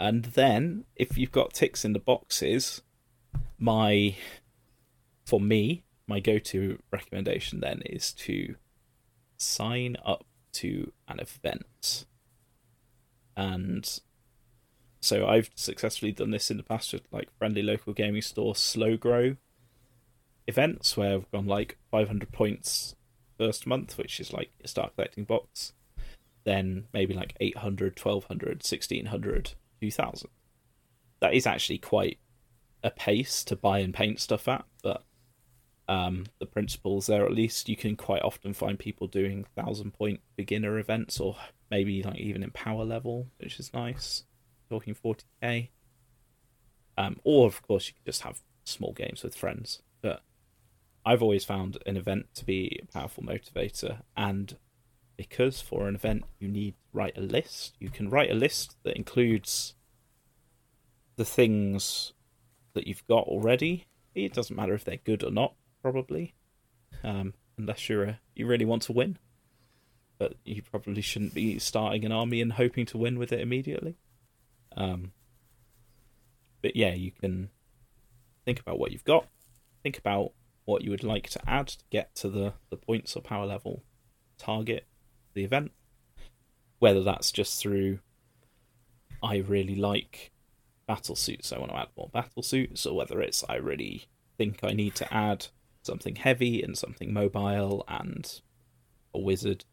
[0.00, 2.82] And then if you've got ticks in the boxes
[3.58, 4.16] my
[5.24, 8.56] for me my go-to recommendation then is to
[9.36, 12.06] sign up to an event.
[13.36, 14.00] And
[15.00, 18.96] so I've successfully done this in the past with like friendly local gaming store slow
[18.96, 19.36] grow
[20.46, 22.94] events where I've gone like 500 points
[23.38, 25.72] first month, which is like you start collecting box,
[26.44, 30.30] then maybe like 800, 1200, 1600, 2000.
[31.20, 32.18] That is actually quite
[32.82, 35.04] a pace to buy and paint stuff at, but
[35.88, 40.20] um, the principles there at least you can quite often find people doing thousand point
[40.36, 41.36] beginner events or
[41.70, 44.24] maybe like even in power level, which is nice.
[44.70, 45.68] Talking 40k.
[46.96, 49.82] Um, or of course you can just have small games with friends.
[50.00, 50.22] But
[51.04, 54.56] I've always found an event to be a powerful motivator, and
[55.16, 58.76] because for an event you need to write a list, you can write a list
[58.84, 59.74] that includes
[61.16, 62.12] the things
[62.74, 63.86] that you've got already.
[64.14, 66.34] It doesn't matter if they're good or not, probably,
[67.02, 69.18] um, unless you're a, you really want to win.
[70.18, 73.96] But you probably shouldn't be starting an army and hoping to win with it immediately.
[74.76, 75.12] Um,
[76.62, 77.50] but yeah, you can
[78.44, 79.26] think about what you've got,
[79.82, 80.32] think about
[80.64, 83.82] what you would like to add to get to the, the points or power level
[84.38, 84.86] target
[85.34, 85.72] the event.
[86.78, 88.00] Whether that's just through
[89.22, 90.32] I really like
[90.86, 94.06] battle suits, I want to add more battle suits, or whether it's I really
[94.36, 95.46] think I need to add
[95.82, 98.40] something heavy and something mobile and
[99.14, 99.64] a wizard.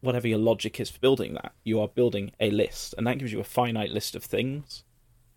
[0.00, 3.32] Whatever your logic is for building that, you are building a list, and that gives
[3.32, 4.82] you a finite list of things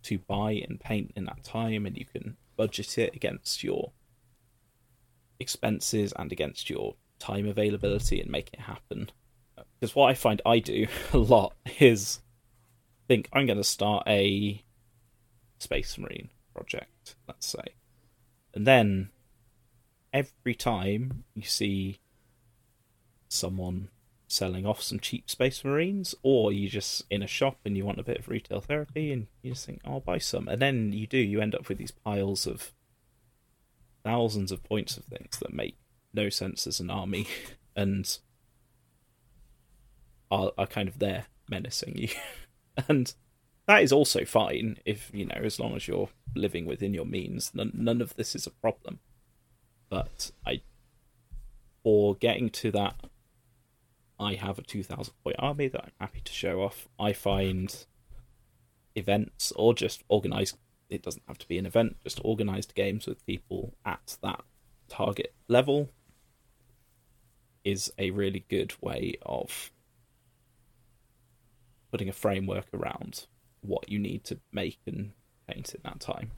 [0.03, 3.91] to buy and paint in that time, and you can budget it against your
[5.39, 9.09] expenses and against your time availability and make it happen.
[9.79, 12.19] Because what I find I do a lot is
[13.07, 14.63] think I'm going to start a
[15.59, 17.75] Space Marine project, let's say.
[18.53, 19.09] And then
[20.13, 21.99] every time you see
[23.27, 23.89] someone
[24.27, 27.99] selling off some cheap Space Marines, or you just in a shop and you want
[27.99, 31.07] a bit of retail therapy, and you just think, "I'll buy some," and then you
[31.07, 32.73] do, you end up with these piles of
[34.03, 35.77] thousands of points of things that make
[36.13, 37.27] no sense as an army,
[37.75, 38.17] and
[40.31, 42.09] are, are kind of there menacing you,
[42.87, 43.13] and
[43.67, 47.51] that is also fine if you know as long as you're living within your means.
[47.53, 48.99] None, none of this is a problem,
[49.89, 50.61] but I,
[51.83, 52.95] for getting to that
[54.19, 56.87] I have a 2000 point army that I'm happy to show off.
[56.99, 57.85] I find
[58.95, 60.57] events or just organized,
[60.89, 64.43] it doesn't have to be an event, just organized games with people at that
[64.87, 65.89] target level
[67.63, 69.71] is a really good way of
[71.91, 73.25] putting a framework around
[73.61, 75.11] what you need to make and
[75.47, 76.31] paint in that time.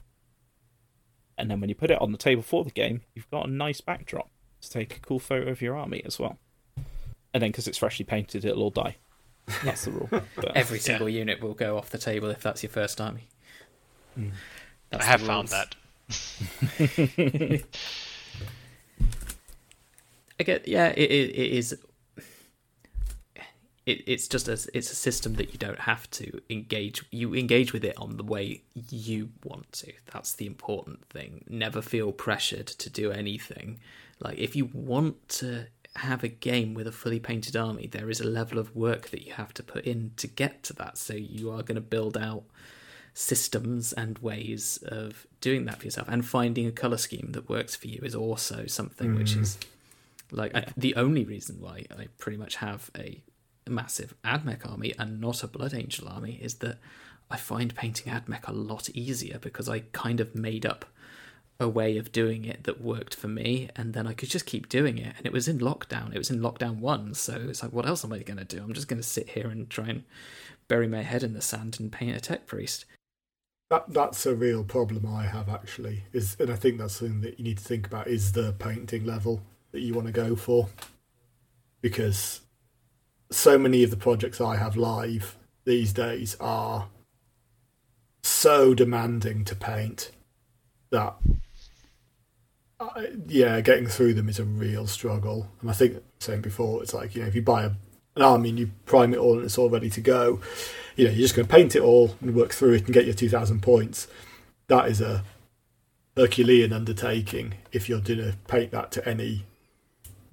[1.36, 3.50] And then when you put it on the table for the game, you've got a
[3.50, 4.30] nice backdrop
[4.62, 6.38] to take a cool photo of your army as well
[7.38, 8.96] and then because it's freshly painted, it'll all die.
[9.62, 10.08] That's the rule.
[10.34, 11.20] But, Every single yeah.
[11.20, 13.28] unit will go off the table if that's your first army.
[14.18, 14.32] Mm.
[14.92, 15.76] I have found that.
[20.40, 21.78] Again, yeah, it, it, it is.
[23.86, 27.04] It, it's just a it's a system that you don't have to engage.
[27.12, 29.92] You engage with it on the way you want to.
[30.12, 31.44] That's the important thing.
[31.48, 33.78] Never feel pressured to do anything.
[34.18, 35.68] Like if you want to
[35.98, 39.26] have a game with a fully painted army, there is a level of work that
[39.26, 40.98] you have to put in to get to that.
[40.98, 42.44] So you are going to build out
[43.14, 46.08] systems and ways of doing that for yourself.
[46.08, 49.18] And finding a color scheme that works for you is also something mm.
[49.18, 49.58] which is
[50.30, 50.64] like yeah.
[50.68, 53.20] I, the only reason why I pretty much have a
[53.66, 56.78] massive AdMech army and not a Blood Angel army is that
[57.30, 60.84] I find painting AdMech a lot easier because I kind of made up
[61.60, 64.68] a way of doing it that worked for me, and then I could just keep
[64.68, 65.14] doing it.
[65.16, 66.14] And it was in lockdown.
[66.14, 68.62] It was in lockdown one, so it's like, what else am I going to do?
[68.62, 70.04] I'm just going to sit here and try and
[70.68, 72.84] bury my head in the sand and paint a tech priest.
[73.70, 76.04] That that's a real problem I have actually.
[76.12, 79.04] Is and I think that's something that you need to think about is the painting
[79.04, 80.68] level that you want to go for,
[81.82, 82.40] because
[83.30, 86.88] so many of the projects I have live these days are
[88.22, 90.12] so demanding to paint
[90.90, 91.16] that
[92.80, 95.48] I, yeah, getting through them is a real struggle.
[95.60, 97.70] And I think, saying before, it's like you know, if you buy a,
[98.16, 100.40] an army and you prime it all and it's all ready to go,
[100.96, 103.04] you know, you're just going to paint it all and work through it and get
[103.04, 104.06] your two thousand points.
[104.68, 105.24] That is a
[106.16, 109.44] Herculean undertaking if you're going to paint that to any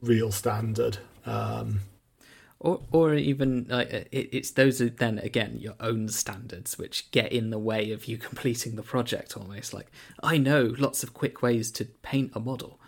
[0.01, 0.97] real standard.
[1.25, 1.81] Um,
[2.65, 7.31] or or even like it, it's those are then again your own standards which get
[7.31, 9.87] in the way of you completing the project almost like
[10.23, 12.79] i know lots of quick ways to paint a model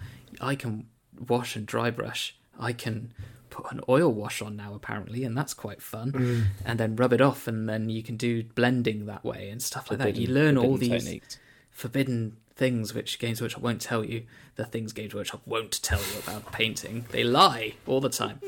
[0.41, 0.87] i can
[1.33, 3.13] wash and dry brush i can
[3.49, 6.43] put an oil wash on now apparently and that's quite fun Mm.
[6.65, 9.89] and then rub it off and then you can do blending that way and stuff
[9.89, 11.37] like that you learn all these techniques.
[11.71, 14.23] forbidden things which Games Workshop won't tell you.
[14.55, 17.05] The things Games Workshop won't tell you about painting.
[17.11, 18.39] They lie all the time.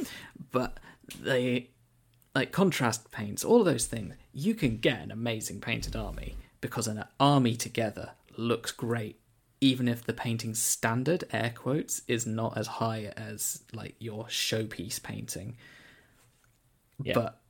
[0.52, 0.80] But
[1.22, 1.70] they
[2.36, 4.16] like contrast paints, all of those things.
[4.34, 9.20] You can get an amazing painted army because an army together looks great
[9.62, 15.02] even if the painting standard air quotes is not as high as like your showpiece
[15.02, 15.58] painting.
[17.04, 17.14] Yeah.
[17.14, 17.42] But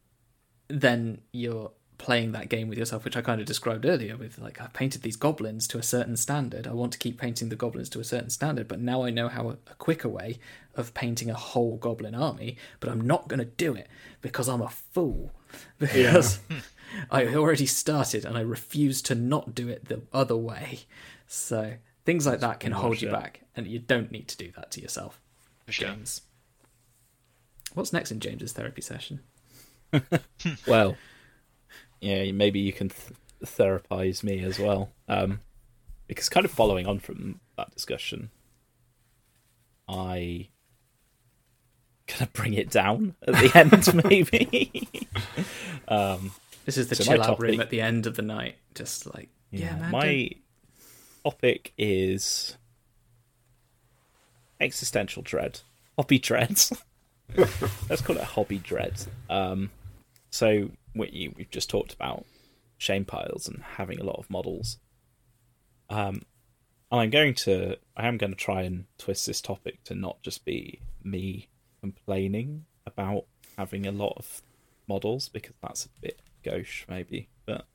[0.68, 4.60] then you're playing that game with yourself, which I kind of described earlier with like
[4.60, 6.66] I've painted these goblins to a certain standard.
[6.66, 9.28] I want to keep painting the goblins to a certain standard, but now I know
[9.28, 10.40] how a, a quicker way
[10.76, 13.88] of painting a whole goblin army, but I'm not going to do it
[14.22, 15.32] because I'm a fool.
[15.80, 16.40] Because
[17.12, 20.82] I already started and I refuse to not do it the other way.
[21.26, 21.74] So
[22.06, 24.82] things like that can hold you back, and you don't need to do that to
[24.82, 25.20] yourself.
[25.68, 25.88] Sure.
[25.88, 26.22] James.
[27.74, 29.22] What's next in James's therapy session?
[30.68, 30.96] Well,
[32.02, 33.12] yeah, maybe you can th-
[33.44, 34.92] therapize me as well.
[35.08, 35.42] Um,
[36.08, 38.30] because kind of following on from that discussion,
[39.88, 40.50] I
[42.08, 44.90] gonna bring it down at the end, maybe.
[45.88, 46.32] um,
[46.66, 48.56] This is the So chill out room at the end of the night.
[48.76, 49.92] Just like, yeah, man.
[49.92, 50.34] my don't-
[51.24, 52.58] topic is
[54.60, 55.62] existential dread,
[55.98, 56.74] hobby dreads.
[57.90, 58.94] Let's call it hobby dread.
[59.30, 59.70] Um,
[60.32, 60.70] so
[61.00, 62.26] we, we've just talked about
[62.78, 64.78] shame piles and having a lot of models.
[65.90, 66.22] Um,
[66.92, 70.22] and I'm going to, I am going to try and twist this topic to not
[70.22, 71.50] just be me
[71.82, 73.26] complaining about
[73.58, 74.42] having a lot of
[74.88, 77.66] models because that's a bit gauche maybe, but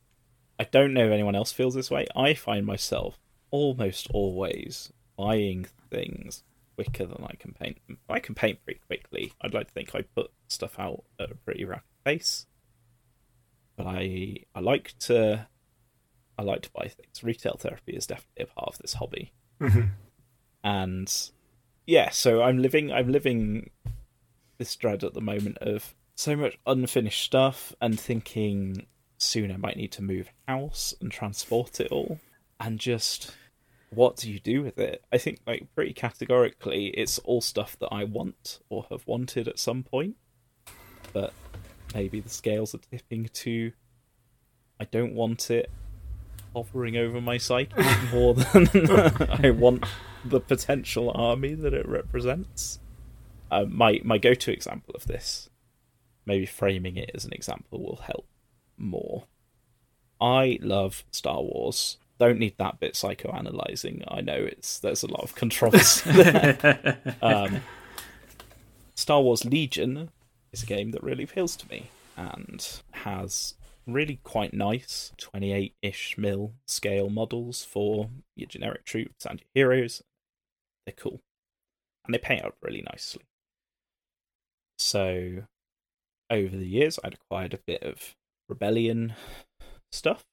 [0.58, 2.06] I don't know if anyone else feels this way.
[2.16, 3.18] I find myself
[3.50, 6.42] almost always buying things
[6.74, 7.98] quicker than I can paint them.
[8.08, 9.32] I can paint pretty quickly.
[9.40, 12.46] I'd like to think I put stuff out at a pretty rapid pace.
[13.76, 15.46] But I I like to
[16.38, 17.22] I like to buy things.
[17.22, 19.32] Retail therapy is definitely a part of this hobby.
[19.60, 19.88] Mm-hmm.
[20.62, 21.30] And
[21.86, 23.70] yeah, so I'm living I'm living
[24.58, 28.86] this dread at the moment of so much unfinished stuff and thinking
[29.18, 32.20] soon I might need to move house and transport it all.
[32.60, 33.34] And just
[33.90, 35.04] what do you do with it?
[35.12, 39.58] I think like pretty categorically it's all stuff that I want or have wanted at
[39.58, 40.16] some point.
[41.12, 41.32] But
[41.94, 43.72] maybe the scales are tipping to
[44.80, 45.70] I don't want it
[46.54, 47.72] hovering over my psyche
[48.12, 48.68] more than
[49.42, 49.84] I want
[50.24, 52.80] the potential army that it represents.
[53.50, 55.50] Uh, my my go to example of this,
[56.26, 58.26] maybe framing it as an example will help
[58.76, 59.24] more.
[60.20, 61.98] I love Star Wars.
[62.18, 64.04] Don't need that bit psychoanalyzing.
[64.08, 66.10] I know it's there's a lot of controversy.
[66.12, 67.16] there.
[67.20, 67.60] um,
[68.94, 70.10] Star Wars Legion
[70.54, 73.54] is a game that really appeals to me and has
[73.86, 80.02] really quite nice 28-ish mil scale models for your generic troops and your heroes.
[80.86, 81.20] They're cool.
[82.06, 83.22] And they paint up really nicely.
[84.78, 85.42] So
[86.30, 88.14] over the years I'd acquired a bit of
[88.48, 89.14] rebellion
[89.90, 90.24] stuff.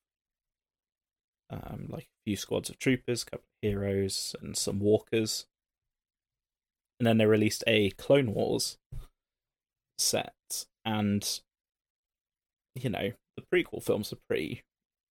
[1.50, 5.48] Um, like a few squads of troopers, a couple of heroes, and some walkers.
[7.00, 8.78] And then they released a Clone Wars
[10.02, 11.40] set, and
[12.76, 14.64] you know the prequel films are pretty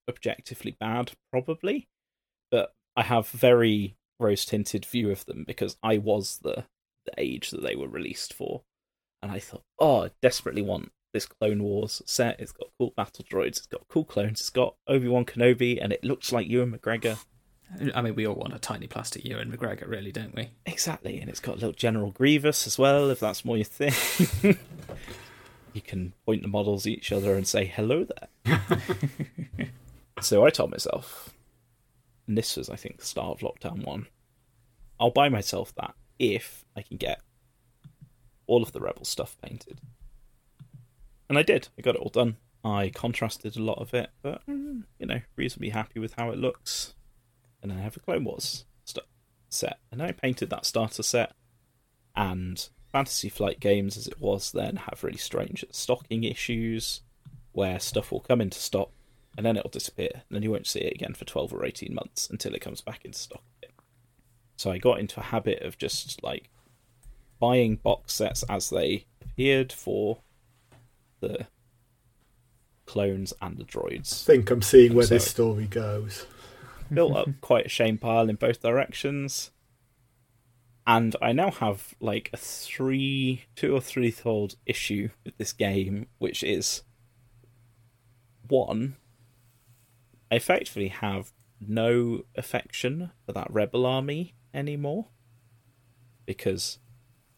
[0.08, 1.88] objectively bad, probably,
[2.50, 6.64] but I have very rose tinted view of them because I was the
[7.06, 8.62] the age that they were released for,
[9.22, 12.38] and I thought, oh, I desperately want this Clone Wars set.
[12.40, 15.92] It's got cool battle droids, it's got cool clones, it's got Obi Wan Kenobi, and
[15.92, 17.18] it looks like Ewan McGregor.
[17.94, 20.51] I mean, we all want a tiny plastic Ewan McGregor, really, don't we?
[20.66, 23.92] Exactly, and it's got a little General Grievous as well, if that's more your thing.
[25.72, 28.05] you can point the models at each other and say hello
[28.44, 28.60] there.
[30.20, 31.32] so I told myself,
[32.26, 34.06] and this was, I think, the start of lockdown one.
[34.98, 37.20] I'll buy myself that if I can get
[38.47, 39.80] all of the Rebel stuff painted.
[41.28, 41.68] and I did.
[41.78, 42.36] I got it all done.
[42.64, 46.38] I contrasted a lot of it, but mm, you know, reasonably happy with how it
[46.38, 46.94] looks.
[47.62, 49.07] And then I have a Clone Wars st-
[49.49, 51.32] set, and I painted that starter set.
[52.16, 57.03] And Fantasy Flight games, as it was then, have really strange stocking issues,
[57.53, 58.91] where stuff will come into stock
[59.37, 61.95] and then it'll disappear, and then you won't see it again for twelve or eighteen
[61.95, 63.43] months until it comes back into stock.
[64.57, 66.51] So I got into a habit of just like
[67.39, 70.19] buying box sets as they appeared for
[71.20, 71.47] the
[72.87, 74.24] clones and the droids.
[74.24, 76.27] I think I'm seeing where So- this story goes.
[76.92, 79.50] Built up quite a shame pile in both directions.
[80.86, 86.06] And I now have like a three, two or three fold issue with this game,
[86.18, 86.82] which is
[88.48, 88.96] one,
[90.30, 95.08] I effectively have no affection for that rebel army anymore
[96.24, 96.78] because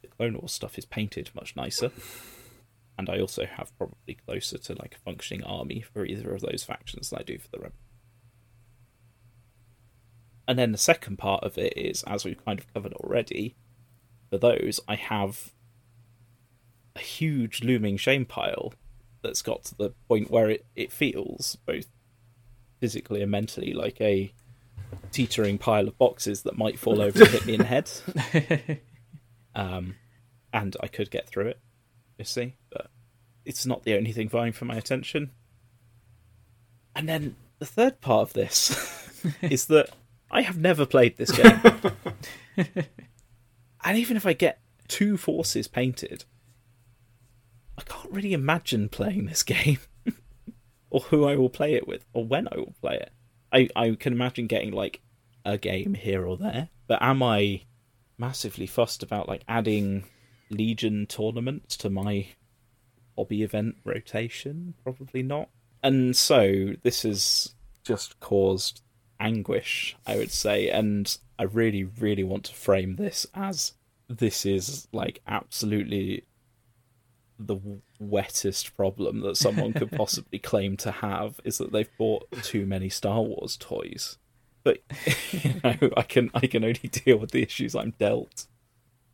[0.02, 1.90] the Clone Wars stuff is painted much nicer.
[2.98, 6.62] And I also have probably closer to like a functioning army for either of those
[6.62, 7.76] factions than I do for the rebel.
[10.47, 13.56] And then the second part of it is, as we've kind of covered already,
[14.31, 15.52] for those, I have
[16.97, 18.74] a huge looming shame pile
[19.23, 21.86] that's got to the point where it, it feels both
[22.81, 24.32] physically and mentally like a
[25.12, 27.90] teetering pile of boxes that might fall over and hit me in the head.
[29.55, 29.97] Um,
[30.52, 31.60] and I could get through it,
[32.19, 32.89] you see, but
[33.44, 35.31] it's not the only thing vying for my attention.
[36.94, 38.70] And then the third part of this
[39.43, 39.90] is that
[40.32, 41.60] I have never played this game.
[43.84, 46.24] and even if I get two forces painted,
[47.76, 49.78] I can't really imagine playing this game
[50.90, 53.12] or who I will play it with or when I will play it.
[53.52, 55.02] I, I can imagine getting like
[55.44, 57.62] a game here or there, but am I
[58.16, 60.04] massively fussed about like adding
[60.48, 62.28] Legion tournaments to my
[63.18, 64.74] hobby event rotation?
[64.82, 65.50] Probably not.
[65.82, 67.54] And so this has
[67.84, 68.80] just caused
[69.23, 73.73] anguish, I would say, and I really, really want to frame this as
[74.09, 76.24] this is like absolutely
[77.39, 77.59] the
[77.99, 82.89] wettest problem that someone could possibly claim to have is that they've bought too many
[82.89, 84.19] Star Wars toys.
[84.65, 84.78] But
[85.32, 88.47] you know, I can I can only deal with the issues I'm dealt.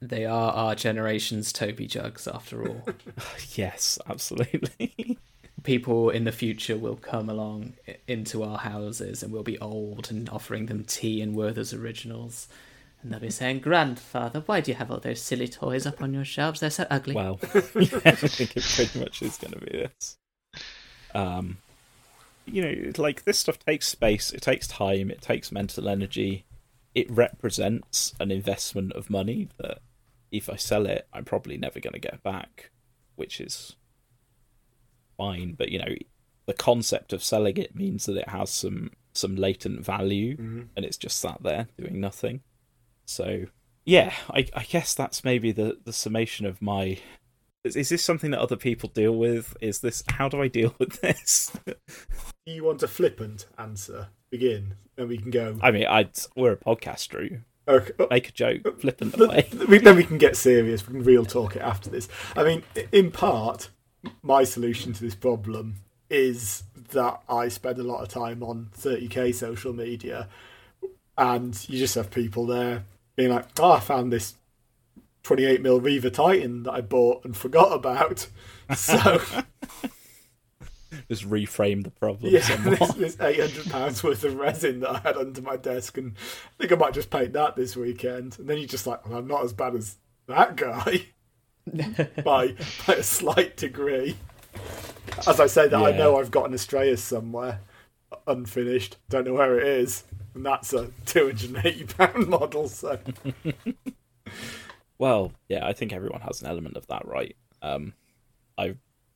[0.01, 2.87] They are our generation's Toby Jugs, after all.
[3.57, 5.19] Yes, absolutely.
[5.69, 7.75] People in the future will come along
[8.07, 12.49] into our houses and we'll be old and offering them tea and Werther's originals.
[13.03, 16.15] And they'll be saying, Grandfather, why do you have all those silly toys up on
[16.15, 16.61] your shelves?
[16.61, 17.15] They're so ugly.
[17.15, 20.17] Well, yeah, I think it pretty much is going to be this.
[21.15, 21.59] Um,
[22.47, 26.47] you know, like this stuff takes space, it takes time, it takes mental energy.
[26.95, 29.81] It represents an investment of money that,
[30.33, 32.71] if I sell it, I'm probably never going to get back,
[33.17, 33.77] which is
[35.19, 35.53] fine.
[35.53, 35.95] But you know,
[36.47, 40.63] the concept of selling it means that it has some some latent value, mm-hmm.
[40.75, 42.41] and it's just sat there doing nothing.
[43.05, 43.47] So
[43.89, 46.99] yeah, I, I guess that's maybe the, the summation of my.
[47.65, 49.57] Is, is this something that other people deal with?
[49.63, 51.53] Is this how do I deal with this?
[51.67, 51.75] Do
[52.53, 54.09] you want a flippant answer?
[54.31, 55.59] Begin, and we can go.
[55.63, 57.41] I mean, I we're a podcast, Drew.
[57.67, 57.93] Okay.
[57.99, 59.49] oh, Make a joke, flippant away.
[59.53, 60.87] then we can get serious.
[60.87, 62.09] We can real talk it after this.
[62.37, 62.63] I mean,
[62.93, 63.71] in part,
[64.23, 65.77] my solution to this problem
[66.11, 70.29] is that I spend a lot of time on 30k social media,
[71.17, 72.85] and you just have people there
[73.17, 74.35] being like, "Oh, I found this
[75.23, 78.29] 28 mil Reaver Titan that I bought and forgot about."
[78.77, 79.19] So
[81.09, 85.17] Just reframe the problem yeah, this, this 800 pounds worth of resin that I had
[85.17, 88.39] under my desk, and I think I might just paint that this weekend.
[88.39, 91.07] And then you're just like, well, I'm not as bad as that guy
[92.25, 92.55] by
[92.87, 94.17] by a slight degree.
[95.27, 97.61] As I say that, I know I've got an Astraeus somewhere
[98.27, 98.97] unfinished.
[99.09, 100.05] Don't know where it is,
[100.35, 102.69] and that's a 280 pound model.
[102.69, 102.99] So
[104.99, 107.37] Well, yeah, I think everyone has an element of that, right?
[107.63, 107.95] Um,
[108.57, 108.75] I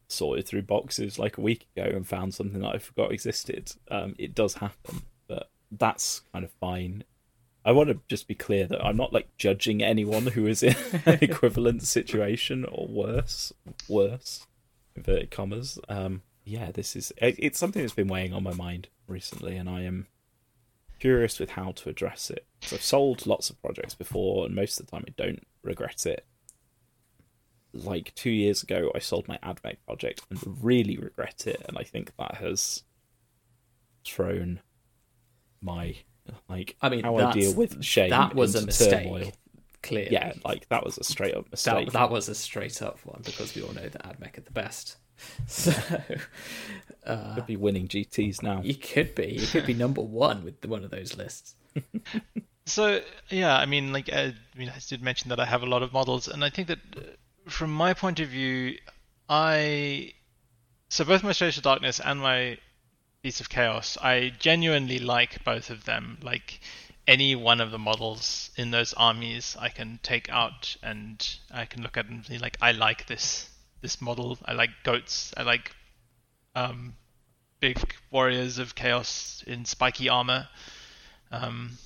[0.08, 3.72] sorted through boxes like a week ago and found something that I forgot existed.
[3.90, 7.04] Um, it does happen, but that's kind of fine.
[7.64, 10.74] I want to just be clear that I'm not like judging anyone who is in
[11.06, 13.52] an equivalent situation or worse,
[13.88, 14.46] worse,
[14.96, 15.78] inverted commas.
[15.88, 19.68] Um, yeah, this is it, it's something that's been weighing on my mind recently, and
[19.68, 20.08] I am
[20.98, 22.46] curious with how to address it.
[22.62, 26.04] So I've sold lots of projects before, and most of the time I don't regret
[26.06, 26.26] it.
[27.72, 31.84] Like two years ago, I sold my AdMech project and really regret it, and I
[31.84, 32.82] think that has
[34.04, 34.60] thrown
[35.60, 35.96] my
[36.48, 38.10] like I mean, how I deal with shame.
[38.10, 39.04] that was a into mistake.
[39.04, 39.32] turmoil.
[39.82, 40.12] Clearly.
[40.12, 41.86] Yeah, like that was a straight up mistake.
[41.86, 44.52] That, that was a straight up one because we all know that AdMech are the
[44.52, 44.96] best.
[45.46, 45.72] So
[47.34, 48.60] Could be winning GTs now.
[48.62, 51.54] you could be, you could be number one with one of those lists.
[52.64, 55.66] So yeah, I mean, like uh, I mean, I did mention that I have a
[55.66, 57.00] lot of models, and I think that uh,
[57.50, 58.78] from my point of view,
[59.28, 60.12] I
[60.88, 62.58] so both my Slaves to Darkness and my
[63.22, 66.18] Beasts of Chaos, I genuinely like both of them.
[66.22, 66.60] Like
[67.06, 71.84] any one of the models in those armies, I can take out and I can
[71.84, 73.48] look at and be like, I like this
[73.80, 74.38] this model.
[74.44, 75.32] I like goats.
[75.36, 75.70] I like
[76.56, 76.94] um,
[77.60, 77.78] big
[78.10, 80.48] warriors of chaos in spiky armor.
[81.30, 81.78] Um,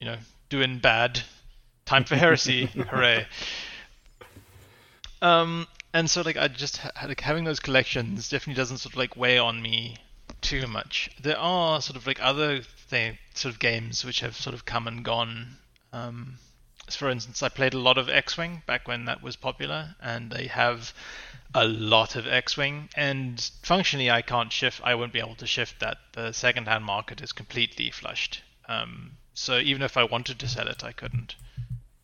[0.00, 0.18] you know,
[0.48, 1.22] doing bad.
[1.86, 3.26] Time for heresy, hooray!
[5.20, 8.98] Um, and so like I just ha- like having those collections definitely doesn't sort of
[8.98, 9.96] like weigh on me
[10.46, 11.10] too much.
[11.20, 14.86] There are sort of like other th- sort of games which have sort of come
[14.86, 15.56] and gone.
[15.92, 16.38] Um,
[16.90, 20.46] for instance, I played a lot of X-wing back when that was popular, and they
[20.46, 20.92] have
[21.54, 22.88] a lot of X-wing.
[22.96, 24.80] And functionally, I can't shift.
[24.84, 25.98] I won't be able to shift that.
[26.12, 28.42] The second-hand market is completely flushed.
[28.68, 31.34] Um, so even if I wanted to sell it, I couldn't.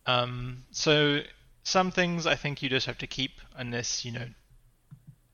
[0.05, 1.21] Um, so
[1.63, 4.27] some things I think you just have to keep unless you know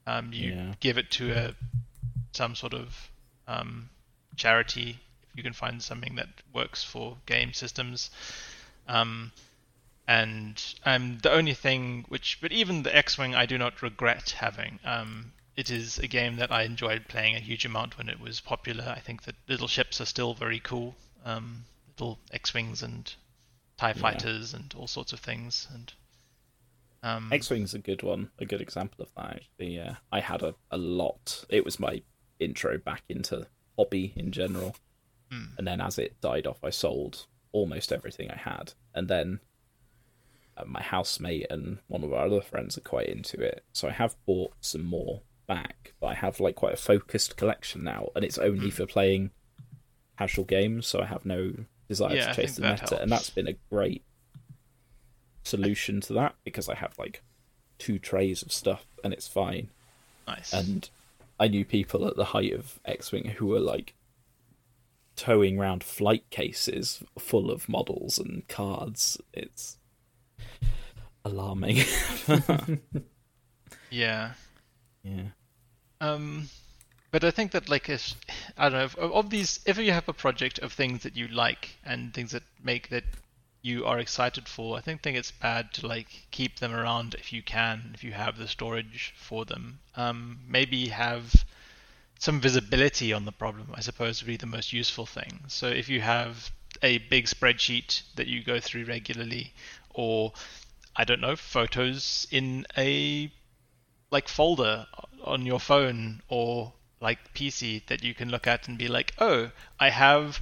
[0.06, 0.74] um, you Yeah.
[0.80, 1.56] give it to a
[2.32, 3.10] some sort of
[3.48, 3.90] um,
[4.36, 5.00] charity
[5.30, 8.10] if you can find something that works for game systems.
[8.88, 9.32] Um,
[10.08, 14.80] and um, the only thing which, but even the X-wing, I do not regret having.
[14.84, 18.40] Um, it is a game that I enjoyed playing a huge amount when it was
[18.40, 18.94] popular.
[18.96, 20.96] I think that little ships are still very cool.
[21.26, 23.14] Um, little X-wings and
[23.78, 25.68] Tie fighters and all sorts of things.
[25.74, 25.94] And
[27.02, 29.36] um, X-wing's a good one, a good example of that.
[29.38, 31.46] Actually, yeah, I had a, a lot.
[31.48, 32.02] It was my
[32.40, 33.48] intro back into
[33.78, 34.76] hobby in general,
[35.32, 35.46] Hmm.
[35.58, 39.40] and then as it died off, I sold almost everything I had, and then
[40.58, 43.92] uh, my housemate and one of our other friends are quite into it, so I
[43.92, 45.94] have bought some more back.
[46.00, 49.32] But I have like quite a focused collection now, and it's only for playing
[50.18, 51.54] casual games, so I have no
[51.88, 54.04] desire Yeah, to chase the meta, and that's been a great
[55.44, 57.24] solution to that because I have like
[57.78, 59.70] two trays of stuff and it's fine.
[60.28, 60.54] nice.
[60.54, 60.90] And
[61.40, 63.96] I knew people at the height of X Wing who were like
[65.16, 69.20] towing around flight cases full of models and cards.
[69.34, 69.78] It's
[71.26, 71.78] alarming.
[73.90, 74.34] yeah.
[75.04, 75.24] yeah.
[76.02, 76.50] Um,
[77.12, 78.16] but I think that like if
[78.58, 81.28] I don't know if, of these, if you have a project of things that you
[81.28, 83.04] like and things that make that
[83.62, 87.34] you are excited for, I think think it's bad to like keep them around if
[87.34, 89.80] you can, if you have the storage for them.
[89.96, 91.46] Um, maybe have
[92.20, 93.72] some visibility on the problem.
[93.74, 95.42] I suppose would be the most useful thing.
[95.48, 99.54] So if you have a big spreadsheet that you go through regularly,
[99.94, 100.34] or
[100.96, 103.32] I don't know, photos in a
[104.12, 104.88] like folder
[105.24, 109.52] on your phone or like PC that you can look at and be like, oh,
[109.80, 110.42] I have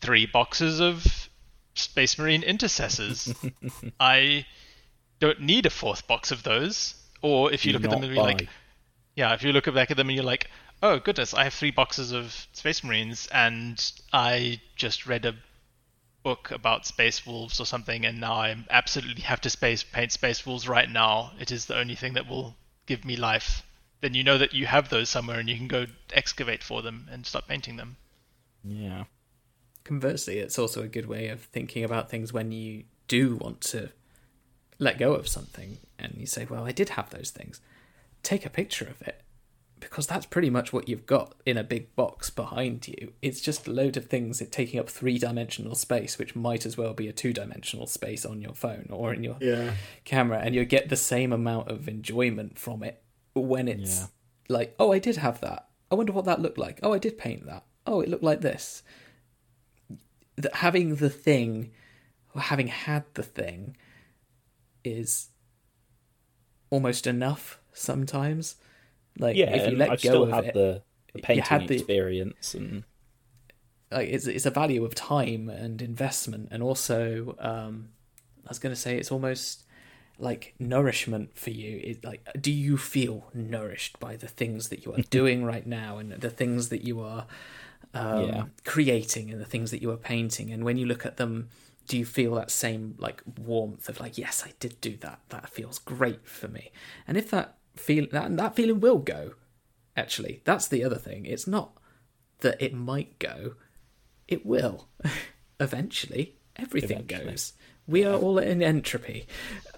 [0.00, 1.27] three boxes of
[1.78, 3.32] Space Marine intercessors.
[4.00, 4.46] I
[5.20, 6.94] don't need a fourth box of those.
[7.22, 8.48] Or if you Do look at them and be like,
[9.16, 10.48] yeah, if you look back at them and you're like,
[10.82, 15.34] oh goodness, I have three boxes of Space Marines and I just read a
[16.22, 20.44] book about Space Wolves or something and now I absolutely have to space paint Space
[20.46, 21.32] Wolves right now.
[21.40, 22.56] It is the only thing that will
[22.86, 23.62] give me life.
[24.00, 27.08] Then you know that you have those somewhere and you can go excavate for them
[27.10, 27.96] and start painting them.
[28.62, 29.04] Yeah.
[29.88, 33.88] Conversely, it's also a good way of thinking about things when you do want to
[34.78, 37.62] let go of something and you say, Well, I did have those things.
[38.22, 39.22] Take a picture of it
[39.80, 43.14] because that's pretty much what you've got in a big box behind you.
[43.22, 46.76] It's just a load of things that taking up three dimensional space, which might as
[46.76, 49.72] well be a two dimensional space on your phone or in your Yeah.
[50.04, 53.02] camera, and you get the same amount of enjoyment from it
[53.34, 54.06] when it's Yeah.
[54.50, 55.70] like, oh, I did have that.
[55.90, 56.78] I wonder what that looked like.
[56.82, 57.64] Oh, I did paint that.
[57.86, 58.82] Oh, it looked like this.
[60.38, 61.72] That having the thing,
[62.34, 63.76] or having had the thing,
[64.84, 65.28] is
[66.70, 68.56] almost enough sometimes.
[69.18, 70.82] Like Yeah, if you let go still of have it, the,
[71.12, 72.84] the you painting had the- experience and
[73.90, 77.88] like it's it's a value of time and investment, and also um,
[78.46, 79.64] I was going to say it's almost
[80.18, 81.80] like nourishment for you.
[81.82, 85.98] It like do you feel nourished by the things that you are doing right now
[85.98, 87.26] and the things that you are
[87.94, 88.44] um, Yeah.
[88.64, 90.50] creating and the things that you are painting?
[90.50, 91.48] And when you look at them,
[91.86, 95.20] do you feel that same like warmth of like yes, I did do that.
[95.30, 96.70] That feels great for me.
[97.06, 99.32] And if that feel that that feeling will go,
[99.96, 101.24] actually, that's the other thing.
[101.26, 101.72] It's not
[102.40, 103.54] that it might go
[104.28, 104.88] it will
[105.60, 107.30] eventually everything Eventually.
[107.30, 107.52] goes
[107.86, 109.26] we are all in entropy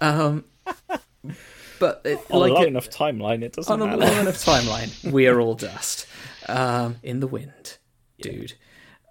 [0.01, 0.43] um
[1.79, 4.11] but it, On like a long it- enough timeline, it doesn't on a matter.
[4.11, 6.05] long enough timeline, we are all dust
[6.47, 7.77] um, in the wind,
[8.21, 8.53] dude.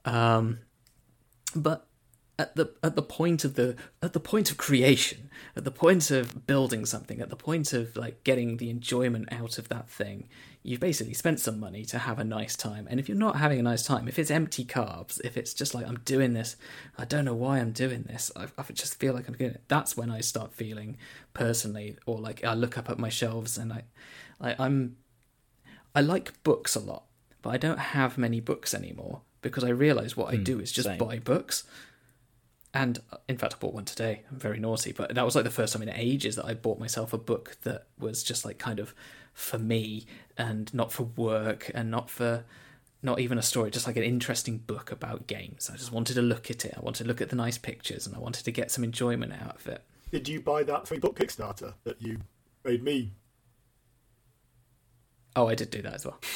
[0.05, 0.61] Um,
[1.55, 1.87] but
[2.39, 6.11] at the at the point of the at the point of creation, at the point
[6.11, 10.27] of building something, at the point of like getting the enjoyment out of that thing,
[10.62, 12.87] you've basically spent some money to have a nice time.
[12.89, 15.74] And if you're not having a nice time, if it's empty carbs, if it's just
[15.74, 16.57] like I'm doing this,
[16.97, 19.65] I don't know why I'm doing this, I, I just feel like I'm doing it.
[19.69, 20.97] That's when I start feeling
[21.35, 23.85] personally, or like I look up at my shelves and I,
[24.41, 24.97] I'm
[25.95, 27.05] I like books a lot,
[27.43, 30.73] but I don't have many books anymore because I realize what I hmm, do is
[30.73, 30.99] just same.
[30.99, 31.65] buy books.
[32.73, 34.23] And in fact, I bought one today.
[34.31, 36.79] I'm very naughty, but that was like the first time in ages that I bought
[36.79, 38.95] myself a book that was just like kind of
[39.33, 40.07] for me
[40.39, 42.45] and not for work and not for
[43.03, 45.71] not even a story, just like an interesting book about games.
[45.73, 46.75] I just wanted to look at it.
[46.77, 49.33] I wanted to look at the nice pictures and I wanted to get some enjoyment
[49.33, 49.83] out of it.
[50.11, 52.19] Did you buy that three book Kickstarter that you
[52.65, 53.12] made me?
[55.35, 56.19] Oh, I did do that as well.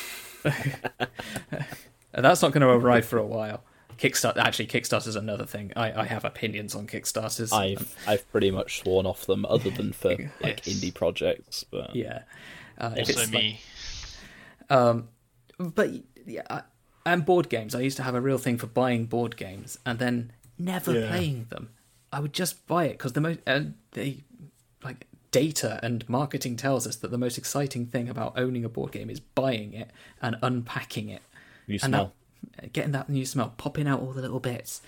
[2.13, 3.65] That's not going to arrive for a while.
[3.99, 5.73] Kickstarter, actually, Kickstarter's another thing.
[5.77, 7.53] I, I have opinions on Kickstarters.
[7.53, 10.11] I've I've pretty much sworn off them, other than for
[10.43, 10.77] like Yes.
[10.81, 11.65] indie projects.
[11.65, 12.23] But yeah.
[12.79, 13.61] Uh, Also it's like- me.
[14.71, 15.09] Um,
[15.59, 15.91] but
[16.27, 16.63] yeah, I,
[17.07, 17.75] and board games.
[17.75, 21.09] I used to have a real thing for buying board games and then never Yeah.
[21.09, 21.71] playing them.
[22.13, 24.25] I would just buy it because the most and they
[24.83, 28.93] like data and marketing tells us that the most exciting thing about owning a board
[28.93, 29.91] game is buying it
[30.23, 31.23] and unpacking it
[31.67, 32.13] you and smell.
[32.61, 34.81] that, getting that new smell, popping out all the little bits,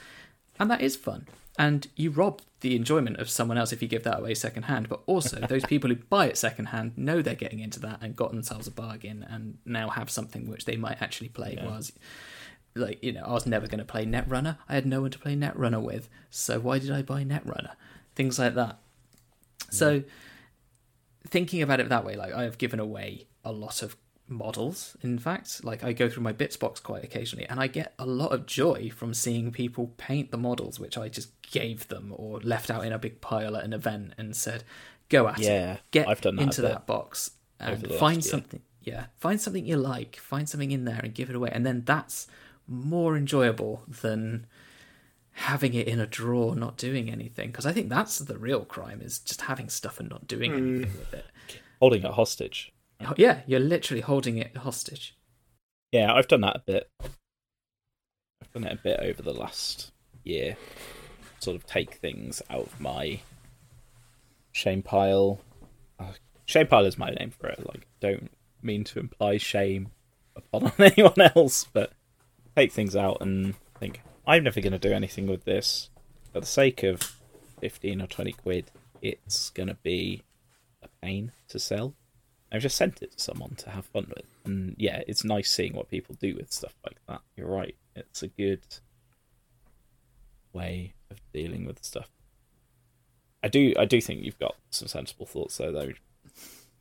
[0.60, 1.26] and that is fun.
[1.58, 4.88] And you rob the enjoyment of someone else if you give that away secondhand.
[4.88, 8.30] But also, those people who buy it secondhand know they're getting into that and got
[8.30, 11.58] themselves a bargain, and now have something which they might actually play.
[11.60, 11.92] Was
[12.76, 14.58] like you know, I was never going to play Netrunner.
[14.68, 17.72] I had no one to play Netrunner with, so why did I buy Netrunner?
[18.14, 18.78] Things like that.
[19.70, 20.04] So
[21.26, 23.96] thinking about it that way, like I have given away a lot of
[24.28, 24.96] models.
[25.02, 28.06] In fact, like I go through my bits box quite occasionally, and I get a
[28.06, 32.40] lot of joy from seeing people paint the models, which I just gave them or
[32.40, 34.64] left out in a big pile at an event and said,
[35.08, 38.30] "Go at Yeah, it, get I've done that into that box and find year.
[38.30, 41.66] something." Yeah, find something you like, find something in there, and give it away, and
[41.66, 42.26] then that's
[42.68, 44.46] more enjoyable than
[45.38, 49.00] having it in a drawer not doing anything because i think that's the real crime
[49.02, 51.26] is just having stuff and not doing anything with it
[51.78, 52.72] Holding it hostage.
[53.16, 55.14] yeah you're literally holding it hostage
[55.92, 56.90] Yeah, I've done that a bit.
[57.02, 59.92] I've done it a bit over the last
[60.24, 60.56] year.
[61.38, 63.20] Sort of take things out of my
[64.52, 65.40] shame pile.
[66.00, 66.12] Uh,
[66.46, 67.64] shame pile is my name for it.
[67.66, 68.30] Like, don't
[68.62, 69.90] mean to imply shame
[70.34, 71.92] upon anyone else, but
[72.56, 73.56] take things out and think
[74.26, 75.90] I'm never going to do anything with this.
[76.32, 77.00] For the sake of
[77.60, 78.70] fifteen or twenty quid,
[79.00, 80.22] it's going to be
[80.82, 81.94] a pain to sell.
[82.52, 84.26] I've just sent it to someone to have fun with.
[84.44, 87.20] And yeah, it's nice seeing what people do with stuff like that.
[87.36, 87.76] You're right.
[87.94, 88.64] It's a good
[90.52, 92.08] way of dealing with stuff.
[93.42, 95.92] I do I do think you've got some sensible thoughts there though,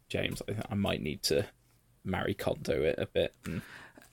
[0.10, 0.42] James.
[0.48, 1.46] I I might need to
[2.04, 3.62] Marie Kondo it a bit and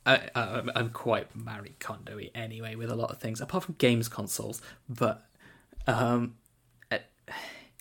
[0.04, 3.76] I, I, I'm- I'm quite Marie Kondo anyway with a lot of things, apart from
[3.78, 4.60] games consoles.
[4.88, 5.24] But
[5.86, 6.34] um,
[6.90, 6.98] eh,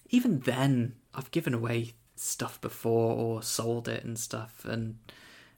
[0.10, 4.64] even then, I've given away stuff before or sold it and stuff.
[4.66, 4.98] And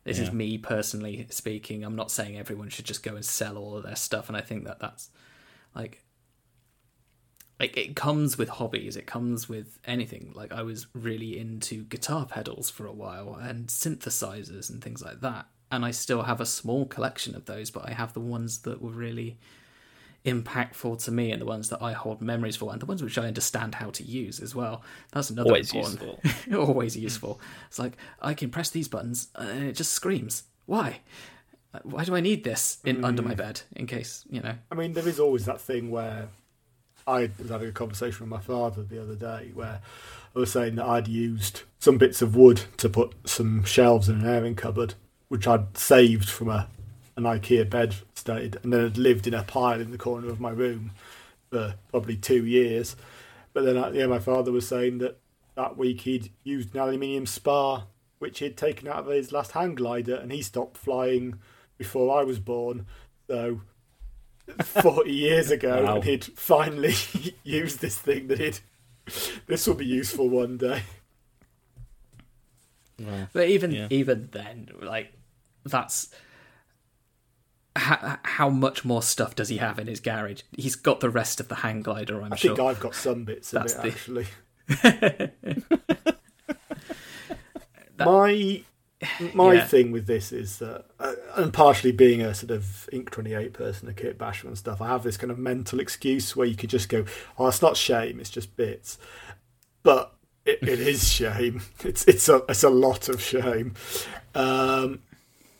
[0.05, 1.83] this is me personally speaking.
[1.83, 4.27] I'm not saying everyone should just go and sell all of their stuff.
[4.29, 5.09] And I think that that's
[5.75, 6.03] like
[7.59, 12.25] like it comes with hobbies it comes with anything like i was really into guitar
[12.25, 16.45] pedals for a while and synthesizers and things like that and i still have a
[16.45, 19.37] small collection of those but i have the ones that were really
[20.25, 23.17] impactful to me and the ones that i hold memories for and the ones which
[23.17, 24.81] i understand how to use as well.
[25.11, 26.55] That's another always important useful.
[26.67, 27.41] always useful.
[27.67, 30.99] It's like i can press these buttons and it just screams why?
[31.81, 33.37] Why do i need this in under my mm.
[33.37, 34.55] bed in case you know?
[34.71, 36.29] I mean, there is always that thing where
[37.05, 39.81] I was having a conversation with my father the other day where
[40.33, 44.21] I was saying that I'd used some bits of wood to put some shelves in
[44.21, 44.93] an airing cupboard,
[45.33, 46.67] which I'd saved from a
[47.17, 50.39] an IKEA bed stayed, and then had lived in a pile in the corner of
[50.39, 50.91] my room
[51.49, 52.95] for probably two years.
[53.51, 55.17] But then, uh, yeah, my father was saying that
[55.55, 57.85] that week he'd used an aluminium spar,
[58.19, 61.39] which he'd taken out of his last hang glider, and he stopped flying
[61.79, 62.85] before I was born.
[63.27, 63.61] So
[64.59, 65.95] 40 years ago Wow.
[65.95, 66.93] and he'd finally
[67.43, 68.59] used this thing that he'd
[69.47, 70.83] this will be useful one day
[73.33, 73.87] But even Yeah.
[73.89, 75.11] even then, like
[75.65, 76.09] that's
[77.75, 80.41] how, how much more stuff does he have in his garage?
[80.55, 82.55] He's got the rest of the hang glider, I'm i sure.
[82.55, 84.27] think i've got some bits of it the- actually
[87.99, 88.63] my
[89.33, 89.65] my Yeah.
[89.65, 93.53] thing with this is that, uh, and partially being a sort of Inq Twenty Eight
[93.53, 96.55] person, a kit basher and stuff, I have this kind of mental excuse where you
[96.55, 97.03] could just go,
[97.37, 98.97] "Oh, it's not shame, it's just bits,"
[99.83, 100.13] but
[100.45, 101.61] it, it is shame.
[101.83, 103.73] It's it's a it's a lot of shame.
[104.35, 105.01] Um,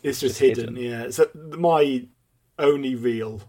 [0.04, 0.90] it's just It's hidden, hidden.
[0.90, 1.10] yeah.
[1.10, 2.06] So my
[2.58, 3.42] only real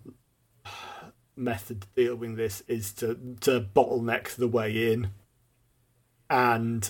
[1.36, 5.12] method to deal with this is to to bottleneck the way in,
[6.30, 6.90] and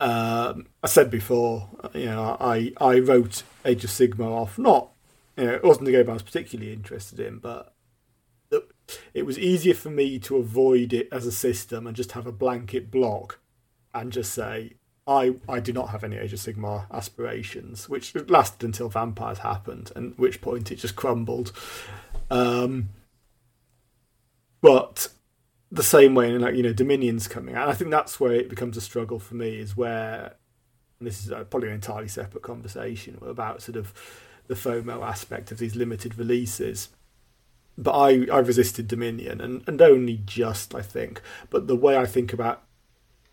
[0.00, 4.58] um, I said before, you know, I I wrote Age of Sigmar off.
[4.58, 4.90] Not,
[5.36, 7.72] you know, it wasn't a game I was particularly interested in, but
[9.14, 12.32] it was easier for me to avoid it as a system and just have a
[12.32, 13.40] blanket block
[13.94, 14.74] and just say.
[15.06, 19.92] I, I do not have any Age of Sigmar aspirations, which lasted until Vampires happened,
[19.94, 21.52] and which point it just crumbled.
[22.30, 22.88] Um,
[24.62, 25.08] but
[25.70, 28.76] the same way, like you know, Dominion's coming, and I think that's where it becomes
[28.76, 29.58] a struggle for me.
[29.58, 30.36] Is where
[31.00, 33.92] this is uh, probably an entirely separate conversation about sort of
[34.46, 36.88] the FOMO aspect of these limited releases.
[37.76, 41.20] But I I resisted Dominion, and and only just I think.
[41.50, 42.63] But the way I think about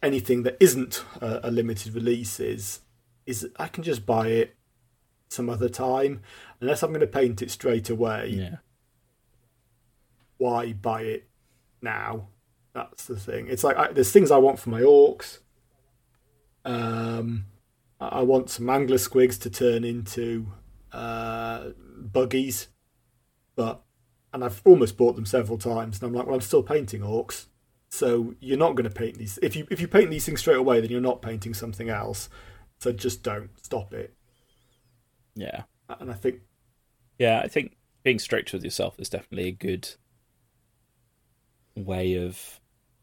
[0.04, 2.82] anything that isn't a, a limited release is
[3.26, 4.56] is I can just buy it
[5.30, 6.22] some other time,
[6.60, 8.56] unless I'm going to paint it straight away Yeah.
[10.38, 11.30] why buy it
[11.82, 12.28] now?
[12.74, 13.48] That's the thing.
[13.48, 15.40] It's like I, there's things I want for my Orks.
[16.66, 17.46] Um,
[18.00, 20.48] I I want some angler squigs to turn into
[20.92, 22.68] uh, buggies,
[23.56, 23.82] but
[24.34, 27.48] and I've almost bought them several times, and I'm like, well, I'm still painting Orks,
[27.92, 29.38] so you're not going to paint these.
[29.42, 32.30] If you if you paint these things straight away, then you're not painting something else.
[32.80, 34.16] So just don't stop it.
[35.36, 35.64] Yeah.
[36.00, 36.42] And I think
[37.20, 39.90] Yeah, I think being strict with yourself is definitely a good
[41.76, 42.62] way of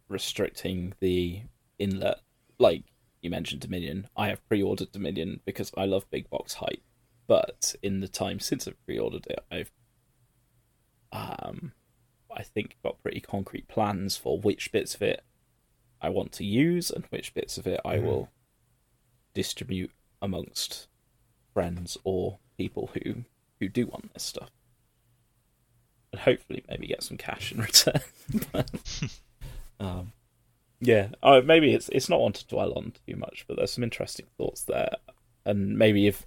[0.09, 1.43] restricting the
[1.78, 2.20] inlet.
[2.59, 2.85] Like
[3.20, 4.09] you mentioned Dominion.
[4.16, 6.82] I have pre ordered Dominion because I love big box hype.
[7.27, 9.70] But in the time since I've pre ordered it, I've
[11.12, 11.73] um
[12.34, 15.22] I think got pretty concrete plans for which bits of it
[16.00, 18.02] I want to use and which bits of it I Mhm.
[18.05, 18.28] will
[19.34, 19.90] distribute
[20.20, 20.88] amongst
[21.55, 23.24] friends or people who
[23.60, 24.50] who do want this stuff.
[26.12, 28.00] And hopefully maybe get some cash in return.
[28.52, 28.70] But,
[29.80, 30.12] um,
[30.80, 33.82] yeah, uh, maybe it's it's not one to dwell on too much, but there's some
[33.84, 34.90] interesting thoughts there.
[35.44, 36.26] And maybe if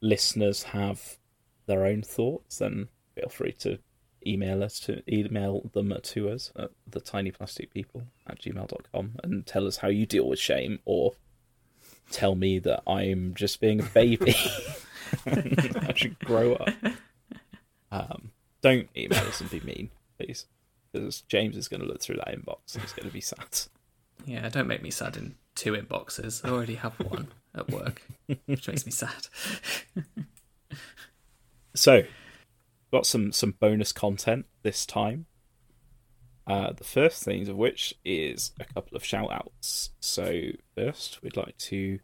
[0.00, 1.18] listeners have
[1.66, 3.78] their own thoughts, then feel free to
[4.26, 9.78] email us to email them to us at the tinyplasticpeople at gmail.com and tell us
[9.78, 11.14] how you deal with shame or
[12.10, 14.34] tell me that I'm just being a baby.
[15.26, 16.68] I should grow up.
[17.90, 18.32] Um,
[18.62, 20.46] don't email us and be mean, please.
[20.92, 23.60] Because James is going to look through that inbox and he's going to be sad.
[24.24, 26.44] Yeah, don't make me sad in two inboxes.
[26.44, 28.02] I already have one at work,
[28.46, 29.28] which makes me sad.
[31.76, 32.04] So,
[32.90, 35.26] got some some bonus content this time.
[36.46, 39.90] Uh, the first things of which is a couple of shout outs.
[39.98, 40.42] So,
[40.76, 41.98] first, we'd like to,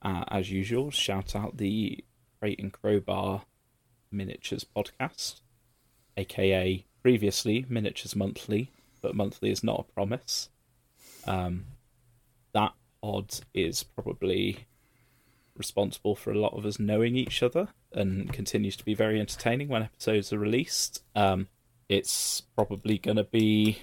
[0.00, 2.02] uh, as usual, shout out the
[2.40, 3.42] Crate and Crowbar
[4.10, 5.42] Miniatures podcast,
[6.16, 8.70] aka previously Miniatures Monthly,
[9.02, 10.48] but monthly is not a promise.
[11.26, 11.66] Um,
[12.54, 14.66] that odd is probably
[15.56, 19.68] responsible for a lot of us knowing each other and continues to be very entertaining
[19.68, 21.02] when episodes are released.
[21.14, 21.48] Um,
[21.88, 23.82] it's probably going to be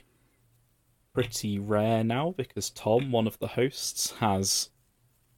[1.13, 4.69] pretty rare now because Tom, one of the hosts, has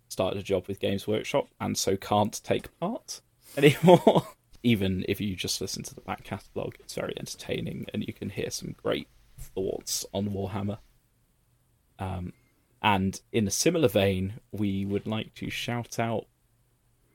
[0.07, 3.21] started a job with Games Workshop and so can't take part
[3.57, 4.27] anymore.
[4.63, 8.29] Even if you just listen to the back catalogue, it's very entertaining and you can
[8.29, 9.07] hear some great
[9.39, 10.77] thoughts on Warhammer.
[11.97, 12.33] Um,
[12.81, 16.25] and in a similar vein, we would like to shout out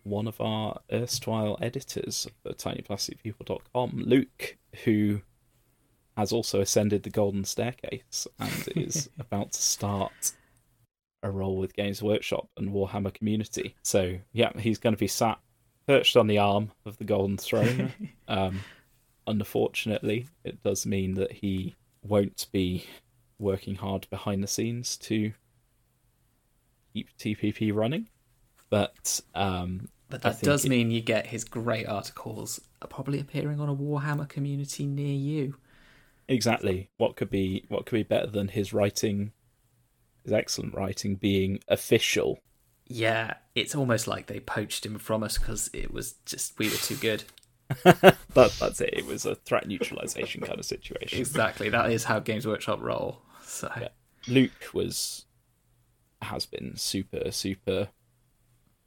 [0.05, 5.21] one of our erstwhile editors for tinyplasticpeople.com, Luke, who
[6.17, 10.33] has also ascended the golden staircase and is about to start
[11.23, 13.75] a role with Games Workshop and Warhammer community.
[13.83, 15.39] So, yeah, he's going to be sat
[15.89, 17.93] perched on the arm of the golden throne.
[18.29, 18.61] um,
[19.27, 22.87] unfortunately, it does mean that he won't be
[23.39, 25.33] working hard behind the scenes to
[26.97, 28.09] keep TPP running.
[28.71, 33.69] But um, But that does it- mean you get his great articles probably appearing on
[33.69, 35.57] a Warhammer community near you.
[36.29, 39.33] exactly what could be what could be better than his writing,
[40.25, 42.39] his excellent writing being official.
[42.89, 46.77] Yeah, it's almost like they poached him from us because it was just we were
[46.77, 47.25] too good.
[48.35, 48.91] But that's it.
[48.93, 51.19] It was a threat neutralization kind of situation.
[51.19, 53.23] Exactly, that is how Games Workshop roll.
[53.45, 53.89] So Yeah.
[54.29, 55.25] Luke was
[56.27, 57.89] has been super super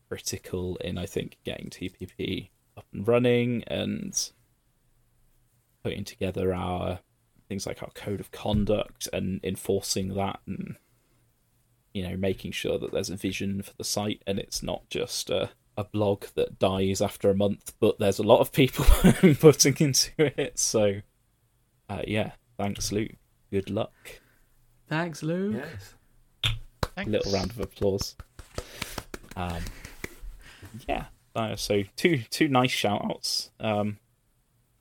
[0.07, 4.32] critical in I think getting TPP up and running and
[5.84, 6.99] putting together our
[7.48, 10.76] things like our code of conduct and enforcing that and
[11.94, 15.30] you know making sure that there's a vision for the site and it's not just
[15.30, 18.86] a, a blog that dies after a month but there's a lot of people
[19.40, 21.02] putting into it so
[21.90, 23.16] uh, yeah thanks luke
[23.52, 23.94] good luck
[24.90, 25.56] Thanks, Luke.
[25.56, 25.94] Yes.
[26.95, 27.11] Thanks.
[27.11, 28.16] little round of applause
[29.36, 29.61] um
[30.88, 31.06] yeah
[31.36, 33.98] uh, so two two nice shout outs um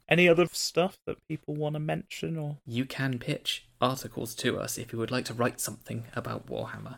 [0.09, 4.79] any other stuff that people want to mention or You can pitch articles to us
[4.79, 6.97] if you would like to write something about Warhammer.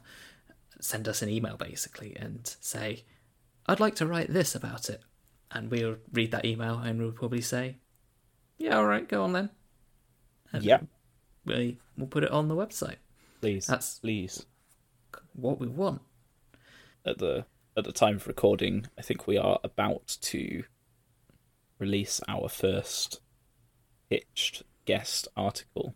[0.80, 3.02] Send us an email basically and say,
[3.66, 5.02] I'd like to write this about it.
[5.50, 7.78] And we'll read that email and we'll probably say,
[8.58, 9.50] Yeah, alright, go on then.
[10.52, 10.78] And yeah
[11.44, 12.98] We, we'll put it on the website.
[13.40, 14.46] please That's- please
[15.34, 16.02] What we want.
[17.04, 17.46] at the
[17.76, 20.64] at the time of recording, I think we are about to
[21.78, 23.20] release our first
[24.10, 25.94] pitched guest article,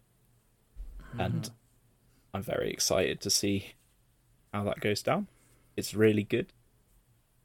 [1.00, 1.20] mm-hmm.
[1.20, 1.50] and
[2.32, 3.74] I'm very excited to see
[4.52, 5.28] how that goes down.
[5.76, 6.52] It's really good.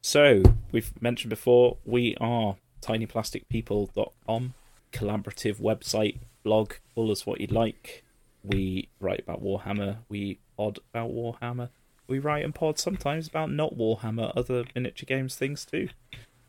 [0.02, 4.54] So we've mentioned before we are tinyplasticpeople.com,
[4.94, 8.04] collaborative website, blog, call us what you'd like.
[8.44, 9.98] We write about Warhammer.
[10.08, 11.70] We pod about Warhammer.
[12.10, 15.90] We write and pod sometimes about not Warhammer, other miniature games things too.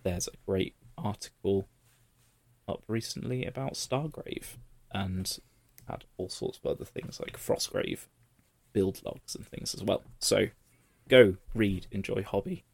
[0.03, 1.69] There's a great article
[2.67, 4.57] up recently about Stargrave
[4.91, 5.39] and
[5.87, 8.07] had all sorts of other things like Frostgrave
[8.73, 10.03] build logs and things as well.
[10.19, 10.47] So
[11.09, 12.65] go read, enjoy hobby.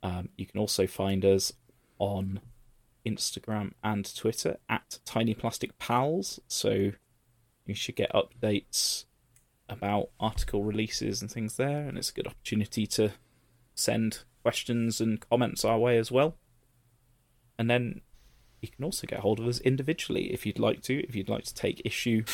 [0.00, 1.54] Um, you can also find us
[1.98, 2.38] on
[3.04, 6.38] Instagram and Twitter at Tiny Plastic Pals.
[6.46, 6.92] So
[7.66, 9.06] you should get updates
[9.68, 13.12] about article releases and things there, and it's a good opportunity to
[13.74, 16.36] send questions and comments our way as well.
[17.58, 18.02] And then
[18.60, 21.44] you can also get hold of us individually if you'd like to, if you'd like
[21.44, 22.24] to take issue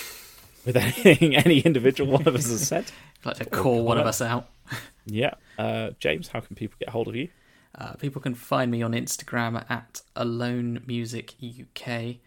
[0.64, 2.84] with anything any individual one of us has said.
[3.20, 4.48] I'd like to call one of us out.
[5.04, 5.34] Yeah.
[5.58, 7.28] Uh, James, how can people get hold of you?
[7.76, 12.18] Uh, people can find me on Instagram at Alone Music UK,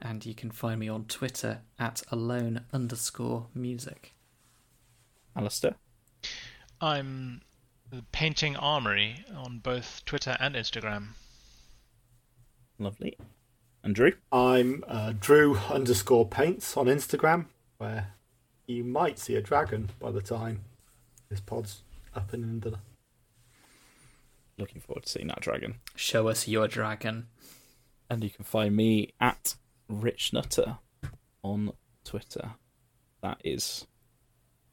[0.00, 4.14] and you can find me on Twitter at Alone underscore Music.
[5.36, 5.76] Alistair?
[6.80, 7.42] I'm
[8.12, 11.08] painting Armory on both Twitter and Instagram.
[12.78, 13.16] Lovely.
[13.82, 14.12] And Drew?
[14.32, 17.46] I'm uh, Drew underscore paints on Instagram,
[17.78, 18.14] where
[18.66, 20.60] you might see a dragon by the time
[21.28, 21.82] this pod's
[22.14, 22.78] up and in the.
[24.58, 25.76] Looking forward to seeing that dragon.
[25.94, 27.28] Show us your dragon.
[28.10, 29.54] And you can find me at
[29.88, 30.78] Rich Nutter
[31.42, 31.72] on
[32.04, 32.50] Twitter.
[33.22, 33.86] That is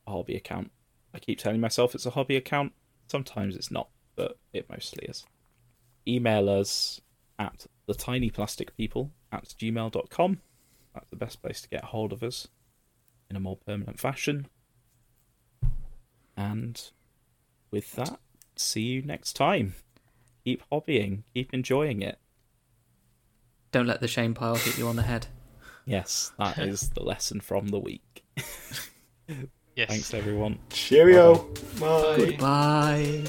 [0.07, 0.71] a hobby account.
[1.13, 2.73] I keep telling myself it's a hobby account.
[3.07, 5.25] Sometimes it's not, but it mostly is.
[6.07, 7.01] Email us
[7.37, 10.39] at the tiny plastic people at gmail.com.
[10.93, 12.47] That's the best place to get hold of us
[13.29, 14.47] in a more permanent fashion.
[16.35, 16.81] And
[17.71, 18.19] with that,
[18.55, 19.75] see you next time.
[20.45, 22.19] Keep hobbying, keep enjoying it.
[23.71, 25.27] Don't let the shame pile hit you on the head.
[25.85, 28.23] Yes, that is the lesson from the week.
[29.77, 29.89] Yes.
[29.89, 30.57] Thanks, everyone.
[30.71, 31.35] Cheerio!
[31.79, 32.35] Bye.
[32.39, 33.23] Bye.